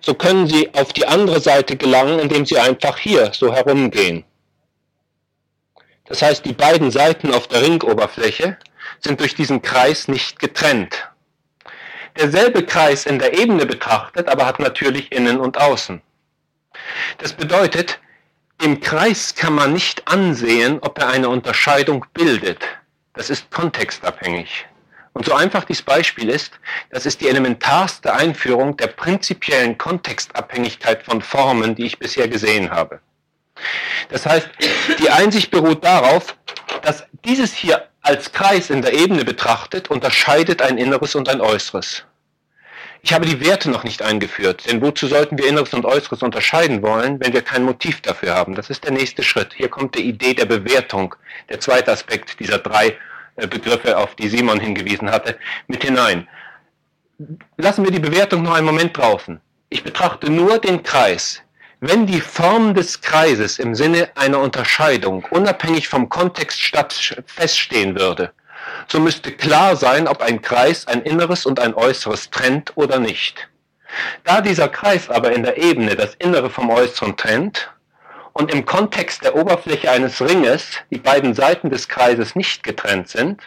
so 0.01 0.13
können 0.13 0.47
Sie 0.47 0.73
auf 0.73 0.93
die 0.93 1.07
andere 1.07 1.39
Seite 1.39 1.77
gelangen, 1.77 2.19
indem 2.19 2.45
Sie 2.45 2.57
einfach 2.57 2.97
hier 2.97 3.31
so 3.33 3.53
herumgehen. 3.53 4.23
Das 6.05 6.21
heißt, 6.21 6.43
die 6.45 6.53
beiden 6.53 6.91
Seiten 6.91 7.33
auf 7.33 7.47
der 7.47 7.61
Ringoberfläche 7.61 8.57
sind 8.99 9.19
durch 9.19 9.35
diesen 9.35 9.61
Kreis 9.61 10.07
nicht 10.07 10.39
getrennt. 10.39 11.07
Derselbe 12.17 12.65
Kreis 12.65 13.05
in 13.05 13.19
der 13.19 13.39
Ebene 13.39 13.65
betrachtet, 13.65 14.27
aber 14.27 14.45
hat 14.45 14.59
natürlich 14.59 15.11
Innen 15.11 15.39
und 15.39 15.57
Außen. 15.57 16.01
Das 17.19 17.31
bedeutet, 17.33 17.99
im 18.61 18.81
Kreis 18.81 19.35
kann 19.35 19.53
man 19.53 19.73
nicht 19.73 20.07
ansehen, 20.07 20.79
ob 20.81 20.99
er 20.99 21.09
eine 21.09 21.29
Unterscheidung 21.29 22.05
bildet. 22.13 22.59
Das 23.13 23.29
ist 23.29 23.49
kontextabhängig. 23.49 24.65
Und 25.14 25.26
so 25.26 25.34
einfach 25.34 25.66
dieses 25.66 25.82
Beispiel 25.82 26.30
ist, 26.30 26.53
das 26.89 27.05
ist 27.05 27.22
die 27.22 27.28
elementarste 27.28 28.14
Einführung 28.14 28.78
der 28.78 28.88
prinzipiellen 28.88 29.78
Kontextabhängigkeit 29.78 31.03
von 31.03 31.22
Formen, 31.22 31.76
die 31.76 31.86
ich 31.86 31.99
bisher 31.99 32.28
gesehen 32.28 32.72
habe. 32.72 32.99
Das 34.09 34.26
heißt, 34.26 34.49
die 34.99 35.09
Einsicht 35.09 35.51
beruht 35.51 35.84
darauf, 35.84 36.36
dass 36.82 37.05
dieses 37.26 37.53
hier 37.53 37.88
als 38.01 38.32
Kreis 38.32 38.70
in 38.70 38.82
der 38.82 38.93
Ebene 38.93 39.24
betrachtet 39.24 39.89
unterscheidet 39.89 40.62
ein 40.62 40.78
Inneres 40.78 41.14
und 41.14 41.30
ein 41.30 41.41
Äußeres. 41.41 42.03
Ich 43.03 43.14
habe 43.14 43.26
die 43.26 43.43
Werte 43.43 43.70
noch 43.70 43.84
nicht 43.84 44.01
eingeführt, 44.03 44.70
denn 44.70 44.82
wozu 44.82 45.07
sollten 45.07 45.38
wir 45.38 45.47
Inneres 45.47 45.74
und 45.74 45.86
Äußeres 45.86 46.22
unterscheiden 46.22 46.84
wollen, 46.84 47.20
wenn 47.20 47.34
wir 47.34 47.41
kein 47.41 47.64
Motiv 47.64 48.01
dafür 48.01 48.36
haben? 48.36 48.53
Das 48.53 48.70
ist 48.70 48.84
der 48.84 48.91
nächste 48.91 49.24
Schritt. 49.24 49.53
Hier 49.55 49.70
kommt 49.70 49.95
die 49.95 50.07
Idee 50.07 50.36
der 50.36 50.45
Bewertung, 50.45 51.16
der 51.49 51.59
zweite 51.59 51.91
Aspekt 51.91 52.39
dieser 52.39 52.59
drei 52.59 52.97
Begriffe, 53.36 53.97
auf 53.97 54.15
die 54.15 54.29
Simon 54.29 54.59
hingewiesen 54.59 55.09
hatte, 55.11 55.38
mit 55.67 55.84
hinein. 55.84 56.27
Lassen 57.57 57.84
wir 57.84 57.91
die 57.91 57.99
Bewertung 57.99 58.43
noch 58.43 58.53
einen 58.53 58.65
Moment 58.65 58.97
draußen. 58.97 59.39
Ich 59.69 59.84
betrachte 59.84 60.29
nur 60.32 60.59
den 60.59 60.84
Kreis. 60.84 61.41
Wenn 61.79 62.05
die 62.05 62.21
Form 62.21 62.73
des 62.73 63.01
Kreises 63.01 63.57
im 63.57 63.73
Sinne 63.73 64.09
einer 64.15 64.39
Unterscheidung 64.39 65.25
unabhängig 65.32 65.88
vom 65.88 66.09
Kontext 66.09 66.59
statt 66.59 66.93
feststehen 67.25 67.97
würde, 67.97 68.32
so 68.88 68.99
müsste 68.99 69.32
klar 69.32 69.75
sein, 69.75 70.07
ob 70.07 70.21
ein 70.21 70.41
Kreis 70.41 70.88
ein 70.88 71.01
Inneres 71.01 71.45
und 71.45 71.59
ein 71.59 71.73
Äußeres 71.73 72.29
trennt 72.29 72.73
oder 72.75 72.99
nicht. 72.99 73.49
Da 74.23 74.41
dieser 74.41 74.69
Kreis 74.69 75.09
aber 75.09 75.32
in 75.32 75.43
der 75.43 75.57
Ebene 75.57 75.95
das 75.95 76.15
Innere 76.15 76.49
vom 76.49 76.69
Äußeren 76.69 77.17
trennt, 77.17 77.71
und 78.34 78.53
im 78.53 78.65
Kontext 78.65 79.23
der 79.23 79.36
Oberfläche 79.36 79.91
eines 79.91 80.21
Ringes 80.21 80.65
die 80.89 80.99
beiden 80.99 81.34
Seiten 81.34 81.69
des 81.69 81.88
Kreises 81.88 82.36
nicht 82.36 82.63
getrennt 82.63 83.09
sind, 83.09 83.41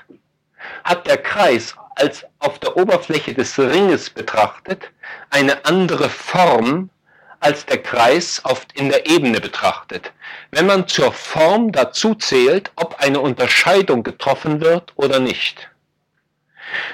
hat 0.85 1.07
der 1.07 1.18
Kreis 1.18 1.74
als 1.97 2.24
auf 2.39 2.59
der 2.59 2.76
Oberfläche 2.76 3.35
des 3.35 3.59
Ringes 3.59 4.11
betrachtet 4.11 4.91
eine 5.30 5.64
andere 5.64 6.09
Form 6.09 6.91
als 7.41 7.66
der 7.66 7.82
Kreis 7.82 8.41
oft 8.45 8.72
in 8.72 8.89
der 8.89 9.07
Ebene 9.07 9.41
betrachtet. 9.41 10.12
Wenn 10.51 10.66
man 10.66 10.89
zur 10.89 11.12
Form 11.12 11.72
dazu 11.72 12.14
zählt, 12.14 12.72
ob 12.76 13.01
eine 13.01 13.20
Unterscheidung 13.20 14.03
getroffen 14.03 14.62
wird 14.62 14.93
oder 14.97 15.20
nicht. 15.20 15.68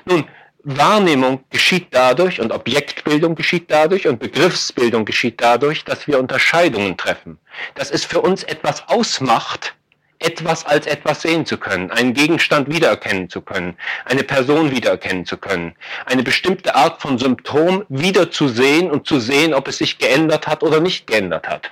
Nun, 0.04 0.26
Wahrnehmung 0.64 1.44
geschieht 1.50 1.88
dadurch 1.90 2.40
und 2.40 2.52
Objektbildung 2.52 3.34
geschieht 3.34 3.70
dadurch 3.70 4.06
und 4.06 4.18
Begriffsbildung 4.18 5.04
geschieht 5.04 5.40
dadurch, 5.40 5.84
dass 5.84 6.06
wir 6.06 6.18
Unterscheidungen 6.18 6.96
treffen. 6.96 7.38
Dass 7.74 7.90
es 7.90 8.04
für 8.04 8.20
uns 8.20 8.42
etwas 8.44 8.88
ausmacht, 8.88 9.74
etwas 10.18 10.66
als 10.66 10.86
etwas 10.86 11.22
sehen 11.22 11.46
zu 11.46 11.56
können, 11.56 11.90
einen 11.90 12.12
Gegenstand 12.12 12.72
wiedererkennen 12.72 13.30
zu 13.30 13.40
können, 13.40 13.76
eine 14.04 14.22
Person 14.22 14.70
wiedererkennen 14.70 15.24
zu 15.24 15.38
können, 15.38 15.74
eine 16.04 16.22
bestimmte 16.22 16.74
Art 16.74 17.00
von 17.00 17.18
Symptom 17.18 17.84
wiederzusehen 17.88 18.90
und 18.90 19.06
zu 19.06 19.18
sehen, 19.18 19.54
ob 19.54 19.66
es 19.66 19.78
sich 19.78 19.98
geändert 19.98 20.46
hat 20.46 20.62
oder 20.62 20.80
nicht 20.80 21.06
geändert 21.06 21.48
hat. 21.48 21.70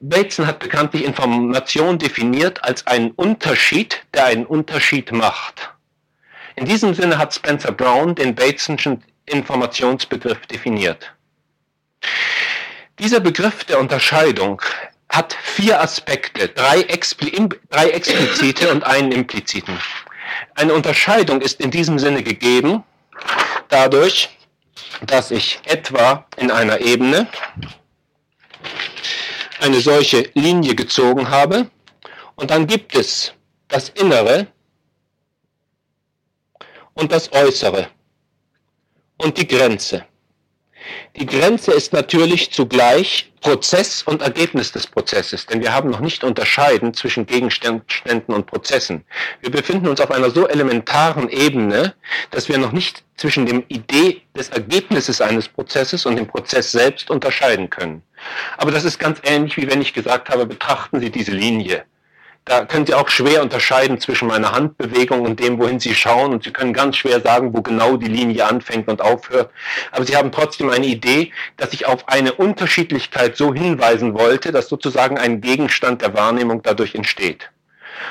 Bateson 0.00 0.46
hat 0.46 0.58
bekanntlich 0.58 1.04
Information 1.04 1.98
definiert 1.98 2.62
als 2.64 2.86
einen 2.86 3.12
Unterschied, 3.12 4.02
der 4.12 4.26
einen 4.26 4.44
Unterschied 4.44 5.12
macht. 5.12 5.73
In 6.56 6.66
diesem 6.66 6.94
Sinne 6.94 7.18
hat 7.18 7.34
Spencer 7.34 7.72
Brown 7.72 8.14
den 8.14 8.34
Batesonschen 8.34 9.02
Informationsbegriff 9.26 10.46
definiert. 10.46 11.12
Dieser 12.98 13.20
Begriff 13.20 13.64
der 13.64 13.80
Unterscheidung 13.80 14.62
hat 15.08 15.36
vier 15.42 15.80
Aspekte, 15.80 16.48
drei, 16.48 16.82
expli 16.82 17.48
drei 17.70 17.90
explizite 17.90 18.70
und 18.70 18.84
einen 18.84 19.12
impliziten. 19.12 19.78
Eine 20.54 20.74
Unterscheidung 20.74 21.40
ist 21.40 21.60
in 21.60 21.70
diesem 21.70 21.98
Sinne 21.98 22.22
gegeben 22.22 22.84
dadurch, 23.68 24.28
dass 25.06 25.30
ich 25.30 25.60
etwa 25.64 26.26
in 26.36 26.50
einer 26.50 26.80
Ebene 26.80 27.26
eine 29.60 29.80
solche 29.80 30.30
Linie 30.34 30.74
gezogen 30.74 31.30
habe 31.30 31.70
und 32.36 32.50
dann 32.50 32.66
gibt 32.66 32.94
es 32.94 33.32
das 33.68 33.88
Innere 33.88 34.46
und 36.94 37.12
das 37.12 37.32
Äußere 37.32 37.88
und 39.18 39.38
die 39.38 39.46
Grenze. 39.46 40.04
Die 41.16 41.26
Grenze 41.26 41.72
ist 41.72 41.92
natürlich 41.92 42.50
zugleich 42.50 43.32
Prozess 43.40 44.02
und 44.02 44.20
Ergebnis 44.20 44.72
des 44.72 44.86
Prozesses, 44.86 45.46
denn 45.46 45.62
wir 45.62 45.72
haben 45.72 45.90
noch 45.90 46.00
nicht 46.00 46.24
unterscheiden 46.24 46.92
zwischen 46.92 47.24
Gegenständen 47.26 48.34
und 48.34 48.46
Prozessen. 48.46 49.04
Wir 49.40 49.50
befinden 49.50 49.88
uns 49.88 50.00
auf 50.00 50.10
einer 50.10 50.30
so 50.30 50.46
elementaren 50.46 51.28
Ebene, 51.28 51.94
dass 52.30 52.48
wir 52.48 52.58
noch 52.58 52.72
nicht 52.72 53.02
zwischen 53.16 53.46
dem 53.46 53.64
Idee 53.68 54.22
des 54.36 54.48
Ergebnisses 54.50 55.20
eines 55.20 55.48
Prozesses 55.48 56.04
und 56.04 56.16
dem 56.16 56.26
Prozess 56.26 56.72
selbst 56.72 57.10
unterscheiden 57.10 57.70
können. 57.70 58.02
Aber 58.56 58.70
das 58.70 58.84
ist 58.84 58.98
ganz 58.98 59.20
ähnlich, 59.24 59.56
wie 59.56 59.70
wenn 59.70 59.82
ich 59.82 59.92
gesagt 59.92 60.30
habe, 60.30 60.46
betrachten 60.46 61.00
Sie 61.00 61.10
diese 61.10 61.32
Linie 61.32 61.84
da 62.44 62.66
können 62.66 62.84
Sie 62.86 62.94
auch 62.94 63.08
schwer 63.08 63.42
unterscheiden 63.42 63.98
zwischen 63.98 64.28
meiner 64.28 64.52
Handbewegung 64.52 65.22
und 65.22 65.40
dem, 65.40 65.58
wohin 65.58 65.80
Sie 65.80 65.94
schauen. 65.94 66.32
Und 66.32 66.44
Sie 66.44 66.52
können 66.52 66.74
ganz 66.74 66.96
schwer 66.96 67.20
sagen, 67.20 67.54
wo 67.54 67.62
genau 67.62 67.96
die 67.96 68.08
Linie 68.08 68.46
anfängt 68.46 68.88
und 68.88 69.00
aufhört. 69.00 69.50
Aber 69.92 70.04
Sie 70.04 70.14
haben 70.16 70.30
trotzdem 70.30 70.68
eine 70.68 70.86
Idee, 70.86 71.32
dass 71.56 71.72
ich 71.72 71.86
auf 71.86 72.06
eine 72.08 72.34
Unterschiedlichkeit 72.34 73.36
so 73.36 73.54
hinweisen 73.54 74.12
wollte, 74.14 74.52
dass 74.52 74.68
sozusagen 74.68 75.18
ein 75.18 75.40
Gegenstand 75.40 76.02
der 76.02 76.12
Wahrnehmung 76.12 76.62
dadurch 76.62 76.94
entsteht. 76.94 77.50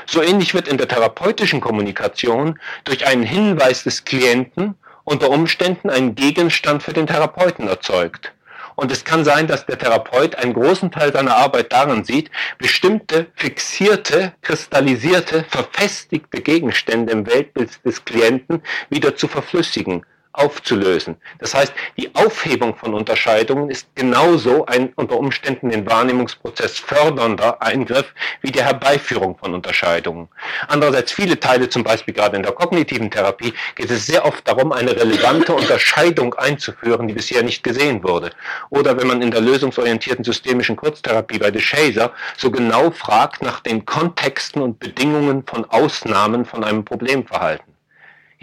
So 0.08 0.22
ähnlich 0.24 0.54
wird 0.56 0.68
in 0.68 0.78
der 0.78 0.88
therapeutischen 0.88 1.62
Kommunikation 1.62 2.60
durch 2.86 3.06
einen 3.06 3.24
Hinweis 3.24 3.84
des 3.84 4.04
Klienten 4.04 4.76
unter 5.04 5.30
Umständen 5.30 5.90
ein 5.90 6.16
Gegenstand 6.16 6.82
für 6.82 6.94
den 6.94 7.06
Therapeuten 7.06 7.68
erzeugt. 7.68 8.32
Und 8.76 8.92
es 8.92 9.04
kann 9.04 9.24
sein, 9.24 9.48
dass 9.48 9.66
der 9.66 9.78
Therapeut 9.78 10.36
einen 10.36 10.54
großen 10.54 10.92
Teil 10.92 11.14
seiner 11.14 11.36
Arbeit 11.36 11.72
darin 11.72 12.04
sieht, 12.04 12.32
bestimmte 12.58 13.28
fixierte, 13.36 14.34
kristallisierte, 14.42 15.46
verfestigte 15.50 16.42
Gegenstände 16.42 17.12
im 17.12 17.26
Weltbild 17.28 17.84
des 17.86 18.04
Klienten 18.06 18.62
wieder 18.90 19.16
zu 19.16 19.28
verflüssigen 19.28 20.06
aufzulösen. 20.34 21.16
Das 21.40 21.54
heißt, 21.54 21.74
die 21.98 22.14
Aufhebung 22.16 22.76
von 22.76 22.94
Unterscheidungen 22.94 23.70
ist 23.70 23.88
genauso 23.96 24.66
ein 24.66 24.92
unter 24.96 25.18
Umständen 25.18 25.70
den 25.70 25.88
Wahrnehmungsprozess 25.90 26.80
fördernder 26.80 27.62
Eingriff 27.62 28.14
wie 28.42 28.52
die 28.52 28.64
Herbeiführung 28.64 29.38
von 29.38 29.54
Unterscheidungen. 29.54 30.28
Andererseits 30.68 31.12
viele 31.12 31.40
Teile, 31.40 31.70
zum 31.70 31.84
Beispiel 31.84 32.14
gerade 32.14 32.36
in 32.36 32.44
der 32.44 32.52
kognitiven 32.52 33.12
Therapie, 33.12 33.54
geht 33.76 33.92
es 33.92 34.08
sehr 34.08 34.26
oft 34.26 34.48
darum, 34.48 34.72
eine 34.72 34.96
relevante 34.96 35.54
Unterscheidung 35.54 36.34
einzuführen, 36.34 37.08
die 37.08 37.14
bisher 37.14 37.44
nicht 37.44 37.64
gesehen 37.64 38.04
wurde. 38.04 38.32
Oder 38.70 39.00
wenn 39.00 39.08
man 39.08 39.22
in 39.22 39.32
der 39.32 39.42
lösungsorientierten 39.42 40.24
systemischen 40.24 40.76
Kurztherapie 40.76 41.38
bei 41.38 41.52
De 41.52 41.62
Shazer 41.62 42.12
so 42.38 42.50
genau 42.50 42.90
fragt 42.92 43.44
nach 43.44 43.60
den 43.60 43.86
Kontexten 43.86 44.62
und 44.62 44.80
Bedingungen 44.80 45.44
von 45.46 45.66
Ausnahmen 45.66 46.46
von 46.46 46.64
einem 46.64 46.84
Problemverhalten. 46.84 47.73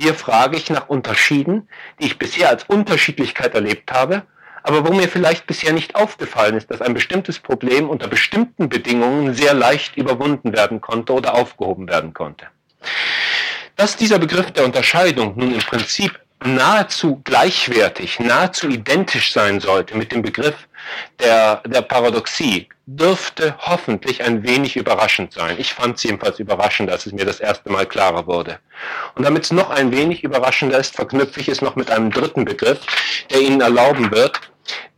Hier 0.01 0.15
frage 0.15 0.57
ich 0.57 0.71
nach 0.71 0.89
Unterschieden, 0.89 1.69
die 2.01 2.07
ich 2.07 2.19
bisher 2.19 2.49
als 2.49 2.65
Unterschiedlichkeit 2.65 3.55
erlebt 3.55 3.93
habe, 3.93 4.23
aber 4.63 4.87
wo 4.87 4.95
mir 4.95 5.11
vielleicht 5.11 5.47
bisher 5.47 5.75
nicht 5.75 5.95
aufgefallen 5.95 6.57
ist, 6.57 6.71
dass 6.71 6.81
ein 6.81 6.95
bestimmtes 6.95 7.39
Problem 7.39 7.91
unter 7.91 8.09
bestimmten 8.09 8.71
Bedingungen 8.71 9.35
sehr 9.35 9.53
leicht 9.53 9.99
überwunden 9.99 10.55
werden 10.55 10.81
konnte 10.81 11.13
oder 11.13 11.35
aufgehoben 11.35 11.87
werden 11.87 12.15
konnte. 12.15 12.47
Dass 13.77 13.99
dieser 13.99 14.19
Begriff 14.19 14.51
der 14.53 14.65
Unterscheidung 14.65 15.35
nun 15.37 15.53
im 15.53 15.61
Prinzip 15.61 16.19
nahezu 16.45 17.21
gleichwertig, 17.25 18.19
nahezu 18.19 18.69
identisch 18.69 19.33
sein 19.33 19.61
sollte 19.61 19.97
mit 19.97 20.13
dem 20.13 20.23
Begriff 20.23 20.69
der, 21.19 21.57
der 21.67 21.83
Paradoxie, 21.83 22.69
dürfte 22.87 23.55
hoffentlich 23.59 24.23
ein 24.25 24.43
wenig 24.43 24.77
überraschend 24.77 25.33
sein. 25.33 25.57
Ich 25.59 25.75
fand 25.75 25.97
es 25.97 26.03
jedenfalls 26.03 26.39
überraschend, 26.39 26.91
als 26.91 27.07
es 27.07 27.13
mir 27.13 27.25
das 27.25 27.41
erste 27.41 27.71
Mal 27.71 27.87
klarer 27.87 28.27
wurde. 28.27 28.59
Und 29.15 29.25
damit 29.25 29.45
es 29.45 29.53
noch 29.53 29.71
ein 29.71 29.93
wenig 29.93 30.25
überraschender 30.25 30.79
ist, 30.79 30.97
verknüpfe 30.97 31.41
ich 31.41 31.49
es 31.49 31.61
noch 31.61 31.77
mit 31.77 31.91
einem 31.91 32.11
dritten 32.11 32.45
Begriff, 32.45 32.81
der 33.31 33.41
Ihnen 33.41 33.61
erlauben 33.61 34.11
wird, 34.11 34.41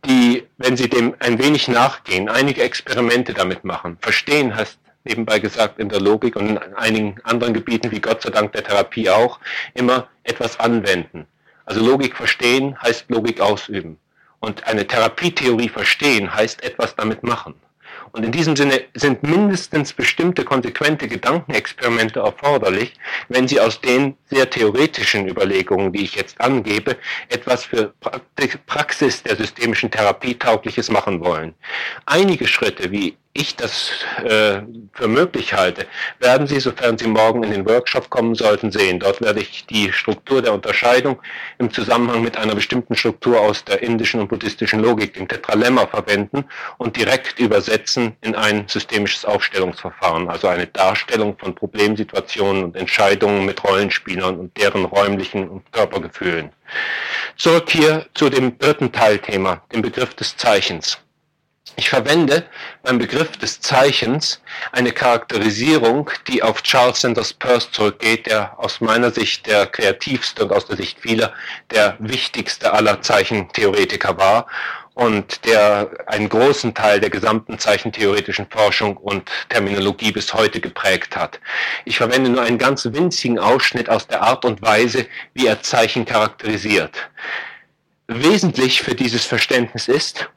die, 0.05 0.47
wenn 0.57 0.77
Sie 0.77 0.89
dem 0.89 1.15
ein 1.19 1.39
wenig 1.39 1.67
nachgehen, 1.67 2.29
einige 2.29 2.63
Experimente 2.63 3.33
damit 3.33 3.63
machen. 3.63 3.97
Verstehen 4.01 4.55
heißt 4.55 4.79
nebenbei 5.03 5.39
gesagt 5.39 5.79
in 5.79 5.89
der 5.89 5.99
Logik 5.99 6.35
und 6.35 6.49
in 6.49 6.57
einigen 6.57 7.17
anderen 7.23 7.53
Gebieten, 7.53 7.91
wie 7.91 7.99
Gott 7.99 8.21
sei 8.21 8.29
Dank 8.29 8.53
der 8.53 8.63
Therapie 8.63 9.09
auch, 9.09 9.39
immer 9.73 10.07
etwas 10.23 10.59
anwenden. 10.59 11.27
Also 11.65 11.85
Logik 11.85 12.15
verstehen 12.15 12.79
heißt 12.81 13.09
Logik 13.09 13.39
ausüben. 13.39 13.97
Und 14.39 14.65
eine 14.67 14.85
Therapietheorie 14.85 15.69
verstehen 15.69 16.33
heißt 16.33 16.63
etwas 16.63 16.95
damit 16.95 17.23
machen. 17.23 17.55
Und 18.11 18.23
in 18.23 18.31
diesem 18.31 18.55
Sinne 18.55 18.83
sind 18.93 19.23
mindestens 19.23 19.91
bestimmte 19.91 20.43
konsequente 20.43 21.07
Gedankenexperimente 21.07 22.19
erforderlich, 22.19 22.93
wenn 23.27 23.47
Sie 23.47 23.59
aus 23.59 23.81
den 23.81 24.15
sehr 24.25 24.47
theoretischen 24.47 25.27
Überlegungen, 25.27 25.91
die 25.91 26.03
ich 26.03 26.15
jetzt 26.15 26.39
angebe, 26.39 26.97
etwas 27.29 27.65
für 27.65 27.93
Praxis 28.67 29.23
der 29.23 29.35
systemischen 29.35 29.89
Therapie 29.89 30.37
taugliches 30.37 30.91
machen 30.91 31.21
wollen. 31.21 31.55
Einige 32.05 32.47
Schritte, 32.47 32.91
wie 32.91 33.17
ich 33.35 33.55
das 33.55 33.91
äh, 34.23 34.61
für 34.93 35.07
möglich 35.07 35.53
halte, 35.53 35.87
werden 36.19 36.45
Sie, 36.45 36.59
sofern 36.59 36.99
Sie 36.99 37.07
morgen 37.07 37.43
in 37.43 37.51
den 37.51 37.65
Workshop 37.65 38.11
kommen 38.11 38.35
sollten, 38.35 38.71
sehen. 38.71 38.99
Dort 38.99 39.21
werde 39.21 39.39
ich 39.39 39.65
die 39.65 39.91
Struktur 39.91 40.43
der 40.43 40.53
Unterscheidung 40.53 41.19
im 41.57 41.71
Zusammenhang 41.73 42.21
mit 42.21 42.37
einer 42.37 42.53
bestimmten 42.53 42.95
Struktur 42.95 43.41
aus 43.41 43.65
der 43.65 43.81
indischen 43.81 44.21
und 44.21 44.27
buddhistischen 44.27 44.81
Logik, 44.81 45.15
dem 45.15 45.27
Tetralemma, 45.27 45.87
verwenden 45.87 46.45
und 46.77 46.95
direkt 46.95 47.39
übersetzen 47.39 48.15
in 48.21 48.35
ein 48.35 48.67
systemisches 48.67 49.25
Aufstellungsverfahren, 49.25 50.29
also 50.29 50.47
eine 50.47 50.67
Darstellung 50.67 51.35
von 51.37 51.55
Problemsituationen 51.55 52.63
und 52.63 52.75
Entscheidungen 52.75 53.45
mit 53.45 53.63
Rollenspielern 53.63 54.37
und 54.37 54.55
deren 54.57 54.85
räumlichen 54.85 55.49
und 55.49 55.71
Körpergefühlen. 55.71 56.51
Zurück 57.35 57.69
hier 57.69 58.05
zu 58.13 58.29
dem 58.29 58.59
dritten 58.59 58.91
Teilthema, 58.91 59.63
dem 59.73 59.81
Begriff 59.81 60.13
des 60.13 60.37
Zeichens. 60.37 60.99
Ich 61.75 61.89
verwende 61.89 62.45
beim 62.83 62.99
Begriff 62.99 63.35
des 63.37 63.59
Zeichens 63.59 64.41
eine 64.71 64.91
Charakterisierung, 64.91 66.09
die 66.27 66.43
auf 66.43 66.61
Charles 66.61 67.01
Sanders 67.01 67.33
Peirce 67.33 67.71
zurückgeht, 67.71 68.27
der 68.27 68.57
aus 68.59 68.79
meiner 68.79 69.11
Sicht 69.11 69.47
der 69.47 69.65
kreativste 69.65 70.45
und 70.45 70.51
aus 70.51 70.65
der 70.65 70.77
Sicht 70.77 70.99
vieler 70.99 71.33
der 71.71 71.95
wichtigste 71.99 72.71
aller 72.71 73.01
Zeichentheoretiker 73.01 74.17
war 74.17 74.47
und 74.93 75.45
der 75.45 75.89
einen 76.05 76.29
großen 76.29 76.75
Teil 76.75 76.99
der 76.99 77.09
gesamten 77.09 77.57
zeichentheoretischen 77.57 78.47
Forschung 78.49 78.95
und 78.97 79.31
Terminologie 79.49 80.11
bis 80.11 80.33
heute 80.33 80.61
geprägt 80.61 81.15
hat. 81.15 81.39
Ich 81.85 81.97
verwende 81.97 82.29
nur 82.29 82.43
einen 82.43 82.59
ganz 82.59 82.85
winzigen 82.85 83.39
Ausschnitt 83.39 83.89
aus 83.89 84.05
der 84.05 84.21
Art 84.21 84.45
und 84.45 84.61
Weise, 84.61 85.07
wie 85.33 85.47
er 85.47 85.63
Zeichen 85.63 86.05
charakterisiert. 86.05 86.95
Wesentlich 88.07 88.81
für 88.83 88.93
dieses 88.93 89.25
Verständnis 89.25 89.87
ist, 89.87 90.29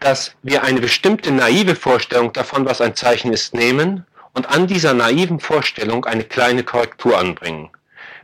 dass 0.00 0.34
wir 0.42 0.62
eine 0.64 0.80
bestimmte 0.80 1.30
naive 1.30 1.74
Vorstellung 1.76 2.32
davon, 2.32 2.64
was 2.64 2.80
ein 2.80 2.94
Zeichen 2.94 3.32
ist, 3.32 3.54
nehmen 3.54 4.06
und 4.34 4.48
an 4.48 4.66
dieser 4.66 4.94
naiven 4.94 5.40
Vorstellung 5.40 6.04
eine 6.04 6.24
kleine 6.24 6.64
Korrektur 6.64 7.18
anbringen. 7.18 7.70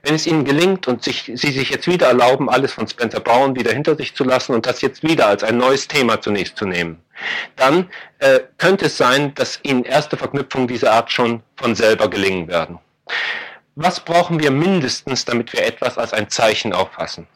Wenn 0.02 0.14
es 0.14 0.26
Ihnen 0.26 0.44
gelingt 0.44 0.86
und 0.86 1.02
sich, 1.02 1.30
Sie 1.34 1.50
sich 1.50 1.70
jetzt 1.70 1.86
wieder 1.86 2.06
erlauben, 2.06 2.48
alles 2.48 2.72
von 2.72 2.86
Spencer 2.86 3.20
Brown 3.20 3.56
wieder 3.56 3.72
hinter 3.72 3.96
sich 3.96 4.14
zu 4.14 4.24
lassen 4.24 4.54
und 4.54 4.64
das 4.64 4.80
jetzt 4.80 5.02
wieder 5.02 5.26
als 5.26 5.42
ein 5.42 5.58
neues 5.58 5.88
Thema 5.88 6.20
zunächst 6.20 6.56
zu 6.56 6.66
nehmen, 6.66 7.02
dann 7.56 7.90
äh, 8.20 8.40
könnte 8.58 8.86
es 8.86 8.96
sein, 8.96 9.34
dass 9.34 9.58
Ihnen 9.64 9.84
erste 9.84 10.16
Verknüpfungen 10.16 10.68
dieser 10.68 10.92
Art 10.92 11.10
schon 11.10 11.42
von 11.56 11.74
selber 11.74 12.08
gelingen 12.08 12.46
werden. 12.48 12.78
Was 13.74 14.00
brauchen 14.00 14.40
wir 14.40 14.50
mindestens, 14.50 15.24
damit 15.24 15.52
wir 15.52 15.64
etwas 15.64 15.98
als 15.98 16.12
ein 16.12 16.28
Zeichen 16.30 16.72
auffassen? 16.72 17.26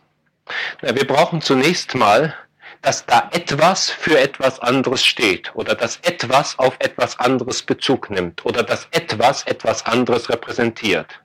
Na, 0.82 0.94
wir 0.94 1.06
brauchen 1.06 1.40
zunächst 1.40 1.94
mal 1.94 2.34
dass 2.82 3.06
da 3.06 3.30
etwas 3.32 3.90
für 3.90 4.18
etwas 4.18 4.58
anderes 4.60 5.04
steht 5.04 5.54
oder 5.54 5.74
dass 5.74 5.98
etwas 6.02 6.58
auf 6.58 6.74
etwas 6.80 7.18
anderes 7.18 7.62
Bezug 7.62 8.10
nimmt 8.10 8.44
oder 8.44 8.62
dass 8.62 8.88
etwas 8.90 9.44
etwas 9.44 9.86
anderes 9.86 10.28
repräsentiert. 10.28 11.20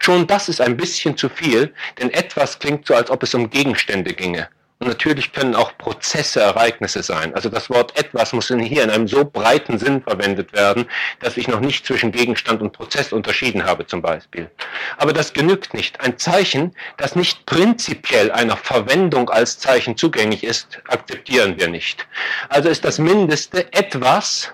Schon 0.00 0.26
das 0.26 0.48
ist 0.48 0.60
ein 0.60 0.76
bisschen 0.76 1.16
zu 1.16 1.28
viel, 1.28 1.72
denn 1.98 2.10
etwas 2.10 2.58
klingt 2.58 2.86
so, 2.86 2.94
als 2.94 3.10
ob 3.10 3.22
es 3.22 3.34
um 3.34 3.48
Gegenstände 3.48 4.12
ginge. 4.12 4.48
Natürlich 4.84 5.32
können 5.32 5.54
auch 5.54 5.76
Prozesse 5.78 6.40
Ereignisse 6.40 7.02
sein. 7.02 7.34
Also 7.34 7.48
das 7.48 7.70
Wort 7.70 7.96
etwas 7.98 8.34
muss 8.34 8.48
hier 8.48 8.82
in 8.82 8.90
einem 8.90 9.08
so 9.08 9.24
breiten 9.24 9.78
Sinn 9.78 10.02
verwendet 10.02 10.52
werden, 10.52 10.86
dass 11.20 11.38
ich 11.38 11.48
noch 11.48 11.60
nicht 11.60 11.86
zwischen 11.86 12.12
Gegenstand 12.12 12.60
und 12.60 12.72
Prozess 12.72 13.12
unterschieden 13.12 13.64
habe 13.64 13.86
zum 13.86 14.02
Beispiel. 14.02 14.50
Aber 14.98 15.14
das 15.14 15.32
genügt 15.32 15.72
nicht. 15.72 16.00
Ein 16.00 16.18
Zeichen, 16.18 16.74
das 16.98 17.16
nicht 17.16 17.46
prinzipiell 17.46 18.30
einer 18.30 18.58
Verwendung 18.58 19.30
als 19.30 19.58
Zeichen 19.58 19.96
zugänglich 19.96 20.44
ist, 20.44 20.78
akzeptieren 20.88 21.58
wir 21.58 21.68
nicht. 21.68 22.06
Also 22.50 22.68
ist 22.68 22.84
das 22.84 22.98
Mindeste 22.98 23.72
etwas, 23.72 24.52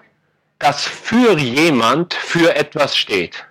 das 0.61 0.85
für 0.85 1.37
jemand 1.39 2.15
für 2.15 2.55
etwas 2.55 2.97
steht. 2.97 3.45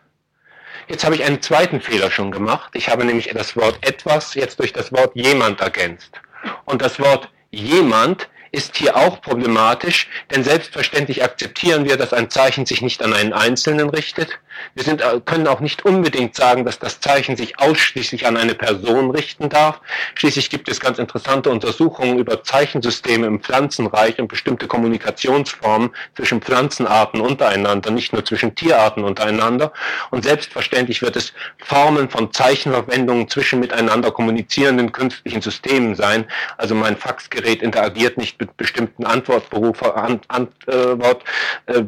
Jetzt 0.88 1.04
habe 1.04 1.16
ich 1.16 1.24
einen 1.24 1.42
zweiten 1.42 1.82
Fehler 1.82 2.10
schon 2.10 2.32
gemacht. 2.32 2.72
Ich 2.74 2.90
habe 2.90 3.04
nämlich 3.04 3.30
das 3.34 3.56
Wort 3.56 3.78
etwas 3.86 4.34
jetzt 4.34 4.60
durch 4.60 4.74
das 4.74 4.92
Wort 4.92 5.16
jemand 5.16 5.60
ergänzt. 5.62 6.20
Und 6.66 6.82
das 6.82 7.00
Wort 7.00 7.30
jemand 7.52 8.30
ist 8.52 8.78
hier 8.78 8.96
auch 8.96 9.22
problematisch, 9.22 10.08
denn 10.32 10.44
selbstverständlich 10.44 11.24
akzeptieren 11.24 11.86
wir, 11.86 11.98
dass 11.98 12.14
ein 12.14 12.30
Zeichen 12.30 12.66
sich 12.66 12.82
nicht 12.82 13.04
an 13.04 13.14
einen 13.14 13.34
Einzelnen 13.34 13.90
richtet. 13.90 14.40
Wir 14.76 14.84
sind, 14.84 15.02
äh, 15.02 15.22
können 15.24 15.48
auch 15.48 15.60
nicht 15.60 15.86
unbedingt 15.86 16.36
sagen, 16.36 16.66
dass 16.66 16.80
das 16.80 17.00
Zeichen 17.00 17.38
sich 17.38 17.60
ausschließlich 17.60 18.28
an 18.28 18.38
eine 18.38 18.56
Person 18.56 19.12
richten 19.12 19.50
darf. 19.50 19.80
Schließlich 20.16 20.50
gibt 20.50 20.70
es 20.70 20.80
ganz 20.80 21.00
interessante 21.00 21.50
Untersuchungen 21.50 22.20
über 22.20 22.44
Zeichensysteme 22.44 23.28
im 23.28 23.40
Pflanzenreich 23.42 24.20
und 24.20 24.28
bestimmte 24.28 24.68
Kommunikationsformen 24.68 25.92
zwischen 26.16 26.42
Pflanzenarten 26.42 27.22
untereinander, 27.22 27.92
nicht 27.92 28.14
nur 28.14 28.26
zwischen 28.26 28.56
Tierarten 28.56 29.04
untereinander. 29.04 29.72
Und 30.12 30.24
selbstverständlich 30.24 31.02
wird 31.02 31.16
es 31.16 31.34
Formen 31.58 32.10
von 32.10 32.34
Zeichenverwendungen 32.34 33.30
zwischen 33.30 33.60
miteinander 33.60 34.12
kommunizierenden 34.12 34.92
künstlichen 34.92 35.42
Systemen 35.42 35.96
sein. 35.96 36.26
Also 36.58 36.76
mein 36.76 36.98
Faxgerät 36.98 37.62
interagiert 37.62 38.18
nicht 38.18 38.38
mit 38.40 38.56
bestimmten 38.58 39.06
Antwortberufe, 39.06 39.96
An, 39.96 40.22
Antwort, 40.28 41.24
äh, 41.66 41.80
äh, 41.80 41.84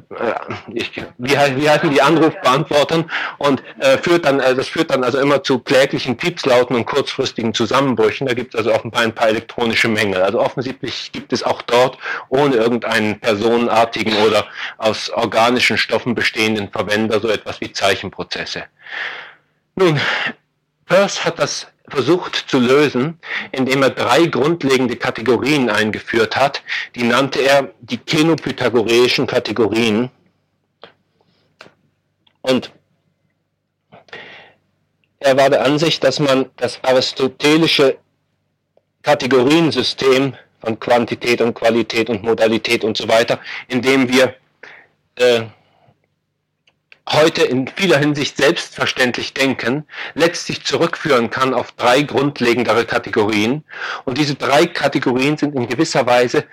ich, 0.74 0.92
wie, 1.18 1.32
wie 1.32 1.70
heißen 1.70 1.90
die 1.90 2.02
Anrufbeantwortern 2.02 3.10
und 3.38 3.64
äh, 3.80 3.98
führt 3.98 4.26
dann, 4.26 4.40
äh, 4.40 4.54
das 4.54 4.68
führt 4.68 4.92
dann 4.92 5.04
also 5.04 5.20
immer 5.20 5.44
zu 5.44 5.60
kläglichen 5.60 6.18
Piepslauten 6.18 6.76
und 6.76 6.86
kurzfristigen 6.86 7.54
Zusammenbrüchen. 7.54 8.28
Da 8.28 8.34
gibt 8.34 8.54
es 8.54 8.60
also 8.60 8.74
offenbar 8.74 9.04
ein 9.04 9.16
paar 9.16 9.30
elektronische 9.30 9.88
Mängel. 9.88 10.22
Also 10.22 10.40
offensichtlich 10.40 11.12
gibt 11.12 11.34
es 11.34 11.44
auch 11.44 11.62
dort 11.62 11.98
ohne 12.30 12.56
irgendeinen 12.56 13.20
personenartigen 13.20 14.18
oder 14.18 14.46
aus 14.78 15.10
organischen 15.10 15.78
Stoffen 15.78 16.16
bestehenden 16.16 16.70
Verwender 16.70 17.20
so 17.20 17.30
etwas 17.30 17.62
wie 17.62 17.72
Zeichenprozesse. 17.72 18.64
Nun, 19.76 20.00
Peirce 20.86 21.24
hat 21.24 21.40
das 21.40 21.68
versucht 21.92 22.36
zu 22.48 22.60
lösen, 22.60 23.20
indem 23.52 23.84
er 23.84 23.92
drei 23.92 24.26
grundlegende 24.26 24.96
Kategorien 24.96 25.70
eingeführt 25.70 26.36
hat. 26.36 26.64
Die 26.96 27.04
nannte 27.04 27.42
er 27.42 27.74
die 27.82 27.98
kenopythagoreischen 27.98 29.28
Kategorien. 29.28 30.10
Und 32.42 32.72
er 35.20 35.38
war 35.38 35.50
der 35.50 35.64
Ansicht, 35.64 36.04
dass 36.04 36.20
man 36.20 36.50
das 36.56 36.84
aristotelische 36.84 37.98
Kategoriensystem 39.04 40.34
von 40.60 40.80
Quantität 40.80 41.42
und 41.42 41.54
Qualität 41.54 42.10
und 42.10 42.24
Modalität 42.24 42.84
und 42.84 42.98
so 42.98 43.08
weiter, 43.08 43.40
indem 43.68 44.10
wir 44.10 44.36
äh, 45.16 45.44
heute 47.10 47.44
in 47.44 47.68
vieler 47.68 47.98
Hinsicht 47.98 48.38
selbstverständlich 48.38 49.34
denken, 49.34 49.86
letztlich 50.14 50.64
zurückführen 50.64 51.30
kann 51.30 51.54
auf 51.54 51.72
drei 51.74 52.02
grundlegendere 52.04 52.86
Kategorien. 52.86 53.64
Und 54.06 54.18
diese 54.18 54.36
drei 54.36 54.66
Kategorien 54.66 55.38
sind 55.38 55.56
in 55.56 55.68
gewisser 55.68 56.06
Weise 56.06 56.46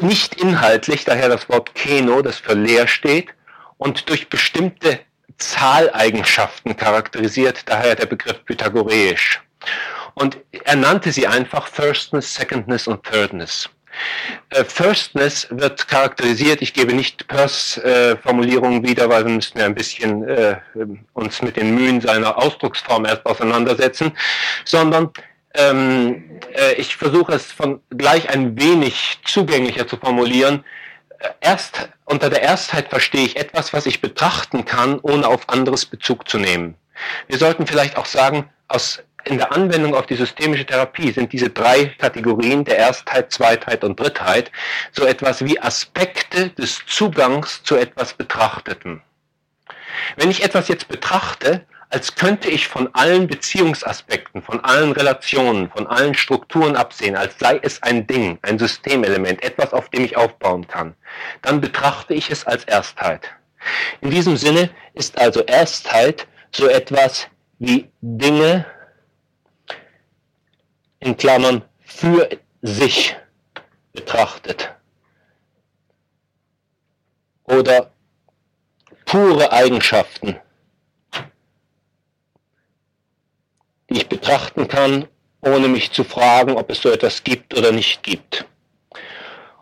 nicht 0.00 0.40
inhaltlich, 0.40 1.04
daher 1.04 1.28
das 1.28 1.48
Wort 1.48 1.74
Keno, 1.74 2.22
das 2.22 2.38
für 2.38 2.54
leer 2.54 2.86
steht, 2.88 3.28
und 3.76 4.08
durch 4.08 4.28
bestimmte 4.28 5.00
Zahleigenschaften 5.38 6.76
charakterisiert, 6.76 7.62
daher 7.66 7.94
der 7.94 8.06
Begriff 8.06 8.44
pythagoreisch. 8.44 9.40
Und 10.14 10.38
er 10.64 10.76
nannte 10.76 11.12
sie 11.12 11.26
einfach 11.26 11.66
Firstness, 11.66 12.34
Secondness 12.34 12.86
und 12.86 13.02
Thirdness. 13.04 13.70
Äh, 14.50 14.64
Firstness 14.64 15.48
wird 15.50 15.88
charakterisiert, 15.88 16.62
ich 16.62 16.74
gebe 16.74 16.92
nicht 16.92 17.26
Peirce 17.28 17.78
äh, 17.78 18.16
Formulierungen 18.16 18.86
wieder, 18.86 19.08
weil 19.08 19.24
wir 19.24 19.32
müssen 19.32 19.58
ja 19.58 19.66
ein 19.66 19.74
bisschen 19.74 20.28
äh, 20.28 20.56
uns 21.14 21.42
mit 21.42 21.56
den 21.56 21.74
Mühen 21.74 22.00
seiner 22.00 22.38
Ausdrucksform 22.38 23.04
erst 23.04 23.26
auseinandersetzen, 23.26 24.12
sondern 24.64 25.10
ähm, 25.54 26.40
äh, 26.54 26.74
ich 26.74 26.96
versuche 26.96 27.32
es 27.32 27.52
von 27.52 27.80
gleich 27.90 28.30
ein 28.30 28.58
wenig 28.58 29.18
zugänglicher 29.24 29.86
zu 29.86 29.96
formulieren. 29.96 30.64
Äh, 31.18 31.28
erst 31.40 31.88
unter 32.04 32.30
der 32.30 32.42
Erstheit 32.42 32.88
verstehe 32.88 33.26
ich 33.26 33.36
etwas, 33.36 33.72
was 33.72 33.86
ich 33.86 34.00
betrachten 34.00 34.64
kann, 34.64 34.98
ohne 35.00 35.28
auf 35.28 35.48
anderes 35.48 35.84
Bezug 35.86 36.28
zu 36.28 36.38
nehmen. 36.38 36.74
Wir 37.26 37.38
sollten 37.38 37.66
vielleicht 37.66 37.96
auch 37.96 38.06
sagen, 38.06 38.48
aus 38.68 39.02
in 39.24 39.38
der 39.38 39.52
Anwendung 39.52 39.94
auf 39.94 40.06
die 40.06 40.16
systemische 40.16 40.66
Therapie 40.66 41.12
sind 41.12 41.32
diese 41.32 41.50
drei 41.50 41.86
Kategorien 41.98 42.64
der 42.64 42.78
Erstheit, 42.78 43.32
Zweitheit 43.32 43.84
und 43.84 43.98
Drittheit 43.98 44.50
so 44.92 45.04
etwas 45.04 45.44
wie 45.44 45.60
Aspekte 45.60 46.50
des 46.50 46.80
Zugangs 46.86 47.62
zu 47.62 47.76
etwas 47.76 48.14
Betrachteten. 48.14 49.02
Wenn 50.16 50.30
ich 50.30 50.42
etwas 50.42 50.68
jetzt 50.68 50.88
betrachte, 50.88 51.64
als 51.90 52.14
könnte 52.14 52.48
ich 52.48 52.68
von 52.68 52.88
allen 52.94 53.26
Beziehungsaspekten, 53.26 54.42
von 54.42 54.60
allen 54.60 54.92
Relationen, 54.92 55.68
von 55.68 55.86
allen 55.86 56.14
Strukturen 56.14 56.74
absehen, 56.74 57.16
als 57.16 57.38
sei 57.38 57.60
es 57.62 57.82
ein 57.82 58.06
Ding, 58.06 58.38
ein 58.40 58.58
Systemelement, 58.58 59.42
etwas, 59.42 59.74
auf 59.74 59.90
dem 59.90 60.04
ich 60.04 60.16
aufbauen 60.16 60.66
kann, 60.66 60.94
dann 61.42 61.60
betrachte 61.60 62.14
ich 62.14 62.30
es 62.30 62.46
als 62.46 62.64
Erstheit. 62.64 63.30
In 64.00 64.10
diesem 64.10 64.38
Sinne 64.38 64.70
ist 64.94 65.18
also 65.18 65.42
Erstheit 65.42 66.26
so 66.50 66.66
etwas 66.66 67.28
wie 67.58 67.90
Dinge 68.00 68.64
in 71.02 71.16
Klammern 71.16 71.62
für 71.80 72.28
sich 72.62 73.16
betrachtet 73.92 74.74
oder 77.44 77.92
pure 79.04 79.52
Eigenschaften 79.52 80.38
die 83.92 83.98
ich 83.98 84.08
betrachten 84.08 84.68
kann, 84.68 85.06
ohne 85.40 85.68
mich 85.68 85.92
zu 85.92 86.04
fragen, 86.04 86.56
ob 86.56 86.70
es 86.70 86.80
so 86.80 86.90
etwas 86.90 87.24
gibt 87.24 87.56
oder 87.56 87.72
nicht 87.72 88.02
gibt. 88.02 88.46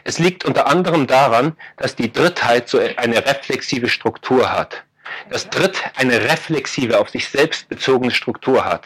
Es 0.05 0.19
liegt 0.19 0.45
unter 0.45 0.69
anderem 0.69 1.07
daran, 1.07 1.57
dass 1.77 1.97
die 1.97 2.13
Drittheit 2.13 2.69
so 2.69 2.79
eine 2.79 3.27
reflexive 3.27 3.89
Struktur 3.89 4.53
hat. 4.53 4.86
Das 5.31 5.49
Dritt 5.51 5.83
eine 5.97 6.21
reflexive, 6.23 6.99
auf 6.99 7.11
sich 7.11 7.29
selbst 7.29 7.69
bezogene 7.69 8.11
Struktur 8.11 8.65
hat. 8.65 8.85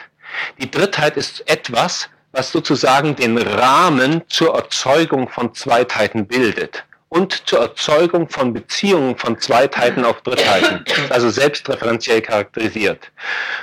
Die 0.59 0.69
Drittheit 0.69 1.17
ist 1.17 1.47
etwas, 1.49 2.09
was 2.31 2.51
sozusagen 2.51 3.15
den 3.15 3.37
Rahmen 3.37 4.21
zur 4.27 4.55
Erzeugung 4.55 5.27
von 5.29 5.53
Zweitheiten 5.53 6.27
bildet 6.27 6.85
und 7.09 7.45
zur 7.45 7.59
Erzeugung 7.59 8.29
von 8.29 8.53
Beziehungen 8.53 9.17
von 9.17 9.37
Zweitheiten 9.37 10.05
auf 10.05 10.21
Drittheiten, 10.21 10.85
also 11.09 11.29
selbstreferenziell 11.29 12.21
charakterisiert. 12.21 13.11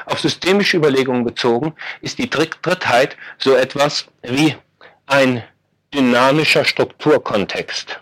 Auf 0.04 0.20
systemische 0.20 0.76
Überlegungen 0.76 1.24
bezogen 1.24 1.74
ist 2.02 2.18
die 2.18 2.28
Drittheit 2.28 3.16
so 3.38 3.54
etwas 3.54 4.06
wie 4.22 4.54
ein 5.06 5.42
dynamischer 5.94 6.66
Strukturkontext. 6.66 7.98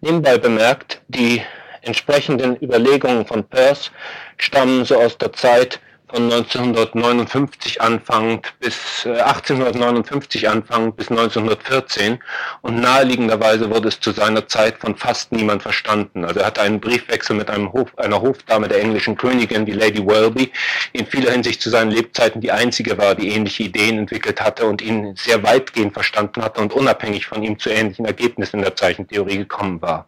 Nebenbei 0.00 0.38
bemerkt, 0.38 1.00
die 1.08 1.42
entsprechenden 1.82 2.56
Überlegungen 2.62 3.26
von 3.26 3.44
Peirce 3.44 3.90
stammen 4.38 4.84
so 4.84 4.96
aus 4.96 5.18
der 5.18 5.32
Zeit 5.32 5.80
von 6.14 6.32
1959 6.32 7.82
anfangend 7.82 8.54
bis 8.60 9.04
äh, 9.04 9.20
1859 9.20 10.48
anfangend 10.48 10.96
bis 10.96 11.10
1914 11.10 12.20
und 12.62 12.80
naheliegenderweise 12.80 13.68
wurde 13.68 13.88
es 13.88 13.98
zu 13.98 14.12
seiner 14.12 14.46
Zeit 14.46 14.78
von 14.78 14.94
fast 14.96 15.32
niemand 15.32 15.62
verstanden. 15.62 16.24
Also 16.24 16.38
er 16.38 16.46
hatte 16.46 16.60
einen 16.60 16.78
Briefwechsel 16.78 17.34
mit 17.34 17.50
einem 17.50 17.72
Hof, 17.72 17.98
einer 17.98 18.22
Hofdame 18.22 18.68
der 18.68 18.80
englischen 18.80 19.16
Königin, 19.16 19.66
die 19.66 19.72
Lady 19.72 20.06
Welby, 20.06 20.52
die 20.94 21.00
in 21.00 21.06
vieler 21.06 21.32
Hinsicht 21.32 21.60
zu 21.60 21.70
seinen 21.70 21.90
Lebzeiten 21.90 22.40
die 22.40 22.52
einzige 22.52 22.96
war, 22.96 23.16
die 23.16 23.30
ähnliche 23.30 23.64
Ideen 23.64 23.98
entwickelt 23.98 24.40
hatte 24.40 24.66
und 24.66 24.82
ihn 24.82 25.16
sehr 25.16 25.42
weitgehend 25.42 25.94
verstanden 25.94 26.44
hatte 26.44 26.60
und 26.60 26.72
unabhängig 26.72 27.26
von 27.26 27.42
ihm 27.42 27.58
zu 27.58 27.70
ähnlichen 27.70 28.04
Ergebnissen 28.04 28.58
in 28.58 28.62
der 28.62 28.76
Zeichentheorie 28.76 29.38
gekommen 29.38 29.82
war. 29.82 30.06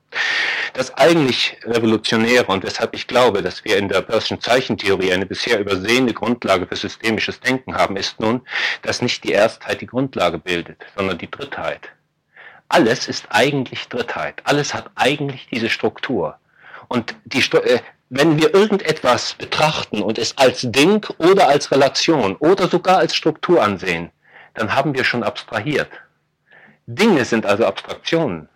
Das 0.77 0.95
eigentlich 0.99 1.57
Revolutionäre 1.65 2.53
und 2.53 2.63
weshalb 2.63 2.93
ich 2.93 3.07
glaube, 3.07 3.41
dass 3.41 3.65
wir 3.65 3.79
in 3.79 3.89
der 3.89 4.07
Peirce'schen 4.07 4.41
Zeichentheorie 4.41 5.11
eine 5.11 5.25
bisher 5.25 5.59
übersehene 5.59 6.13
Grundlage 6.13 6.67
für 6.67 6.77
systemisches 6.77 7.41
Denken 7.41 7.75
haben, 7.75 7.97
ist 7.97 8.21
nun, 8.21 8.43
dass 8.83 9.01
nicht 9.01 9.25
die 9.25 9.33
Erstheit 9.33 9.81
die 9.81 9.87
Grundlage 9.87 10.39
bildet, 10.39 10.85
sondern 10.95 11.17
die 11.17 11.31
Drittheit. 11.31 11.89
Alles 12.69 13.09
ist 13.09 13.25
eigentlich 13.31 13.89
Drittheit. 13.89 14.43
Alles 14.45 14.75
hat 14.75 14.91
eigentlich 14.97 15.49
diese 15.51 15.71
Struktur. 15.71 16.37
Und 16.89 17.17
die, 17.25 17.41
äh, 17.57 17.81
wenn 18.11 18.39
wir 18.39 18.53
irgendetwas 18.53 19.33
betrachten 19.33 20.03
und 20.03 20.19
es 20.19 20.37
als 20.37 20.61
Ding 20.61 21.07
oder 21.17 21.49
als 21.49 21.71
Relation 21.71 22.37
oder 22.37 22.69
sogar 22.69 22.99
als 22.99 23.17
Struktur 23.17 23.63
ansehen, 23.63 24.11
dann 24.53 24.75
haben 24.75 24.95
wir 24.95 25.05
schon 25.05 25.23
abstrahiert. 25.23 25.89
Dinge 26.87 27.25
sind 27.25 27.47
also 27.47 27.65
Abstraktionen. 27.65 28.51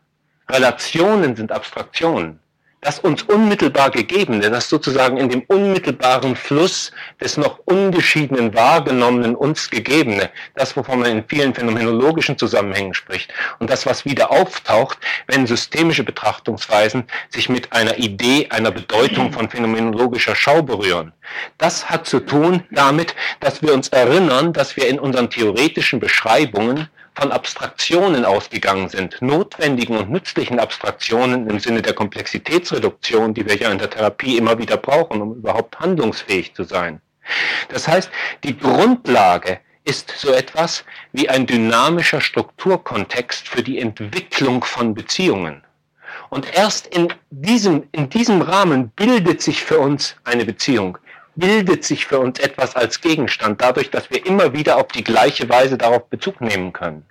Relationen 0.52 1.36
sind 1.36 1.52
Abstraktionen. 1.52 2.40
Das 2.82 2.98
uns 2.98 3.22
unmittelbar 3.24 3.90
Gegebene, 3.90 4.48
das 4.48 4.70
sozusagen 4.70 5.18
in 5.18 5.28
dem 5.28 5.42
unmittelbaren 5.48 6.34
Fluss 6.34 6.92
des 7.20 7.36
noch 7.36 7.58
ungeschiedenen 7.66 8.54
wahrgenommenen 8.54 9.36
uns 9.36 9.68
Gegebene, 9.68 10.30
das, 10.54 10.74
wovon 10.78 11.00
man 11.00 11.10
in 11.10 11.24
vielen 11.28 11.54
phänomenologischen 11.54 12.38
Zusammenhängen 12.38 12.94
spricht 12.94 13.34
und 13.58 13.68
das, 13.68 13.84
was 13.84 14.06
wieder 14.06 14.30
auftaucht, 14.30 14.98
wenn 15.26 15.46
systemische 15.46 16.04
Betrachtungsweisen 16.04 17.04
sich 17.28 17.50
mit 17.50 17.70
einer 17.70 17.98
Idee 17.98 18.48
einer 18.48 18.70
Bedeutung 18.70 19.30
von 19.30 19.50
phänomenologischer 19.50 20.34
Schau 20.34 20.62
berühren. 20.62 21.12
Das 21.58 21.90
hat 21.90 22.06
zu 22.06 22.20
tun 22.20 22.64
damit, 22.70 23.14
dass 23.40 23.60
wir 23.60 23.74
uns 23.74 23.88
erinnern, 23.88 24.54
dass 24.54 24.76
wir 24.78 24.88
in 24.88 24.98
unseren 24.98 25.28
theoretischen 25.28 26.00
Beschreibungen 26.00 26.88
von 27.14 27.32
Abstraktionen 27.32 28.24
ausgegangen 28.24 28.88
sind, 28.88 29.20
notwendigen 29.20 29.96
und 29.96 30.10
nützlichen 30.10 30.58
Abstraktionen 30.58 31.48
im 31.50 31.58
Sinne 31.58 31.82
der 31.82 31.92
Komplexitätsreduktion, 31.92 33.34
die 33.34 33.46
wir 33.46 33.56
ja 33.56 33.70
in 33.70 33.78
der 33.78 33.90
Therapie 33.90 34.38
immer 34.38 34.58
wieder 34.58 34.76
brauchen, 34.76 35.20
um 35.20 35.34
überhaupt 35.34 35.78
handlungsfähig 35.80 36.54
zu 36.54 36.64
sein. 36.64 37.00
Das 37.68 37.86
heißt, 37.86 38.10
die 38.44 38.56
Grundlage 38.56 39.60
ist 39.84 40.12
so 40.16 40.32
etwas 40.32 40.84
wie 41.12 41.28
ein 41.28 41.46
dynamischer 41.46 42.20
Strukturkontext 42.20 43.48
für 43.48 43.62
die 43.62 43.78
Entwicklung 43.78 44.62
von 44.62 44.94
Beziehungen. 44.94 45.62
Und 46.28 46.54
erst 46.54 46.86
in 46.86 47.12
diesem, 47.30 47.84
in 47.92 48.08
diesem 48.08 48.42
Rahmen 48.42 48.90
bildet 48.90 49.42
sich 49.42 49.64
für 49.64 49.78
uns 49.78 50.16
eine 50.24 50.44
Beziehung, 50.44 50.98
bildet 51.40 51.84
sich 51.84 52.06
für 52.06 52.20
uns 52.20 52.38
etwas 52.38 52.76
als 52.76 53.00
Gegenstand, 53.00 53.60
dadurch, 53.60 53.90
dass 53.90 54.10
wir 54.10 54.24
immer 54.24 54.52
wieder 54.52 54.76
auf 54.76 54.88
die 54.88 55.02
gleiche 55.02 55.48
Weise 55.48 55.76
darauf 55.76 56.08
Bezug 56.08 56.40
nehmen 56.40 56.72
können. 56.72 57.04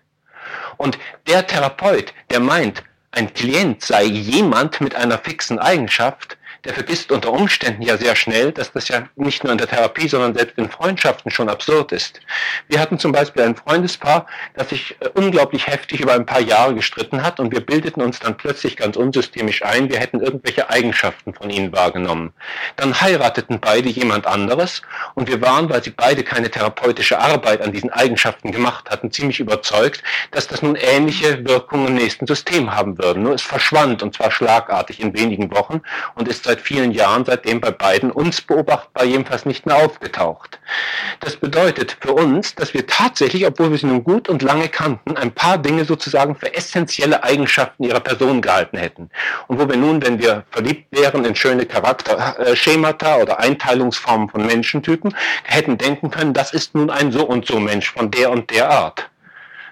Und 0.78 0.98
der 1.28 1.46
Therapeut, 1.46 2.14
der 2.30 2.40
meint, 2.40 2.84
ein 3.12 3.34
Klient 3.34 3.82
sei 3.82 4.04
jemand 4.04 4.82
mit 4.82 4.96
einer 4.96 5.18
fixen 5.18 5.60
Eigenschaft, 5.60 6.38
der 6.66 6.74
vergisst 6.74 7.12
unter 7.12 7.32
Umständen 7.32 7.82
ja 7.82 7.98
sehr 7.98 8.16
schnell, 8.16 8.52
dass 8.52 8.72
das 8.72 8.88
ja 8.90 9.08
nicht 9.16 9.44
nur 9.44 9.52
in 9.52 9.58
der 9.58 9.68
Therapie, 9.68 10.08
sondern 10.08 10.36
selbst 10.36 10.58
in 10.58 10.70
Freundschaften 10.70 11.32
schon 11.32 11.50
absurd 11.50 11.92
ist. 11.92 12.20
Wir 12.68 12.80
hatten 12.80 13.00
zum 13.00 13.12
Beispiel 13.12 13.44
ein 13.44 13.56
Freundespaar, 13.56 14.26
das 14.56 14.70
sich 14.70 14.98
äh, 15.00 15.10
unglaublich 15.14 15.68
heftig 15.68 16.02
über 16.02 16.14
ein 16.14 16.26
paar 16.26 16.42
Jahre 16.42 16.76
gestritten 16.76 17.24
hat 17.24 17.40
und 17.40 17.52
wir 17.52 17.62
bildeten 17.62 18.02
uns 18.02 18.20
dann 18.20 18.36
plötzlich 18.36 18.76
ganz 18.76 18.98
unsystemisch 18.98 19.64
ein, 19.64 19.90
wir 19.90 20.00
hätten 20.00 20.20
irgendwelche 20.20 20.70
Eigenschaften 20.70 21.34
von 21.34 21.50
ihnen 21.50 21.72
wahrgenommen. 21.72 22.34
Dann 22.76 23.00
heirateten 23.00 23.60
beide 23.60 23.90
jemand 23.90 24.28
anderes 24.28 24.82
und 25.16 25.30
wir 25.30 25.42
waren, 25.42 25.70
weil 25.70 25.84
sie 25.84 25.92
beide 25.92 26.24
keine 26.24 26.50
therapeutische 26.50 27.20
Arbeit 27.20 27.62
an 27.62 27.72
diesen 27.72 27.90
Eigenschaften 27.92 28.52
gemacht 28.52 28.90
hatten, 28.90 29.12
ziemlich 29.12 29.40
überzeugt, 29.40 30.04
dass 30.32 30.48
das 30.48 30.62
nun 30.62 30.76
ähnliche 30.76 31.46
Wirkungen 31.46 31.88
im 31.88 31.96
nächsten 31.96 32.28
System 32.28 32.76
haben 32.76 32.98
würden. 32.98 33.24
Nur 33.24 33.34
es 33.34 33.42
verschwand 33.42 34.04
und 34.04 34.14
zwar 34.14 34.32
schlagartig 34.32 35.00
in 35.00 35.14
wenigen 35.14 35.52
Wochen 35.56 35.82
und 36.16 36.28
ist 36.28 36.49
seit 36.50 36.62
vielen 36.62 36.92
Jahren 36.92 37.26
seitdem 37.26 37.62
bei 37.62 37.70
beiden 37.70 38.10
uns 38.10 38.42
beobachtbar, 38.42 39.06
jedenfalls 39.06 39.46
nicht 39.46 39.68
mehr 39.68 39.76
aufgetaucht. 39.76 40.60
Das 41.20 41.36
bedeutet 41.36 41.96
für 42.02 42.14
uns, 42.14 42.56
dass 42.56 42.74
wir 42.74 42.88
tatsächlich, 42.88 43.46
obwohl 43.46 43.70
wir 43.70 43.78
sie 43.78 43.86
nun 43.86 44.04
gut 44.04 44.28
und 44.30 44.42
lange 44.42 44.68
kannten, 44.68 45.16
ein 45.16 45.32
paar 45.32 45.60
Dinge 45.60 45.86
sozusagen 45.86 46.36
für 46.36 46.52
essentielle 46.56 47.24
Eigenschaften 47.24 47.84
ihrer 47.84 48.00
Person 48.00 48.42
gehalten 48.42 48.78
hätten. 48.78 49.12
Und 49.48 49.60
wo 49.60 49.70
wir 49.70 49.78
nun, 49.78 50.02
wenn 50.02 50.18
wir 50.18 50.44
verliebt 50.50 50.88
wären 50.90 51.24
in 51.24 51.36
schöne 51.36 51.68
Charakterschemata 51.68 53.18
oder 53.18 53.40
Einteilungsformen 53.40 54.30
von 54.30 54.44
Menschentypen, 54.48 55.16
hätten 55.44 55.78
denken 55.78 56.10
können, 56.10 56.34
das 56.34 56.52
ist 56.52 56.74
nun 56.74 56.90
ein 56.90 57.12
so 57.12 57.28
und 57.28 57.46
so 57.46 57.60
Mensch 57.60 57.92
von 57.92 58.10
der 58.10 58.32
und 58.32 58.50
der 58.50 58.72
Art. 58.72 59.08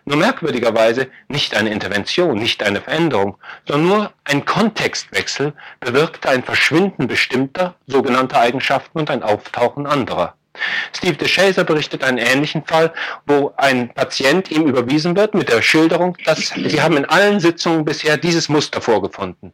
Nur 0.07 0.15
merkwürdigerweise 0.15 1.09
nicht 1.27 1.53
eine 1.53 1.69
Intervention, 1.69 2.37
nicht 2.37 2.63
eine 2.63 2.79
Veränderung, 2.79 3.35
sondern 3.67 3.87
nur 3.89 4.11
ein 4.23 4.45
Kontextwechsel 4.45 5.51
bewirkte 5.81 6.29
ein 6.29 6.43
Verschwinden 6.43 7.07
bestimmter 7.07 7.75
sogenannter 7.87 8.39
Eigenschaften 8.39 8.99
und 8.99 9.11
ein 9.11 9.21
Auftauchen 9.21 9.85
anderer. 9.85 10.35
Steve 10.95 11.15
DeShazer 11.15 11.63
berichtet 11.63 12.03
einen 12.03 12.17
ähnlichen 12.17 12.65
Fall, 12.65 12.93
wo 13.25 13.53
ein 13.57 13.89
Patient 13.93 14.51
ihm 14.51 14.67
überwiesen 14.67 15.15
wird 15.15 15.33
mit 15.33 15.49
der 15.49 15.61
Schilderung, 15.61 16.17
dass 16.25 16.49
sie 16.49 16.81
haben 16.81 16.97
in 16.97 17.05
allen 17.05 17.39
Sitzungen 17.39 17.85
bisher 17.85 18.17
dieses 18.17 18.49
Muster 18.49 18.81
vorgefunden. 18.81 19.53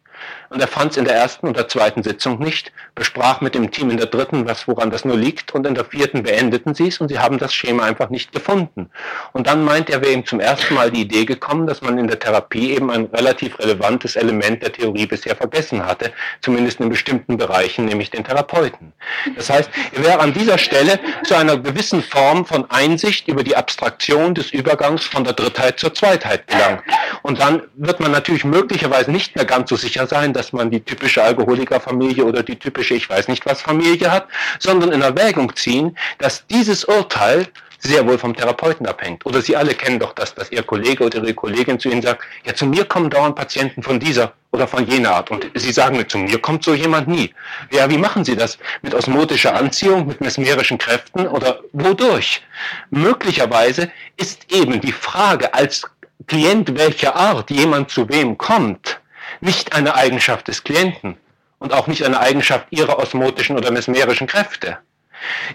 Und 0.50 0.62
er 0.62 0.68
fand 0.68 0.92
es 0.92 0.98
in 0.98 1.06
der 1.06 1.16
ersten 1.16 1.48
und 1.48 1.58
der 1.58 1.68
zweiten 1.68 2.04
Sitzung 2.04 2.40
nicht, 2.40 2.72
besprach 2.96 3.42
mit 3.42 3.56
dem 3.56 3.72
Team 3.72 3.90
in 3.90 3.98
der 3.98 4.06
dritten, 4.06 4.48
was 4.48 4.68
woran 4.68 4.92
das 4.92 5.04
nur 5.04 5.18
liegt, 5.18 5.54
und 5.54 5.66
in 5.66 5.74
der 5.74 5.86
vierten 5.86 6.24
beendeten 6.24 6.76
sie 6.76 6.88
es 6.88 7.00
und 7.00 7.10
sie 7.10 7.20
haben 7.20 7.40
das 7.40 7.54
Schema 7.54 7.84
einfach 7.84 8.10
nicht 8.10 8.32
gefunden. 8.32 8.90
Und 9.32 9.48
dann 9.48 9.64
meint 9.64 9.90
er, 9.90 10.02
wäre 10.02 10.14
ihm 10.14 10.26
zum 10.26 10.40
ersten 10.40 10.76
Mal 10.76 10.92
die 10.92 11.02
Idee 11.02 11.26
gekommen, 11.26 11.66
dass 11.66 11.82
man 11.82 11.98
in 11.98 12.08
der 12.08 12.20
Therapie 12.20 12.72
eben 12.72 12.92
ein 12.92 13.06
relativ 13.06 13.58
relevantes 13.60 14.16
Element 14.16 14.62
der 14.62 14.72
Theorie 14.72 15.08
bisher 15.08 15.36
vergessen 15.36 15.86
hatte, 15.86 16.12
zumindest 16.42 16.80
in 16.80 16.90
bestimmten 16.90 17.38
Bereichen, 17.38 17.86
nämlich 17.86 18.12
den 18.12 18.24
Therapeuten. 18.24 18.94
Das 19.36 19.50
heißt, 19.50 19.70
er 19.94 20.04
wäre 20.04 20.20
an 20.20 20.34
dieser 20.34 20.58
Stelle 20.58 20.93
zu 21.26 21.36
einer 21.36 21.58
gewissen 21.58 22.02
Form 22.02 22.46
von 22.46 22.70
Einsicht 22.70 23.28
über 23.28 23.44
die 23.44 23.56
Abstraktion 23.56 24.34
des 24.34 24.52
Übergangs 24.52 25.06
von 25.06 25.24
der 25.24 25.34
Drittheit 25.34 25.80
zur 25.80 25.94
Zweitheit 25.94 26.48
gelangt. 26.48 26.82
Und 27.22 27.40
dann 27.40 27.64
wird 27.76 28.00
man 28.00 28.12
natürlich 28.12 28.44
möglicherweise 28.44 29.12
nicht 29.12 29.36
mehr 29.36 29.46
ganz 29.46 29.70
so 29.70 29.76
sicher 29.76 30.08
sein, 30.08 30.34
dass 30.34 30.54
man 30.54 30.72
die 30.72 30.82
typische 30.82 31.24
Alkoholikerfamilie 31.24 32.24
oder 32.24 32.44
die 32.44 32.58
typische 32.58 32.94
ich 32.96 33.10
weiß 33.10 33.28
nicht 33.28 33.46
was 33.46 33.62
Familie 33.62 34.12
hat, 34.12 34.28
sondern 34.60 34.92
in 34.92 35.02
Erwägung 35.02 35.56
ziehen, 35.56 35.98
dass 36.20 36.46
dieses 36.48 36.86
Urteil 36.86 37.48
sehr 37.84 38.08
wohl 38.08 38.18
vom 38.18 38.36
Therapeuten 38.36 38.88
abhängt. 38.88 39.26
Oder 39.26 39.42
Sie 39.42 39.56
alle 39.56 39.74
kennen 39.74 40.00
doch 40.00 40.14
das, 40.14 40.34
dass 40.34 40.52
Ihr 40.52 40.64
Kollege 40.64 41.04
oder 41.04 41.18
Ihre 41.20 41.34
Kollegin 41.34 41.80
zu 41.80 41.90
Ihnen 41.90 42.02
sagt, 42.02 42.24
ja, 42.46 42.56
zu 42.56 42.66
mir 42.66 42.86
kommen 42.86 43.10
dauernd 43.10 43.36
Patienten 43.36 43.84
von 43.84 44.00
dieser 44.00 44.34
oder 44.52 44.68
von 44.68 44.88
jener 44.88 45.12
Art. 45.12 45.32
Und 45.32 45.50
Sie 45.56 45.72
sagen 45.72 45.98
mir, 45.98 46.08
zu 46.08 46.18
mir 46.18 46.40
kommt 46.40 46.64
so 46.64 46.74
jemand 46.74 47.08
nie. 47.08 47.34
Ja, 47.72 47.90
wie 47.90 47.98
machen 47.98 48.24
Sie 48.24 48.36
das? 48.36 48.58
Mit 48.82 48.94
osmotischer 48.94 49.54
Anziehung, 49.56 50.08
mit 50.08 50.22
mesmerischen 50.22 50.78
Kräften 50.78 51.28
oder 51.28 51.60
wodurch? 51.74 52.42
Möglicherweise 52.90 53.92
ist 54.16 54.52
eben 54.54 54.80
die 54.80 54.94
Frage 54.94 55.54
als 55.54 55.84
Klient 56.28 56.78
welcher 56.78 57.16
Art 57.16 57.50
jemand 57.50 57.90
zu 57.90 58.08
wem 58.08 58.38
kommt, 58.38 59.02
nicht 59.42 59.76
eine 59.76 59.96
Eigenschaft 59.96 60.48
des 60.48 60.64
Klienten 60.64 61.18
und 61.60 61.74
auch 61.74 61.88
nicht 61.88 62.04
eine 62.04 62.20
Eigenschaft 62.20 62.68
ihrer 62.70 62.98
osmotischen 62.98 63.58
oder 63.58 63.72
mesmerischen 63.72 64.28
Kräfte. 64.28 64.78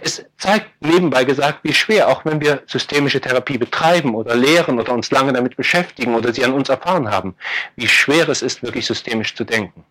Es 0.00 0.24
zeigt 0.36 0.70
nebenbei 0.80 1.24
gesagt, 1.24 1.60
wie 1.62 1.74
schwer, 1.74 2.08
auch 2.08 2.24
wenn 2.24 2.40
wir 2.40 2.62
systemische 2.66 3.20
Therapie 3.20 3.58
betreiben 3.58 4.14
oder 4.14 4.34
lehren 4.34 4.78
oder 4.78 4.92
uns 4.92 5.10
lange 5.10 5.32
damit 5.32 5.56
beschäftigen 5.56 6.14
oder 6.14 6.32
sie 6.32 6.44
an 6.44 6.52
uns 6.52 6.68
erfahren 6.68 7.10
haben, 7.10 7.34
wie 7.76 7.88
schwer 7.88 8.28
es 8.28 8.42
ist, 8.42 8.62
wirklich 8.62 8.86
systemisch 8.86 9.34
zu 9.34 9.44
denken. 9.44 9.84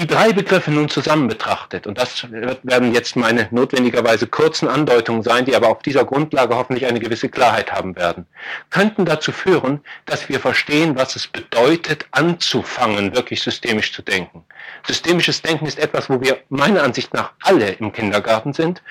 Die 0.00 0.06
drei 0.06 0.32
Begriffe 0.32 0.70
nun 0.70 0.88
zusammen 0.88 1.28
betrachtet, 1.28 1.86
und 1.86 1.98
das 1.98 2.26
werden 2.30 2.94
jetzt 2.94 3.16
meine 3.16 3.48
notwendigerweise 3.50 4.26
kurzen 4.26 4.66
Andeutungen 4.66 5.22
sein, 5.22 5.44
die 5.44 5.54
aber 5.54 5.68
auf 5.68 5.82
dieser 5.82 6.06
Grundlage 6.06 6.56
hoffentlich 6.56 6.86
eine 6.86 7.00
gewisse 7.00 7.28
Klarheit 7.28 7.70
haben 7.70 7.96
werden, 7.96 8.26
könnten 8.70 9.04
dazu 9.04 9.30
führen, 9.30 9.82
dass 10.06 10.30
wir 10.30 10.40
verstehen, 10.40 10.96
was 10.96 11.16
es 11.16 11.26
bedeutet, 11.26 12.06
anzufangen, 12.12 13.14
wirklich 13.14 13.42
systemisch 13.42 13.92
zu 13.92 14.00
denken. 14.00 14.42
Systemisches 14.86 15.42
Denken 15.42 15.66
ist 15.66 15.78
etwas, 15.78 16.08
wo 16.08 16.18
wir 16.22 16.38
meiner 16.48 16.82
Ansicht 16.82 17.12
nach 17.12 17.32
alle 17.42 17.68
im 17.68 17.92
Kindergarten 17.92 18.54
sind, 18.54 18.82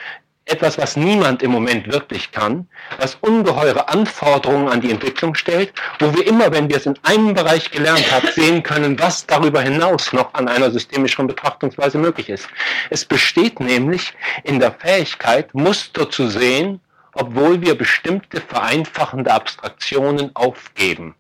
etwas, 0.50 0.78
was 0.78 0.96
niemand 0.96 1.44
im 1.44 1.52
Moment 1.52 1.92
wirklich 1.92 2.32
kann, 2.32 2.68
was 2.98 3.16
ungeheure 3.22 3.90
Anforderungen 3.90 4.68
an 4.68 4.82
die 4.82 4.92
Entwicklung 4.92 5.36
stellt, 5.36 5.74
wo 6.00 6.14
wir 6.14 6.26
immer, 6.28 6.52
wenn 6.52 6.70
wir 6.70 6.78
es 6.78 6.86
in 6.86 6.98
einem 7.04 7.34
Bereich 7.34 7.72
gelernt 7.72 8.12
haben, 8.12 8.28
sehen 8.32 8.64
können, 8.64 9.00
was 9.00 9.26
darüber 9.26 9.62
hinaus 9.62 10.14
noch 10.14 10.34
an 10.34 10.48
einer 10.48 10.72
systemischeren 10.72 11.28
Betrachtungsweise 11.28 11.98
möglich 11.98 12.30
ist. 12.30 12.48
Es 12.90 13.06
besteht 13.06 13.60
nämlich 13.60 14.14
in 14.44 14.60
der 14.60 14.72
Fähigkeit, 14.72 15.54
Muster 15.54 16.10
zu 16.10 16.28
sehen, 16.28 16.82
obwohl 17.14 17.62
wir 17.62 17.76
bestimmte 17.76 18.42
vereinfachende 18.42 19.32
Abstraktionen 19.32 20.36
aufgeben. 20.36 21.16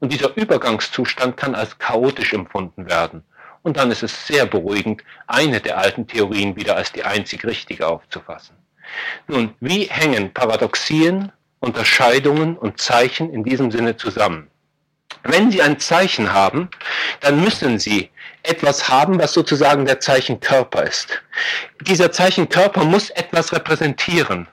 Und 0.00 0.12
dieser 0.12 0.34
Übergangszustand 0.36 1.36
kann 1.36 1.54
als 1.54 1.78
chaotisch 1.78 2.32
empfunden 2.32 2.88
werden. 2.88 3.22
Und 3.62 3.76
dann 3.76 3.90
ist 3.90 4.02
es 4.02 4.26
sehr 4.26 4.46
beruhigend, 4.46 5.02
eine 5.26 5.60
der 5.60 5.76
alten 5.76 6.06
Theorien 6.06 6.56
wieder 6.56 6.76
als 6.76 6.92
die 6.92 7.04
einzig 7.04 7.44
richtige 7.44 7.86
aufzufassen. 7.86 8.59
Nun, 9.26 9.54
wie 9.60 9.84
hängen 9.84 10.32
Paradoxien, 10.32 11.32
Unterscheidungen 11.60 12.56
und 12.56 12.80
Zeichen 12.80 13.32
in 13.32 13.44
diesem 13.44 13.70
Sinne 13.70 13.96
zusammen? 13.96 14.50
Wenn 15.22 15.50
Sie 15.50 15.60
ein 15.60 15.78
Zeichen 15.78 16.32
haben, 16.32 16.70
dann 17.20 17.42
müssen 17.42 17.78
Sie 17.78 18.10
etwas 18.42 18.88
haben, 18.88 19.18
was 19.18 19.32
sozusagen 19.32 19.84
der 19.84 20.00
Zeichenkörper 20.00 20.84
ist. 20.84 21.22
Dieser 21.82 22.10
Zeichenkörper 22.10 22.84
muss 22.84 23.10
etwas 23.10 23.52
repräsentieren. 23.52 24.48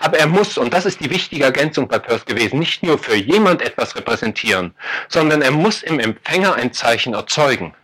Aber 0.00 0.18
er 0.18 0.26
muss, 0.26 0.56
und 0.56 0.72
das 0.72 0.86
ist 0.86 1.00
die 1.00 1.10
wichtige 1.10 1.44
Ergänzung 1.44 1.88
bei 1.88 1.98
Peirce 1.98 2.24
gewesen, 2.24 2.58
nicht 2.58 2.82
nur 2.82 2.98
für 2.98 3.16
jemand 3.16 3.62
etwas 3.62 3.96
repräsentieren, 3.96 4.74
sondern 5.08 5.42
er 5.42 5.50
muss 5.50 5.82
im 5.82 5.98
Empfänger 5.98 6.54
ein 6.54 6.72
Zeichen 6.72 7.14
erzeugen. 7.14 7.74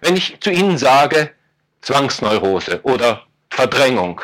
Wenn 0.00 0.16
ich 0.16 0.40
zu 0.40 0.50
Ihnen 0.50 0.78
sage 0.78 1.30
Zwangsneurose 1.80 2.80
oder 2.82 3.26
Verdrängung, 3.50 4.20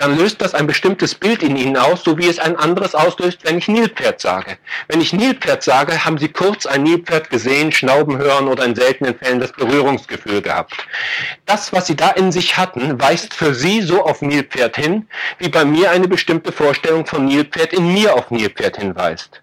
dann 0.00 0.16
löst 0.16 0.40
das 0.40 0.54
ein 0.54 0.66
bestimmtes 0.66 1.14
Bild 1.14 1.42
in 1.42 1.56
Ihnen 1.56 1.76
aus, 1.76 2.02
so 2.02 2.16
wie 2.16 2.26
es 2.26 2.38
ein 2.38 2.56
anderes 2.56 2.94
auslöst, 2.94 3.40
wenn 3.44 3.58
ich 3.58 3.68
Nilpferd 3.68 4.18
sage. 4.18 4.56
Wenn 4.88 5.02
ich 5.02 5.12
Nilpferd 5.12 5.62
sage, 5.62 6.06
haben 6.06 6.16
Sie 6.16 6.28
kurz 6.28 6.64
ein 6.64 6.84
Nilpferd 6.84 7.28
gesehen, 7.28 7.70
Schnauben 7.70 8.16
hören 8.16 8.48
oder 8.48 8.64
in 8.64 8.74
seltenen 8.74 9.14
Fällen 9.14 9.40
das 9.40 9.52
Berührungsgefühl 9.52 10.40
gehabt. 10.40 10.72
Das, 11.44 11.74
was 11.74 11.86
Sie 11.86 11.96
da 11.96 12.08
in 12.12 12.32
sich 12.32 12.56
hatten, 12.56 12.98
weist 12.98 13.34
für 13.34 13.54
Sie 13.54 13.82
so 13.82 14.02
auf 14.02 14.22
Nilpferd 14.22 14.76
hin, 14.76 15.06
wie 15.38 15.50
bei 15.50 15.66
mir 15.66 15.90
eine 15.90 16.08
bestimmte 16.08 16.50
Vorstellung 16.50 17.04
von 17.04 17.26
Nilpferd 17.26 17.74
in 17.74 17.92
mir 17.92 18.14
auf 18.14 18.30
Nilpferd 18.30 18.78
hinweist. 18.78 19.42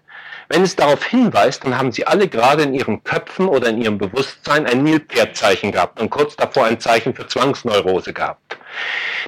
Wenn 0.50 0.62
es 0.62 0.76
darauf 0.76 1.04
hinweist, 1.04 1.64
dann 1.64 1.76
haben 1.76 1.92
Sie 1.92 2.06
alle 2.06 2.26
gerade 2.26 2.62
in 2.62 2.72
Ihren 2.72 3.04
Köpfen 3.04 3.48
oder 3.48 3.68
in 3.68 3.82
Ihrem 3.82 3.98
Bewusstsein 3.98 4.66
ein 4.66 4.82
Nilpferdzeichen 4.82 5.72
gehabt 5.72 6.00
und 6.00 6.08
kurz 6.08 6.36
davor 6.36 6.64
ein 6.64 6.80
Zeichen 6.80 7.14
für 7.14 7.26
Zwangsneurose 7.26 8.14
gehabt. 8.14 8.56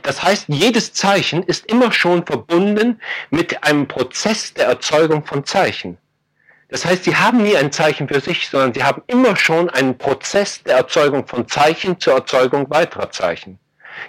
Das 0.02 0.22
heißt, 0.22 0.46
jedes 0.48 0.94
Zeichen 0.94 1.42
ist 1.42 1.66
immer 1.66 1.92
schon 1.92 2.24
verbunden 2.24 3.00
mit 3.28 3.62
einem 3.64 3.86
Prozess 3.86 4.54
der 4.54 4.66
Erzeugung 4.66 5.24
von 5.24 5.44
Zeichen. 5.44 5.98
Das 6.68 6.86
heißt, 6.86 7.04
sie 7.04 7.16
haben 7.16 7.42
nie 7.42 7.56
ein 7.56 7.72
Zeichen 7.72 8.08
für 8.08 8.20
sich, 8.20 8.48
sondern 8.48 8.72
sie 8.72 8.84
haben 8.84 9.02
immer 9.06 9.36
schon 9.36 9.68
einen 9.68 9.98
Prozess 9.98 10.62
der 10.62 10.76
Erzeugung 10.76 11.26
von 11.26 11.48
Zeichen 11.48 12.00
zur 12.00 12.14
Erzeugung 12.14 12.70
weiterer 12.70 13.10
Zeichen. 13.10 13.58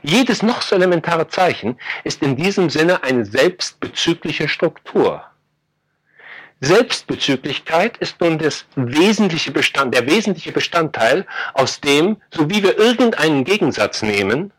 Jedes 0.01 0.43
noch 0.43 0.61
so 0.61 0.75
elementare 0.75 1.27
Zeichen 1.27 1.77
ist 2.05 2.21
in 2.21 2.37
diesem 2.37 2.69
Sinne 2.69 3.03
eine 3.03 3.25
selbstbezügliche 3.25 4.47
Struktur. 4.47 5.23
Selbstbezüglichkeit 6.63 7.97
ist 7.97 8.21
nun 8.21 8.37
das 8.37 8.65
wesentliche 8.75 9.51
Bestand, 9.51 9.95
der 9.95 10.05
wesentliche 10.05 10.51
Bestandteil, 10.51 11.25
aus 11.55 11.81
dem, 11.81 12.17
so 12.31 12.51
wie 12.51 12.61
wir 12.61 12.77
irgendeinen 12.77 13.43
Gegensatz 13.43 14.03
nehmen, 14.03 14.53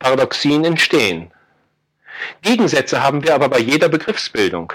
Paradoxien 0.00 0.64
entstehen. 0.64 1.30
Gegensätze 2.42 3.04
haben 3.04 3.22
wir 3.22 3.36
aber 3.36 3.48
bei 3.48 3.60
jeder 3.60 3.88
Begriffsbildung. 3.88 4.72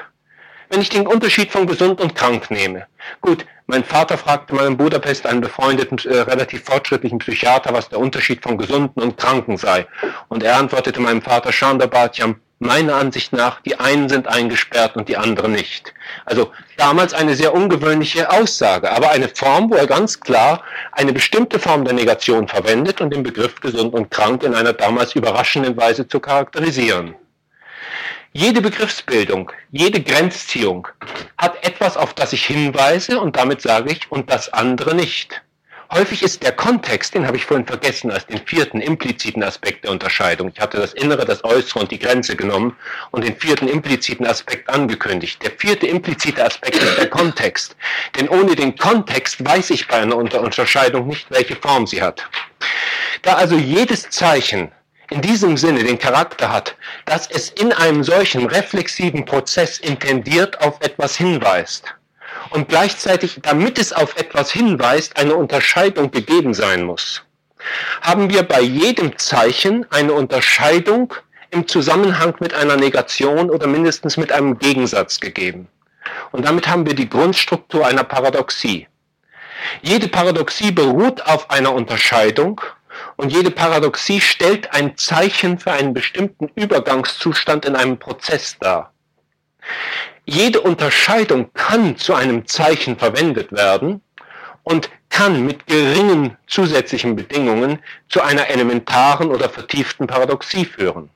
Wenn 0.69 0.81
ich 0.81 0.89
den 0.89 1.05
Unterschied 1.05 1.51
von 1.51 1.67
gesund 1.67 1.99
und 1.99 2.15
krank 2.15 2.49
nehme. 2.49 2.87
Gut, 3.19 3.45
mein 3.67 3.83
Vater 3.83 4.17
fragte 4.17 4.55
mal 4.55 4.67
in 4.67 4.77
Budapest 4.77 5.25
einen 5.25 5.41
befreundeten, 5.41 5.97
äh, 6.09 6.19
relativ 6.19 6.63
fortschrittlichen 6.63 7.19
Psychiater, 7.19 7.73
was 7.73 7.89
der 7.89 7.99
Unterschied 7.99 8.41
von 8.41 8.57
Gesunden 8.57 9.01
und 9.01 9.17
Kranken 9.17 9.57
sei. 9.57 9.85
Und 10.29 10.43
er 10.43 10.57
antwortete 10.57 11.01
meinem 11.01 11.21
Vater 11.21 11.51
Chandabatjam, 11.51 12.39
meiner 12.59 12.95
Ansicht 12.95 13.33
nach, 13.33 13.61
die 13.61 13.79
einen 13.79 14.09
sind 14.09 14.27
eingesperrt 14.27 14.95
und 14.95 15.09
die 15.09 15.17
anderen 15.17 15.51
nicht. 15.51 15.93
Also 16.25 16.51
damals 16.77 17.13
eine 17.13 17.35
sehr 17.35 17.53
ungewöhnliche 17.53 18.29
Aussage, 18.31 18.91
aber 18.91 19.11
eine 19.11 19.29
Form, 19.29 19.69
wo 19.69 19.75
er 19.75 19.87
ganz 19.87 20.19
klar 20.19 20.63
eine 20.91 21.13
bestimmte 21.13 21.59
Form 21.59 21.85
der 21.85 21.93
Negation 21.93 22.47
verwendet 22.47 22.99
und 23.01 23.13
den 23.13 23.23
Begriff 23.23 23.59
gesund 23.61 23.93
und 23.93 24.09
krank 24.09 24.43
in 24.43 24.55
einer 24.55 24.73
damals 24.73 25.15
überraschenden 25.15 25.77
Weise 25.77 26.07
zu 26.07 26.19
charakterisieren. 26.19 27.15
Jede 28.33 28.61
Begriffsbildung, 28.61 29.51
jede 29.71 30.01
Grenzziehung 30.01 30.87
hat 31.37 31.63
etwas, 31.63 31.97
auf 31.97 32.13
das 32.13 32.33
ich 32.33 32.45
hinweise 32.45 33.19
und 33.19 33.35
damit 33.35 33.61
sage 33.61 33.91
ich 33.91 34.11
und 34.11 34.31
das 34.31 34.53
andere 34.53 34.93
nicht. 34.95 35.41
Häufig 35.89 36.21
ist 36.21 36.43
der 36.43 36.51
Kontext, 36.51 37.13
den 37.13 37.25
habe 37.25 37.37
ich 37.37 37.45
vorhin 37.45 37.65
vergessen, 37.65 38.11
als 38.11 38.25
den 38.25 38.45
vierten 38.45 38.81
impliziten 38.81 39.41
Aspekt 39.41 39.85
der 39.85 39.91
Unterscheidung. 39.91 40.51
Ich 40.53 40.59
hatte 40.59 40.77
das 40.77 40.93
Innere, 40.93 41.25
das 41.25 41.45
Äußere 41.45 41.79
und 41.79 41.91
die 41.91 41.99
Grenze 41.99 42.35
genommen 42.35 42.75
und 43.11 43.23
den 43.23 43.37
vierten 43.37 43.69
impliziten 43.69 44.27
Aspekt 44.27 44.69
angekündigt. 44.69 45.41
Der 45.41 45.51
vierte 45.51 45.87
implizite 45.87 46.43
Aspekt 46.43 46.75
ist 46.75 46.97
der 46.97 47.09
Kontext. 47.09 47.77
Denn 48.17 48.27
ohne 48.27 48.55
den 48.55 48.75
Kontext 48.75 49.43
weiß 49.43 49.69
ich 49.69 49.87
bei 49.87 49.97
einer 49.97 50.17
Unterscheidung 50.17 51.07
nicht, 51.07 51.31
welche 51.31 51.55
Form 51.55 51.87
sie 51.87 52.01
hat. 52.01 52.27
Da 53.21 53.35
also 53.35 53.55
jedes 53.55 54.09
Zeichen 54.09 54.71
in 55.09 55.21
diesem 55.21 55.55
Sinne 55.55 55.85
den 55.85 55.97
Charakter 55.97 56.51
hat, 56.51 56.75
dass 57.05 57.29
es 57.31 57.49
in 57.51 57.71
einem 57.71 58.03
solchen 58.03 58.45
reflexiven 58.45 59.23
Prozess 59.23 59.79
intendiert 59.79 60.59
auf 60.59 60.81
etwas 60.81 61.15
hinweist 61.15 61.93
und 62.51 62.69
gleichzeitig, 62.69 63.39
damit 63.41 63.79
es 63.79 63.93
auf 63.93 64.17
etwas 64.17 64.51
hinweist, 64.51 65.17
eine 65.17 65.35
Unterscheidung 65.35 66.11
gegeben 66.11 66.53
sein 66.53 66.83
muss, 66.83 67.23
haben 68.01 68.29
wir 68.29 68.43
bei 68.43 68.61
jedem 68.61 69.17
Zeichen 69.17 69.85
eine 69.91 70.13
Unterscheidung 70.13 71.13
im 71.51 71.67
Zusammenhang 71.67 72.35
mit 72.39 72.53
einer 72.53 72.75
Negation 72.75 73.49
oder 73.49 73.67
mindestens 73.67 74.17
mit 74.17 74.31
einem 74.31 74.59
Gegensatz 74.59 75.19
gegeben. 75.19 75.67
Und 76.31 76.45
damit 76.45 76.67
haben 76.67 76.85
wir 76.85 76.93
die 76.93 77.09
Grundstruktur 77.09 77.85
einer 77.85 78.03
Paradoxie. 78.03 78.87
Jede 79.81 80.07
Paradoxie 80.07 80.71
beruht 80.71 81.25
auf 81.25 81.49
einer 81.49 81.73
Unterscheidung 81.73 82.61
und 83.15 83.31
jede 83.31 83.51
Paradoxie 83.51 84.21
stellt 84.21 84.73
ein 84.73 84.97
Zeichen 84.97 85.59
für 85.59 85.71
einen 85.71 85.93
bestimmten 85.93 86.49
Übergangszustand 86.55 87.65
in 87.65 87.75
einem 87.75 87.97
Prozess 87.97 88.57
dar. 88.59 88.93
Jede 90.29 90.59
Unterscheidung 90.59 91.53
kann 91.53 91.95
zu 91.95 92.13
einem 92.13 92.45
Zeichen 92.45 92.97
verwendet 92.99 93.53
werden 93.53 94.01
und 94.63 94.89
kann 95.09 95.45
mit 95.45 95.65
geringen 95.67 96.35
zusätzlichen 96.47 97.15
Bedingungen 97.15 97.79
zu 98.09 98.21
einer 98.21 98.49
elementaren 98.49 99.29
oder 99.29 99.47
vertieften 99.47 100.05
Paradoxie 100.05 100.65
führen. 100.65 101.09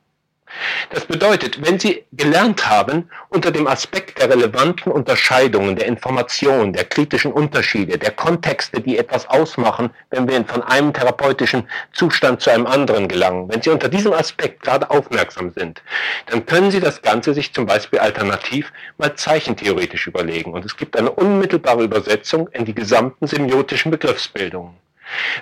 Das 0.89 1.05
bedeutet, 1.05 1.65
wenn 1.65 1.79
Sie 1.79 2.03
gelernt 2.11 2.67
haben, 2.67 3.09
unter 3.29 3.51
dem 3.51 3.67
Aspekt 3.67 4.19
der 4.19 4.29
relevanten 4.29 4.91
Unterscheidungen, 4.91 5.75
der 5.75 5.87
Information, 5.87 6.73
der 6.73 6.85
kritischen 6.85 7.31
Unterschiede, 7.31 7.97
der 7.97 8.11
Kontexte, 8.11 8.81
die 8.81 8.97
etwas 8.97 9.27
ausmachen, 9.29 9.91
wenn 10.09 10.27
wir 10.27 10.43
von 10.45 10.63
einem 10.63 10.93
therapeutischen 10.93 11.67
Zustand 11.93 12.41
zu 12.41 12.49
einem 12.49 12.67
anderen 12.67 13.07
gelangen, 13.07 13.49
wenn 13.49 13.61
Sie 13.61 13.69
unter 13.69 13.89
diesem 13.89 14.13
Aspekt 14.13 14.63
gerade 14.63 14.89
aufmerksam 14.89 15.51
sind, 15.51 15.81
dann 16.27 16.45
können 16.45 16.71
Sie 16.71 16.79
das 16.79 17.01
Ganze 17.01 17.33
sich 17.33 17.53
zum 17.53 17.65
Beispiel 17.65 17.99
alternativ 17.99 18.71
mal 18.97 19.15
zeichentheoretisch 19.15 20.07
überlegen. 20.07 20.53
Und 20.53 20.65
es 20.65 20.75
gibt 20.75 20.97
eine 20.97 21.11
unmittelbare 21.11 21.83
Übersetzung 21.83 22.47
in 22.49 22.65
die 22.65 22.75
gesamten 22.75 23.27
semiotischen 23.27 23.91
Begriffsbildungen. 23.91 24.75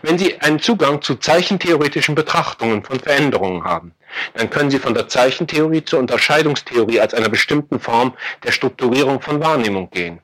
Wenn 0.01 0.17
Sie 0.17 0.39
einen 0.41 0.59
Zugang 0.59 1.01
zu 1.01 1.15
zeichentheoretischen 1.15 2.15
Betrachtungen 2.15 2.83
von 2.83 2.99
Veränderungen 2.99 3.63
haben, 3.63 3.93
dann 4.33 4.49
können 4.49 4.71
Sie 4.71 4.79
von 4.79 4.93
der 4.93 5.07
Zeichentheorie 5.07 5.83
zur 5.83 5.99
Unterscheidungstheorie 5.99 6.99
als 6.99 7.13
einer 7.13 7.29
bestimmten 7.29 7.79
Form 7.79 8.15
der 8.43 8.51
Strukturierung 8.51 9.21
von 9.21 9.39
Wahrnehmung 9.39 9.89
gehen. 9.89 10.19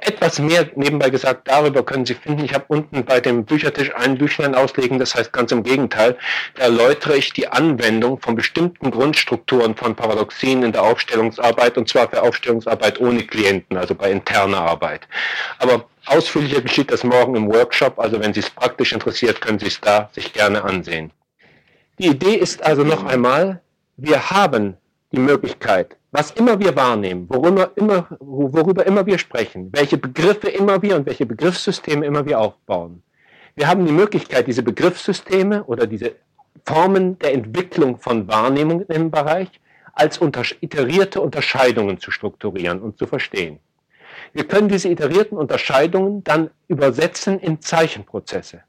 Etwas 0.00 0.38
mehr 0.38 0.68
nebenbei 0.74 1.10
gesagt 1.10 1.48
darüber 1.48 1.84
können 1.84 2.06
Sie 2.06 2.14
finden. 2.14 2.44
Ich 2.44 2.54
habe 2.54 2.64
unten 2.68 3.04
bei 3.04 3.20
dem 3.20 3.44
Büchertisch 3.44 3.94
ein 3.94 4.18
Büchlein 4.18 4.54
auslegen, 4.54 4.98
das 4.98 5.14
heißt 5.14 5.32
ganz 5.32 5.52
im 5.52 5.62
Gegenteil. 5.62 6.16
Da 6.54 6.64
erläutere 6.64 7.16
ich 7.16 7.32
die 7.32 7.48
Anwendung 7.48 8.20
von 8.20 8.34
bestimmten 8.34 8.90
Grundstrukturen 8.90 9.74
von 9.74 9.94
Paradoxien 9.94 10.62
in 10.62 10.72
der 10.72 10.82
Aufstellungsarbeit 10.82 11.76
und 11.78 11.88
zwar 11.88 12.08
für 12.08 12.22
Aufstellungsarbeit 12.22 13.00
ohne 13.00 13.24
Klienten, 13.24 13.76
also 13.76 13.94
bei 13.94 14.10
interner 14.10 14.60
Arbeit. 14.60 15.08
Aber 15.58 15.86
ausführlicher 16.06 16.60
geschieht 16.60 16.90
das 16.90 17.04
morgen 17.04 17.34
im 17.36 17.52
Workshop, 17.52 17.98
also 17.98 18.20
wenn 18.20 18.34
Sie 18.34 18.40
es 18.40 18.50
praktisch 18.50 18.92
interessiert, 18.92 19.40
können 19.40 19.58
Sie 19.58 19.66
es 19.66 19.80
da 19.80 20.10
sich 20.12 20.32
gerne 20.32 20.64
ansehen. 20.64 21.10
Die 21.98 22.08
Idee 22.08 22.34
ist 22.34 22.62
also 22.62 22.82
noch 22.82 23.04
einmal, 23.04 23.62
wir 23.96 24.30
haben 24.30 24.76
die 25.14 25.20
Möglichkeit, 25.20 25.96
was 26.10 26.32
immer 26.32 26.58
wir 26.58 26.74
wahrnehmen, 26.76 27.26
worüber 27.28 27.72
immer, 27.76 28.06
worüber 28.20 28.86
immer 28.86 29.06
wir 29.06 29.18
sprechen, 29.18 29.70
welche 29.72 29.96
Begriffe 29.96 30.48
immer 30.48 30.82
wir 30.82 30.96
und 30.96 31.06
welche 31.06 31.26
Begriffssysteme 31.26 32.04
immer 32.04 32.26
wir 32.26 32.40
aufbauen. 32.40 33.02
Wir 33.54 33.68
haben 33.68 33.86
die 33.86 33.92
Möglichkeit, 33.92 34.46
diese 34.46 34.62
Begriffssysteme 34.62 35.64
oder 35.64 35.86
diese 35.86 36.12
Formen 36.66 37.18
der 37.20 37.34
Entwicklung 37.34 37.98
von 37.98 38.26
Wahrnehmung 38.26 38.82
im 38.88 39.10
Bereich 39.10 39.48
als 39.92 40.18
unter 40.18 40.42
iterierte 40.60 41.20
Unterscheidungen 41.20 41.98
zu 41.98 42.10
strukturieren 42.10 42.80
und 42.80 42.98
zu 42.98 43.06
verstehen. 43.06 43.60
Wir 44.32 44.44
können 44.48 44.68
diese 44.68 44.88
iterierten 44.88 45.38
Unterscheidungen 45.38 46.24
dann 46.24 46.50
übersetzen 46.66 47.38
in 47.38 47.60
Zeichenprozesse. 47.60 48.62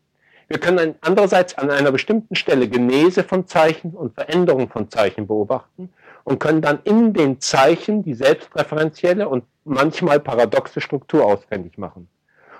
Wir 0.47 0.59
können 0.59 0.93
andererseits 1.01 1.57
an 1.57 1.71
einer 1.71 1.91
bestimmten 1.91 2.35
Stelle 2.35 2.67
Genese 2.67 3.23
von 3.23 3.47
Zeichen 3.47 3.91
und 3.91 4.13
Veränderung 4.13 4.69
von 4.69 4.91
Zeichen 4.91 5.25
beobachten 5.25 5.89
und 6.25 6.39
können 6.39 6.61
dann 6.61 6.79
in 6.83 7.13
den 7.13 7.39
Zeichen 7.39 8.03
die 8.03 8.15
selbstreferenzielle 8.15 9.29
und 9.29 9.45
manchmal 9.63 10.19
paradoxe 10.19 10.81
Struktur 10.81 11.23
ausfindig 11.23 11.77
machen. 11.77 12.09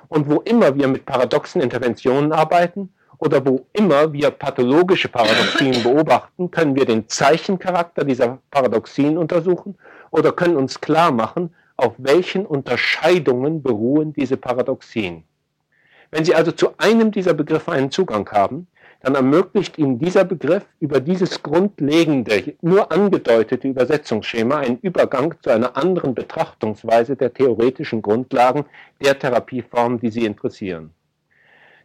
Und 0.08 0.30
wo 0.30 0.40
immer 0.42 0.76
wir 0.76 0.88
mit 0.88 1.06
paradoxen 1.06 1.62
Interventionen 1.62 2.32
arbeiten 2.32 2.94
oder 3.18 3.44
wo 3.46 3.66
immer 3.74 4.14
wir 4.14 4.30
pathologische 4.30 5.10
Paradoxien 5.10 5.82
beobachten, 5.84 6.52
können 6.52 6.76
wir 6.76 6.86
den 6.86 7.10
Zeichencharakter 7.10 8.04
dieser 8.04 8.38
Paradoxien 8.52 9.18
untersuchen 9.18 9.76
oder 10.12 10.32
können 10.32 10.58
uns 10.58 10.80
klar 10.80 11.12
machen, 11.12 11.54
auf 11.76 11.94
welchen 11.98 12.46
Unterscheidungen 12.46 13.64
beruhen 13.64 14.14
diese 14.14 14.38
Paradoxien. 14.38 15.24
Wenn 16.12 16.24
Sie 16.24 16.36
also 16.36 16.52
zu 16.52 16.78
einem 16.78 17.12
dieser 17.12 17.34
Begriffe 17.34 17.72
einen 17.72 17.90
Zugang 17.90 18.30
haben, 18.30 18.68
dann 19.06 19.14
ermöglicht 19.14 19.78
Ihnen 19.78 20.00
dieser 20.00 20.24
Begriff 20.24 20.66
über 20.80 21.00
dieses 21.00 21.44
grundlegende, 21.44 22.56
nur 22.62 22.92
angedeutete 22.92 23.68
Übersetzungsschema 23.68 24.58
einen 24.58 24.80
Übergang 24.80 25.36
zu 25.44 25.52
einer 25.52 25.78
anderen 25.78 26.16
Betrachtungsweise 26.16 27.16
der 27.16 27.32
theoretischen 27.32 28.02
Grundlagen 28.02 28.66
der 29.00 29.20
Therapieformen, 29.20 30.00
die 30.00 30.10
Sie 30.10 30.26
interessieren. 30.26 30.90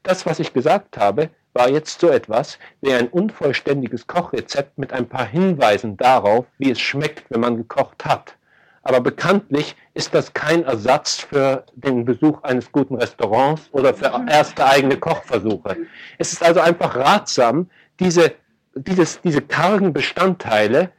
Das, 0.02 0.24
was 0.24 0.40
ich 0.40 0.54
gesagt 0.54 0.96
habe, 0.96 1.28
war 1.52 1.68
jetzt 1.68 2.00
so 2.00 2.08
etwas 2.08 2.58
wie 2.80 2.94
ein 2.94 3.08
unvollständiges 3.08 4.06
Kochrezept 4.06 4.78
mit 4.78 4.94
ein 4.94 5.06
paar 5.06 5.26
Hinweisen 5.26 5.98
darauf, 5.98 6.46
wie 6.56 6.70
es 6.70 6.80
schmeckt, 6.80 7.24
wenn 7.28 7.40
man 7.40 7.58
gekocht 7.58 8.02
hat. 8.06 8.34
Aber 8.82 9.00
bekanntlich 9.00 9.76
ist 9.92 10.14
das 10.14 10.32
kein 10.32 10.64
Ersatz 10.64 11.20
für 11.20 11.64
den 11.74 12.04
Besuch 12.04 12.42
eines 12.42 12.72
guten 12.72 12.94
Restaurants 12.96 13.68
oder 13.72 13.92
für 13.92 14.16
mhm. 14.18 14.28
erste 14.28 14.64
eigene 14.64 14.96
Kochversuche. 14.96 15.76
Es 16.18 16.32
ist 16.32 16.42
also 16.42 16.60
einfach 16.60 16.96
ratsam, 16.96 17.68
diese, 17.98 18.32
dieses, 18.74 19.20
diese 19.20 19.42
kargen 19.42 19.92
Bestandteile, 19.92 20.90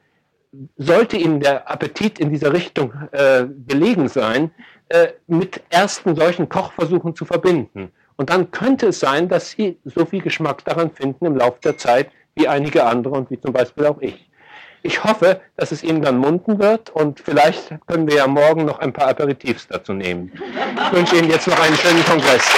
sollte 0.77 1.17
Ihnen 1.17 1.39
der 1.39 1.69
Appetit 1.71 2.19
in 2.19 2.29
dieser 2.29 2.53
Richtung 2.53 2.93
äh, 3.11 3.45
gelegen 3.67 4.09
sein, 4.09 4.51
äh, 4.89 5.13
mit 5.27 5.61
ersten 5.69 6.15
solchen 6.15 6.49
Kochversuchen 6.49 7.15
zu 7.15 7.25
verbinden. 7.25 7.91
Und 8.17 8.29
dann 8.29 8.51
könnte 8.51 8.87
es 8.87 8.99
sein, 8.99 9.29
dass 9.29 9.51
Sie 9.51 9.79
so 9.85 10.05
viel 10.05 10.21
Geschmack 10.21 10.63
daran 10.65 10.91
finden 10.91 11.25
im 11.25 11.37
Laufe 11.37 11.59
der 11.63 11.77
Zeit 11.77 12.11
wie 12.35 12.47
einige 12.47 12.83
andere 12.85 13.15
und 13.15 13.31
wie 13.31 13.39
zum 13.39 13.53
Beispiel 13.53 13.85
auch 13.85 14.01
ich. 14.01 14.29
Ich 14.83 15.03
hoffe, 15.03 15.41
dass 15.57 15.71
es 15.71 15.83
Ihnen 15.83 16.01
dann 16.01 16.17
munden 16.17 16.57
wird 16.59 16.89
und 16.89 17.19
vielleicht 17.19 17.75
können 17.85 18.07
wir 18.07 18.15
ja 18.15 18.27
morgen 18.27 18.65
noch 18.65 18.79
ein 18.79 18.91
paar 18.91 19.09
Aperitifs 19.09 19.67
dazu 19.67 19.93
nehmen. 19.93 20.31
Ich 20.87 20.91
wünsche 20.91 21.15
Ihnen 21.17 21.29
jetzt 21.29 21.47
noch 21.47 21.59
einen 21.59 21.75
schönen 21.75 22.03
Kongress. 22.05 22.49